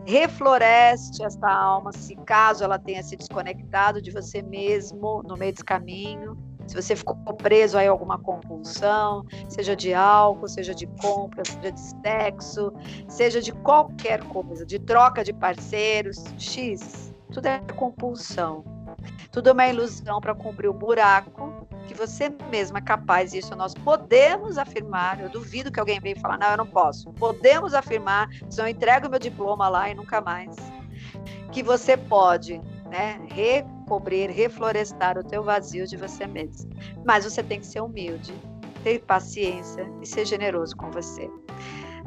refloreste 0.05 1.23
esta 1.23 1.49
alma, 1.49 1.91
se 1.91 2.15
caso 2.15 2.63
ela 2.63 2.77
tenha 2.77 3.01
se 3.01 3.15
desconectado 3.15 4.01
de 4.01 4.11
você 4.11 4.41
mesmo 4.41 5.23
no 5.23 5.35
meio 5.35 5.51
desse 5.51 5.65
caminho, 5.65 6.37
Se 6.67 6.75
você 6.75 6.95
ficou 6.95 7.15
preso 7.35 7.77
a 7.77 7.87
alguma 7.87 8.17
compulsão, 8.17 9.23
seja 9.47 9.75
de 9.75 9.93
álcool, 9.93 10.47
seja 10.47 10.73
de 10.73 10.87
compra, 10.99 11.43
seja 11.45 11.71
de 11.71 11.79
sexo, 11.79 12.73
seja 13.07 13.39
de 13.39 13.51
qualquer 13.51 14.23
coisa, 14.23 14.65
de 14.65 14.79
troca 14.79 15.23
de 15.23 15.31
parceiros, 15.31 16.23
X, 16.39 17.13
tudo 17.31 17.47
é 17.47 17.59
compulsão. 17.75 18.63
Tudo 19.31 19.49
é 19.49 19.53
uma 19.53 19.67
ilusão 19.67 20.19
para 20.19 20.33
cumprir 20.33 20.67
o 20.67 20.73
buraco 20.73 21.54
que 21.85 21.93
você 21.93 22.29
mesma 22.49 22.79
é 22.79 22.81
capaz, 22.81 23.33
isso 23.33 23.55
nós 23.55 23.73
podemos 23.73 24.57
afirmar. 24.57 25.19
Eu 25.19 25.29
duvido 25.29 25.71
que 25.71 25.79
alguém 25.79 25.99
venha 25.99 26.15
falar, 26.15 26.37
não, 26.37 26.51
eu 26.51 26.57
não 26.57 26.67
posso. 26.67 27.11
Podemos 27.13 27.73
afirmar, 27.73 28.29
senão 28.49 28.67
eu 28.67 28.71
entrego 28.71 29.09
meu 29.09 29.19
diploma 29.19 29.69
lá 29.69 29.89
e 29.89 29.93
nunca 29.93 30.21
mais. 30.21 30.55
Que 31.51 31.63
você 31.63 31.95
pode 31.95 32.61
né, 32.89 33.19
recobrir, 33.29 34.29
reflorestar 34.29 35.17
o 35.17 35.23
teu 35.23 35.43
vazio 35.43 35.87
de 35.87 35.97
você 35.97 36.25
mesmo. 36.25 36.69
Mas 37.05 37.23
você 37.23 37.43
tem 37.43 37.59
que 37.59 37.65
ser 37.65 37.81
humilde, 37.81 38.33
ter 38.83 38.99
paciência 38.99 39.89
e 40.01 40.05
ser 40.05 40.25
generoso 40.25 40.75
com 40.75 40.91
você. 40.91 41.29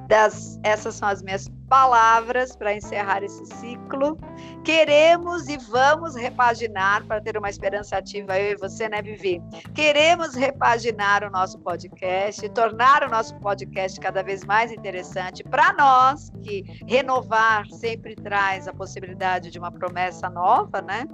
Das, 0.07 0.59
essas 0.63 0.95
são 0.95 1.09
as 1.09 1.23
minhas 1.23 1.51
palavras 1.69 2.57
para 2.57 2.75
encerrar 2.75 3.23
esse 3.23 3.45
ciclo. 3.47 4.19
Queremos 4.65 5.49
e 5.49 5.57
vamos 5.57 6.17
repaginar 6.17 7.05
para 7.07 7.21
ter 7.21 7.37
uma 7.37 7.49
esperança 7.49 7.97
ativa, 7.97 8.39
eu 8.39 8.53
e 8.53 8.57
você, 8.57 8.89
né, 8.89 9.03
Vivi? 9.03 9.43
Queremos 9.75 10.35
repaginar 10.35 11.25
o 11.25 11.31
nosso 11.31 11.59
podcast, 11.59 12.49
tornar 12.51 13.05
o 13.05 13.11
nosso 13.11 13.35
podcast 13.37 14.01
cada 14.01 14.23
vez 14.23 14.45
mais 14.45 14.73
interessante 14.73 15.45
para 15.45 15.73
nós, 15.75 16.31
que 16.43 16.63
renovar 16.87 17.67
sempre 17.71 18.17
traz 18.17 18.67
a 18.67 18.73
possibilidade 18.73 19.51
de 19.51 19.59
uma 19.59 19.71
promessa 19.71 20.29
nova, 20.29 20.81
né? 20.81 21.07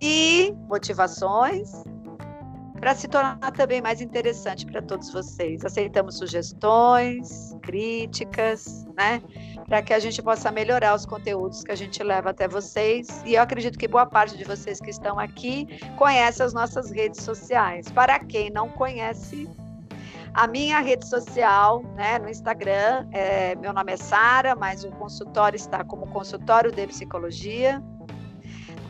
E 0.00 0.54
motivações, 0.68 1.84
para 2.80 2.94
se 2.94 3.06
tornar 3.06 3.38
também 3.52 3.82
mais 3.82 4.00
interessante 4.00 4.64
para 4.64 4.80
todos 4.80 5.12
vocês. 5.12 5.64
Aceitamos 5.64 6.16
sugestões, 6.16 7.54
críticas, 7.60 8.86
né? 8.96 9.22
Para 9.66 9.82
que 9.82 9.92
a 9.92 9.98
gente 9.98 10.22
possa 10.22 10.50
melhorar 10.50 10.94
os 10.94 11.04
conteúdos 11.04 11.62
que 11.62 11.70
a 11.70 11.74
gente 11.74 12.02
leva 12.02 12.30
até 12.30 12.48
vocês. 12.48 13.22
E 13.26 13.34
eu 13.34 13.42
acredito 13.42 13.78
que 13.78 13.86
boa 13.86 14.06
parte 14.06 14.36
de 14.36 14.44
vocês 14.44 14.80
que 14.80 14.88
estão 14.88 15.18
aqui 15.18 15.66
conhece 15.98 16.42
as 16.42 16.54
nossas 16.54 16.90
redes 16.90 17.22
sociais. 17.22 17.92
Para 17.92 18.18
quem 18.18 18.48
não 18.48 18.70
conhece, 18.70 19.46
a 20.32 20.46
minha 20.46 20.80
rede 20.80 21.06
social, 21.06 21.82
né, 21.96 22.18
no 22.18 22.30
Instagram, 22.30 23.06
é, 23.12 23.54
meu 23.56 23.74
nome 23.74 23.92
é 23.92 23.96
Sara, 23.98 24.56
mas 24.56 24.84
o 24.84 24.90
consultório 24.92 25.56
está 25.56 25.84
como 25.84 26.06
consultório 26.06 26.72
de 26.72 26.86
psicologia. 26.86 27.82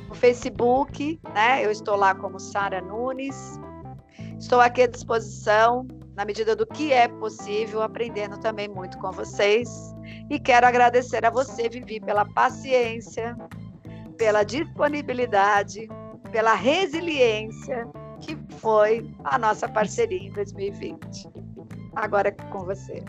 No 0.09 0.15
Facebook, 0.15 1.21
né, 1.35 1.65
eu 1.65 1.73
estou 1.73 1.97
lá 1.97 2.15
como 2.15 2.39
Sara 2.39 2.81
Nunes. 2.81 3.59
Estou 4.41 4.59
aqui 4.59 4.83
à 4.83 4.87
disposição, 4.87 5.87
na 6.17 6.25
medida 6.25 6.57
do 6.57 6.67
que 6.67 6.95
é 6.95 7.07
possível, 7.07 7.83
aprendendo 7.83 8.39
também 8.39 8.69
muito 8.69 8.99
com 8.99 9.13
vocês. 9.13 9.69
E 10.31 10.41
quero 10.41 10.67
agradecer 10.67 11.27
a 11.27 11.31
você, 11.31 11.69
Vivi, 11.69 12.01
pela 12.01 12.25
paciência, 12.25 13.37
pela 14.17 14.43
disponibilidade, 14.43 15.87
pela 16.33 16.55
resiliência 16.55 17.87
que 18.21 18.37
foi 18.57 19.15
a 19.25 19.39
nossa 19.39 19.69
parceria 19.69 20.29
em 20.29 20.33
2020. 20.33 21.29
Agora 21.95 22.29
é 22.29 22.33
com 22.33 22.65
você. 22.65 23.05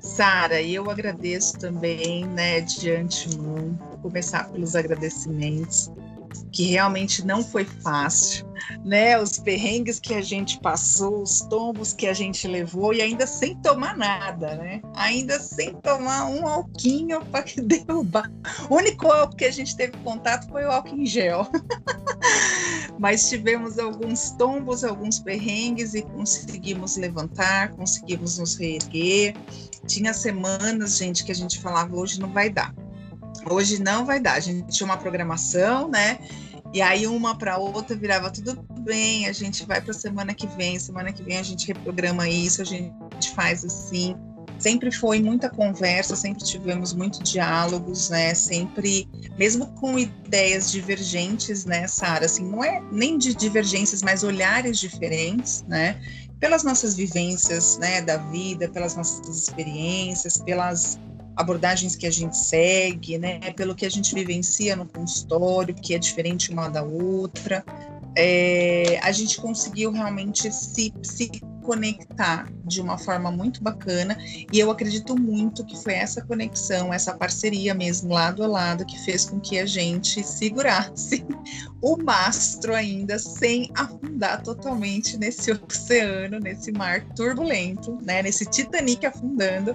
Sara, 0.00 0.62
eu 0.62 0.88
agradeço 0.88 1.58
também, 1.58 2.26
né, 2.26 2.60
de 2.60 2.92
antemão, 2.92 3.76
começar 4.02 4.48
pelos 4.50 4.76
agradecimentos 4.76 5.90
que 6.58 6.64
realmente 6.64 7.24
não 7.24 7.44
foi 7.44 7.64
fácil, 7.64 8.44
né? 8.84 9.16
Os 9.16 9.38
perrengues 9.38 10.00
que 10.00 10.12
a 10.12 10.20
gente 10.20 10.58
passou, 10.58 11.22
os 11.22 11.38
tombos 11.42 11.92
que 11.92 12.04
a 12.08 12.12
gente 12.12 12.48
levou 12.48 12.92
e 12.92 13.00
ainda 13.00 13.28
sem 13.28 13.54
tomar 13.58 13.96
nada, 13.96 14.56
né? 14.56 14.82
Ainda 14.96 15.38
sem 15.38 15.72
tomar 15.74 16.26
um 16.26 16.48
alquinho 16.48 17.24
para 17.30 17.44
derrubar. 17.62 18.28
O 18.68 18.74
único 18.74 19.06
álcool 19.06 19.36
que 19.36 19.44
a 19.44 19.52
gente 19.52 19.76
teve 19.76 19.96
contato 19.98 20.48
foi 20.48 20.64
o 20.64 20.72
álcool 20.72 20.96
em 20.96 21.06
gel. 21.06 21.46
Mas 22.98 23.28
tivemos 23.28 23.78
alguns 23.78 24.32
tombos, 24.32 24.82
alguns 24.82 25.20
perrengues 25.20 25.94
e 25.94 26.02
conseguimos 26.02 26.96
levantar, 26.96 27.70
conseguimos 27.70 28.36
nos 28.36 28.56
reerguer. 28.56 29.36
Tinha 29.86 30.12
semanas, 30.12 30.98
gente, 30.98 31.22
que 31.22 31.30
a 31.30 31.36
gente 31.36 31.60
falava 31.60 31.94
hoje 31.94 32.18
não 32.18 32.32
vai 32.32 32.50
dar 32.50 32.74
Hoje 33.50 33.82
não 33.82 34.04
vai 34.04 34.20
dar. 34.20 34.34
A 34.34 34.40
gente 34.40 34.66
tinha 34.68 34.84
uma 34.84 34.96
programação, 34.96 35.88
né? 35.88 36.18
E 36.72 36.82
aí 36.82 37.06
uma 37.06 37.36
para 37.36 37.56
outra 37.56 37.96
virava 37.96 38.30
tudo 38.30 38.62
bem, 38.80 39.26
a 39.26 39.32
gente 39.32 39.64
vai 39.64 39.80
para 39.80 39.94
semana 39.94 40.34
que 40.34 40.46
vem, 40.46 40.78
semana 40.78 41.12
que 41.12 41.22
vem 41.22 41.38
a 41.38 41.42
gente 41.42 41.66
reprograma 41.66 42.28
isso, 42.28 42.60
a 42.60 42.64
gente 42.64 42.94
faz 43.34 43.64
assim. 43.64 44.14
Sempre 44.58 44.90
foi 44.90 45.22
muita 45.22 45.48
conversa, 45.48 46.16
sempre 46.16 46.44
tivemos 46.44 46.92
muito 46.92 47.22
diálogos, 47.22 48.10
né? 48.10 48.34
Sempre, 48.34 49.08
mesmo 49.38 49.66
com 49.74 49.96
ideias 49.98 50.72
divergentes, 50.72 51.64
né, 51.64 51.86
Sara? 51.86 52.26
Assim, 52.26 52.44
não 52.44 52.64
é 52.64 52.82
nem 52.90 53.16
de 53.16 53.34
divergências, 53.34 54.02
mas 54.02 54.24
olhares 54.24 54.80
diferentes, 54.80 55.64
né? 55.68 56.00
Pelas 56.40 56.64
nossas 56.64 56.96
vivências, 56.96 57.78
né, 57.78 58.00
da 58.02 58.16
vida, 58.16 58.68
pelas 58.68 58.96
nossas 58.96 59.28
experiências, 59.28 60.38
pelas 60.38 60.98
abordagens 61.38 61.94
que 61.94 62.06
a 62.06 62.10
gente 62.10 62.36
segue, 62.36 63.16
né, 63.16 63.38
pelo 63.52 63.74
que 63.74 63.86
a 63.86 63.90
gente 63.90 64.12
vivencia 64.12 64.74
no 64.74 64.84
consultório, 64.84 65.72
que 65.72 65.94
é 65.94 65.98
diferente 65.98 66.50
uma 66.50 66.68
da 66.68 66.82
outra, 66.82 67.64
é, 68.16 68.98
a 69.02 69.12
gente 69.12 69.40
conseguiu 69.40 69.92
realmente 69.92 70.52
se, 70.52 70.92
se 71.02 71.30
conectar 71.62 72.50
de 72.64 72.80
uma 72.80 72.98
forma 72.98 73.30
muito 73.30 73.62
bacana. 73.62 74.16
E 74.50 74.58
eu 74.58 74.70
acredito 74.70 75.14
muito 75.14 75.64
que 75.64 75.76
foi 75.76 75.92
essa 75.92 76.22
conexão, 76.22 76.92
essa 76.92 77.14
parceria 77.14 77.74
mesmo 77.74 78.12
lado 78.12 78.42
a 78.42 78.46
lado 78.46 78.84
que 78.84 78.98
fez 79.04 79.26
com 79.26 79.38
que 79.38 79.58
a 79.58 79.66
gente 79.66 80.24
segurasse 80.24 81.24
o 81.80 81.96
mastro 82.02 82.74
ainda 82.74 83.18
sem 83.18 83.70
afundar 83.76 84.42
totalmente 84.42 85.16
nesse 85.16 85.52
oceano, 85.52 86.40
nesse 86.40 86.72
mar 86.72 87.04
turbulento, 87.14 87.98
né, 88.02 88.22
nesse 88.22 88.46
Titanic 88.46 89.06
afundando 89.06 89.74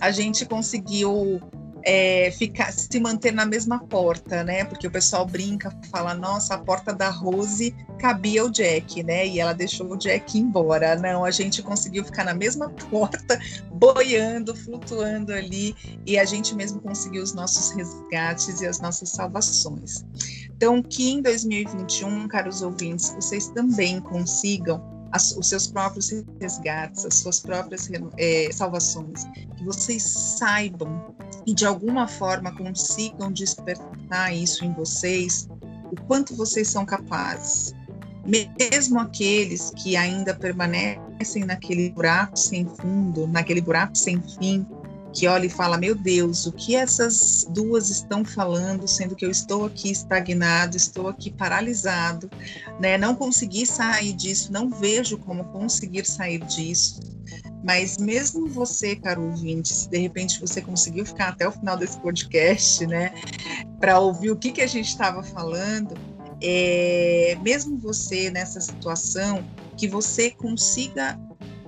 a 0.00 0.10
gente 0.10 0.44
conseguiu 0.46 1.40
é, 1.84 2.30
ficar, 2.30 2.72
se 2.72 2.98
manter 2.98 3.32
na 3.32 3.44
mesma 3.44 3.78
porta, 3.78 4.42
né? 4.42 4.64
Porque 4.64 4.86
o 4.86 4.90
pessoal 4.90 5.26
brinca, 5.26 5.70
fala, 5.90 6.14
nossa, 6.14 6.54
a 6.54 6.58
porta 6.58 6.94
da 6.94 7.10
Rose 7.10 7.74
cabia 7.98 8.44
o 8.44 8.50
Jack, 8.50 9.02
né? 9.02 9.26
E 9.26 9.38
ela 9.38 9.52
deixou 9.52 9.92
o 9.92 9.96
Jack 9.96 10.38
embora. 10.38 10.96
Não, 10.96 11.24
a 11.24 11.30
gente 11.30 11.62
conseguiu 11.62 12.04
ficar 12.04 12.24
na 12.24 12.34
mesma 12.34 12.70
porta, 12.90 13.38
boiando, 13.72 14.56
flutuando 14.56 15.32
ali, 15.32 15.76
e 16.06 16.18
a 16.18 16.24
gente 16.24 16.54
mesmo 16.54 16.80
conseguiu 16.80 17.22
os 17.22 17.34
nossos 17.34 17.70
resgates 17.76 18.60
e 18.60 18.66
as 18.66 18.80
nossas 18.80 19.10
salvações. 19.10 20.04
Então, 20.56 20.82
que 20.82 21.10
em 21.10 21.20
2021, 21.20 22.26
caros 22.28 22.62
ouvintes, 22.62 23.12
vocês 23.14 23.48
também 23.48 24.00
consigam 24.00 24.93
as, 25.14 25.30
os 25.36 25.48
seus 25.48 25.68
próprios 25.68 26.10
resgates, 26.40 27.04
as 27.06 27.14
suas 27.14 27.38
próprias 27.38 27.88
é, 28.18 28.50
salvações, 28.52 29.24
que 29.56 29.64
vocês 29.64 30.02
saibam 30.02 31.14
e 31.46 31.54
de 31.54 31.64
alguma 31.64 32.08
forma 32.08 32.52
consigam 32.56 33.30
despertar 33.30 34.34
isso 34.34 34.64
em 34.64 34.72
vocês, 34.74 35.48
o 35.92 36.00
quanto 36.06 36.34
vocês 36.34 36.68
são 36.68 36.84
capazes. 36.84 37.72
Mesmo 38.26 38.98
aqueles 38.98 39.70
que 39.76 39.96
ainda 39.96 40.34
permanecem 40.34 41.44
naquele 41.44 41.90
buraco 41.90 42.36
sem 42.36 42.66
fundo, 42.66 43.28
naquele 43.28 43.60
buraco 43.60 43.96
sem 43.96 44.20
fim, 44.20 44.66
que 45.14 45.28
olha 45.28 45.46
e 45.46 45.50
fala: 45.50 45.78
Meu 45.78 45.94
Deus, 45.94 46.44
o 46.44 46.52
que 46.52 46.74
essas 46.74 47.46
duas 47.48 47.88
estão 47.88 48.24
falando, 48.24 48.86
sendo 48.88 49.14
que 49.14 49.24
eu 49.24 49.30
estou 49.30 49.64
aqui 49.64 49.90
estagnado, 49.90 50.76
estou 50.76 51.08
aqui 51.08 51.30
paralisado, 51.30 52.28
né? 52.80 52.98
Não 52.98 53.14
consegui 53.14 53.64
sair 53.64 54.12
disso, 54.12 54.52
não 54.52 54.68
vejo 54.68 55.16
como 55.18 55.44
conseguir 55.44 56.04
sair 56.04 56.44
disso. 56.44 57.00
Mas 57.62 57.96
mesmo 57.96 58.46
você, 58.48 58.94
caro 58.94 59.22
ouvinte, 59.22 59.72
se 59.72 59.88
de 59.88 59.98
repente 59.98 60.38
você 60.38 60.60
conseguiu 60.60 61.06
ficar 61.06 61.28
até 61.28 61.48
o 61.48 61.52
final 61.52 61.78
desse 61.78 61.98
podcast, 61.98 62.86
né, 62.86 63.14
para 63.80 63.98
ouvir 63.98 64.30
o 64.30 64.36
que, 64.36 64.52
que 64.52 64.60
a 64.60 64.66
gente 64.66 64.88
estava 64.88 65.22
falando, 65.22 65.94
é, 66.42 67.38
mesmo 67.42 67.78
você 67.78 68.30
nessa 68.30 68.60
situação, 68.60 69.42
que 69.78 69.88
você 69.88 70.30
consiga 70.30 71.18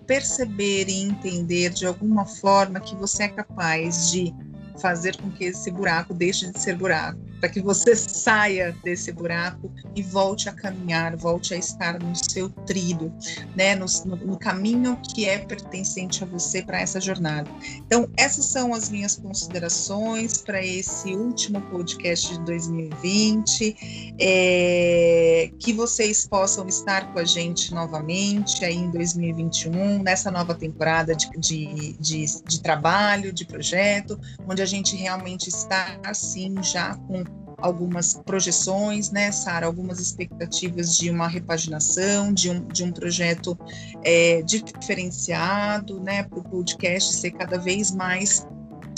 perceber 0.07 0.89
e 0.89 1.03
entender 1.03 1.71
de 1.71 1.87
alguma 1.87 2.25
forma 2.25 2.81
que 2.81 2.95
você 2.95 3.25
é 3.25 3.29
capaz 3.29 4.11
de 4.11 4.35
fazer 4.81 5.17
com 5.17 5.31
que 5.31 5.45
esse 5.45 5.71
buraco 5.71 6.15
deixe 6.15 6.51
de 6.51 6.61
ser 6.61 6.77
buraco, 6.77 7.19
para 7.47 7.53
que 7.53 7.61
você 7.61 7.95
saia 7.95 8.77
desse 8.83 9.13
buraco 9.13 9.71
e 9.95 10.03
volte 10.03 10.49
a 10.49 10.53
caminhar, 10.53 11.17
volte 11.17 11.55
a 11.55 11.57
estar 11.57 11.97
no 12.03 12.13
seu 12.17 12.51
trilho, 12.51 13.15
né, 13.55 13.77
no, 13.77 13.87
no 14.17 14.37
caminho 14.37 14.99
que 15.15 15.27
é 15.29 15.39
pertencente 15.39 16.25
a 16.25 16.27
você 16.27 16.61
para 16.61 16.81
essa 16.81 17.01
jornada. 17.01 17.49
Então, 17.87 18.09
essas 18.17 18.47
são 18.47 18.75
as 18.75 18.89
minhas 18.91 19.15
considerações 19.15 20.39
para 20.39 20.65
esse 20.65 21.15
último 21.15 21.61
podcast 21.61 22.33
de 22.33 22.45
2020. 22.45 24.15
É, 24.19 25.51
que 25.61 25.73
vocês 25.73 26.27
possam 26.27 26.67
estar 26.67 27.13
com 27.13 27.21
a 27.21 27.25
gente 27.25 27.73
novamente 27.73 28.65
aí 28.65 28.75
em 28.75 28.91
2021, 28.91 30.03
nessa 30.03 30.33
nova 30.33 30.55
temporada 30.55 31.15
de, 31.15 31.31
de, 31.39 31.93
de, 32.01 32.25
de 32.45 32.61
trabalho, 32.61 33.33
de 33.33 33.45
projeto, 33.45 34.19
onde 34.49 34.63
a 34.63 34.67
gente 34.67 34.97
realmente 34.97 35.49
está 35.49 35.97
assim 36.05 36.57
já 36.63 36.97
com 36.97 37.36
algumas 37.59 38.15
projeções, 38.15 39.11
né, 39.11 39.33
Sara, 39.33 39.67
algumas 39.67 39.99
expectativas 40.01 40.97
de 40.97 41.11
uma 41.11 41.27
repaginação, 41.27 42.33
de 42.33 42.51
um, 42.51 42.67
de 42.69 42.85
um 42.85 42.93
projeto 42.93 43.59
é, 44.03 44.43
diferenciado, 44.43 46.01
né, 46.01 46.23
para 46.25 46.39
o 46.39 46.43
podcast 46.43 47.15
ser 47.15 47.33
cada 47.33 47.59
vez 47.59 47.91
mais 47.91 48.47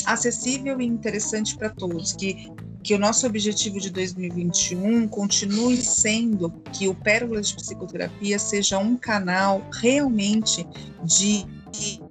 acessível 0.05 0.81
e 0.81 0.87
interessante 0.87 1.57
para 1.57 1.71
todos, 1.71 2.13
que 2.13 2.51
que 2.83 2.95
o 2.95 2.99
nosso 2.99 3.27
objetivo 3.27 3.79
de 3.81 3.91
2021 3.91 5.09
continue 5.09 5.77
sendo 5.77 6.51
que 6.73 6.89
o 6.89 6.95
Pérolas 6.95 7.49
de 7.49 7.57
Psicoterapia 7.57 8.39
seja 8.39 8.79
um 8.79 8.97
canal 8.97 9.63
realmente 9.75 10.67
de 11.05 11.45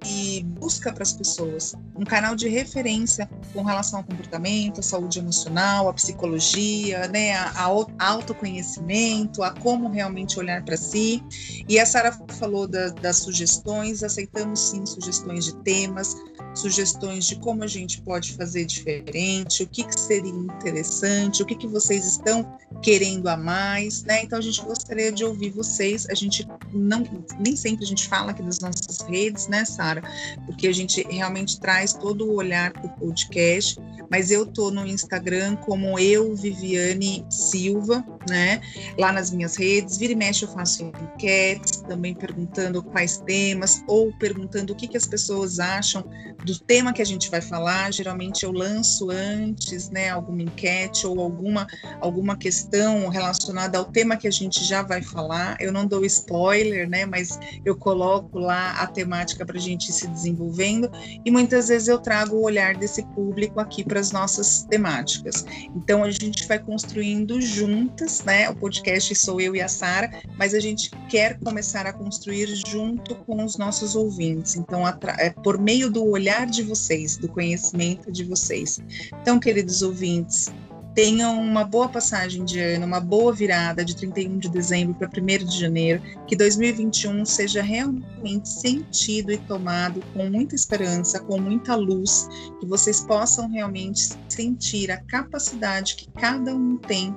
e, 0.08 0.42
busca 0.42 0.92
para 0.92 1.02
as 1.02 1.12
pessoas 1.12 1.74
um 1.94 2.04
canal 2.04 2.34
de 2.34 2.48
referência 2.48 3.28
com 3.52 3.62
relação 3.62 3.98
ao 3.98 4.04
comportamento, 4.04 4.80
à 4.80 4.82
saúde 4.82 5.18
emocional, 5.18 5.88
à 5.88 5.92
psicologia, 5.92 7.08
né, 7.08 7.34
a, 7.34 7.52
a 7.98 8.08
autoconhecimento, 8.08 9.42
a 9.42 9.50
como 9.50 9.88
realmente 9.88 10.38
olhar 10.38 10.64
para 10.64 10.76
si. 10.76 11.22
E 11.68 11.78
a 11.78 11.84
Sara 11.84 12.12
falou 12.38 12.66
da, 12.66 12.88
das 12.88 13.18
sugestões, 13.18 14.02
aceitamos 14.02 14.60
sim 14.70 14.86
sugestões 14.86 15.44
de 15.44 15.56
temas, 15.56 16.16
sugestões 16.54 17.26
de 17.26 17.36
como 17.36 17.62
a 17.62 17.66
gente 17.66 18.00
pode 18.02 18.32
fazer 18.34 18.64
diferente, 18.64 19.62
o 19.62 19.66
que, 19.66 19.84
que 19.84 19.98
seria 19.98 20.30
interessante, 20.30 21.42
o 21.42 21.46
que, 21.46 21.54
que 21.54 21.66
vocês 21.66 22.06
estão 22.06 22.58
querendo 22.82 23.28
a 23.28 23.36
mais, 23.36 24.02
né? 24.04 24.22
Então 24.22 24.38
a 24.38 24.42
gente 24.42 24.62
gostaria 24.62 25.10
de 25.12 25.24
ouvir 25.24 25.50
vocês. 25.50 26.06
A 26.08 26.14
gente 26.14 26.46
não 26.72 27.04
nem 27.38 27.56
sempre 27.56 27.84
a 27.84 27.88
gente 27.88 28.08
fala 28.08 28.30
aqui 28.30 28.42
das 28.42 28.60
nossas 28.60 29.00
redes, 29.08 29.48
né, 29.48 29.64
Sara? 29.64 29.97
Porque 30.46 30.68
a 30.68 30.72
gente 30.72 31.02
realmente 31.08 31.60
traz 31.60 31.92
todo 31.92 32.26
o 32.26 32.34
olhar 32.34 32.72
para 32.72 32.86
o 32.86 32.90
podcast. 32.90 33.80
Mas 34.10 34.30
eu 34.30 34.46
tô 34.46 34.70
no 34.70 34.86
Instagram 34.86 35.56
como 35.56 35.98
eu, 35.98 36.34
Viviane 36.34 37.26
Silva, 37.28 38.04
né? 38.28 38.60
Lá 38.98 39.12
nas 39.12 39.30
minhas 39.30 39.56
redes. 39.56 39.98
Vira 39.98 40.12
e 40.12 40.16
mexe 40.16 40.44
eu 40.44 40.48
faço 40.48 40.82
enquetes, 40.84 41.82
também 41.82 42.14
perguntando 42.14 42.82
quais 42.82 43.18
temas, 43.18 43.82
ou 43.86 44.12
perguntando 44.18 44.72
o 44.72 44.76
que, 44.76 44.88
que 44.88 44.96
as 44.96 45.06
pessoas 45.06 45.58
acham 45.60 46.04
do 46.44 46.58
tema 46.58 46.92
que 46.92 47.02
a 47.02 47.04
gente 47.04 47.30
vai 47.30 47.40
falar. 47.40 47.92
Geralmente 47.92 48.44
eu 48.44 48.52
lanço 48.52 49.10
antes, 49.10 49.90
né, 49.90 50.10
alguma 50.10 50.42
enquete 50.42 51.06
ou 51.06 51.20
alguma, 51.20 51.66
alguma 52.00 52.36
questão 52.36 53.08
relacionada 53.08 53.78
ao 53.78 53.84
tema 53.84 54.16
que 54.16 54.26
a 54.26 54.32
gente 54.32 54.64
já 54.64 54.82
vai 54.82 55.02
falar. 55.02 55.56
Eu 55.60 55.72
não 55.72 55.86
dou 55.86 56.04
spoiler, 56.04 56.88
né, 56.88 57.04
mas 57.04 57.38
eu 57.64 57.76
coloco 57.76 58.38
lá 58.38 58.72
a 58.72 58.86
temática 58.86 59.44
para 59.44 59.58
a 59.58 59.60
gente 59.60 59.77
ir 59.86 59.92
se 59.92 60.06
desenvolvendo 60.08 60.90
e 61.24 61.30
muitas 61.30 61.68
vezes 61.68 61.88
eu 61.88 61.98
trago 61.98 62.36
o 62.36 62.44
olhar 62.44 62.76
desse 62.76 63.02
público 63.14 63.60
aqui 63.60 63.84
para 63.84 64.00
as 64.00 64.12
nossas 64.12 64.64
temáticas. 64.64 65.44
Então 65.74 66.02
a 66.02 66.10
gente 66.10 66.46
vai 66.46 66.58
construindo 66.58 67.40
juntas, 67.40 68.24
né? 68.24 68.48
O 68.50 68.56
podcast 68.56 69.14
sou 69.14 69.40
eu 69.40 69.54
e 69.54 69.60
a 69.60 69.68
Sara, 69.68 70.10
mas 70.36 70.54
a 70.54 70.60
gente 70.60 70.90
quer 71.08 71.38
começar 71.38 71.86
a 71.86 71.92
construir 71.92 72.46
junto 72.66 73.14
com 73.14 73.44
os 73.44 73.56
nossos 73.56 73.94
ouvintes. 73.94 74.56
Então, 74.56 74.84
é 74.86 75.30
por 75.30 75.58
meio 75.58 75.90
do 75.90 76.04
olhar 76.04 76.46
de 76.46 76.62
vocês, 76.62 77.16
do 77.16 77.28
conhecimento 77.28 78.10
de 78.10 78.24
vocês. 78.24 78.80
Então, 79.20 79.38
queridos 79.38 79.82
ouvintes, 79.82 80.52
tenham 80.94 81.40
uma 81.40 81.64
boa 81.64 81.88
passagem 81.88 82.44
de 82.44 82.58
ano, 82.60 82.86
uma 82.86 83.00
boa 83.00 83.32
virada 83.32 83.84
de 83.84 83.94
31 83.94 84.38
de 84.38 84.48
dezembro 84.48 84.94
para 84.94 85.08
1 85.08 85.46
de 85.46 85.58
janeiro, 85.58 86.02
que 86.26 86.34
2021 86.34 87.24
seja 87.24 87.62
realmente 87.62 88.48
sentido 88.48 89.32
e 89.32 89.38
tomado 89.38 90.02
com 90.12 90.28
muita 90.28 90.54
esperança, 90.54 91.20
com 91.20 91.40
muita 91.40 91.74
luz, 91.74 92.28
que 92.60 92.66
vocês 92.66 93.00
possam 93.00 93.48
realmente 93.48 94.10
sentir 94.28 94.90
a 94.90 94.96
capacidade 94.96 95.94
que 95.96 96.10
cada 96.12 96.54
um 96.54 96.76
tem 96.76 97.14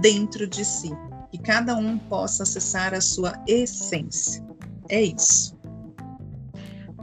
dentro 0.00 0.46
de 0.46 0.64
si, 0.64 0.90
que 1.30 1.38
cada 1.38 1.76
um 1.76 1.98
possa 1.98 2.42
acessar 2.42 2.94
a 2.94 3.00
sua 3.00 3.32
essência. 3.46 4.44
É 4.88 5.02
isso. 5.02 5.56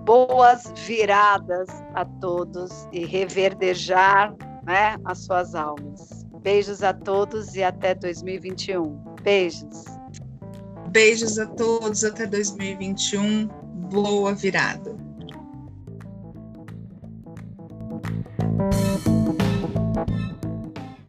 Boas 0.04 0.64
viradas 0.86 1.68
a 1.94 2.06
todos 2.06 2.88
e 2.94 3.06
reverdejar 3.06 4.34
né, 4.68 4.98
as 5.06 5.20
suas 5.20 5.56
almas. 5.56 6.26
Beijos 6.42 6.84
a 6.84 6.94
todos 6.94 7.56
e 7.56 7.64
até 7.64 7.96
2021. 7.96 9.16
Beijos. 9.24 9.86
Beijos 10.90 11.40
a 11.40 11.48
todos 11.48 12.04
até 12.04 12.28
2021. 12.28 13.48
Boa 13.90 14.36
virada. 14.36 15.07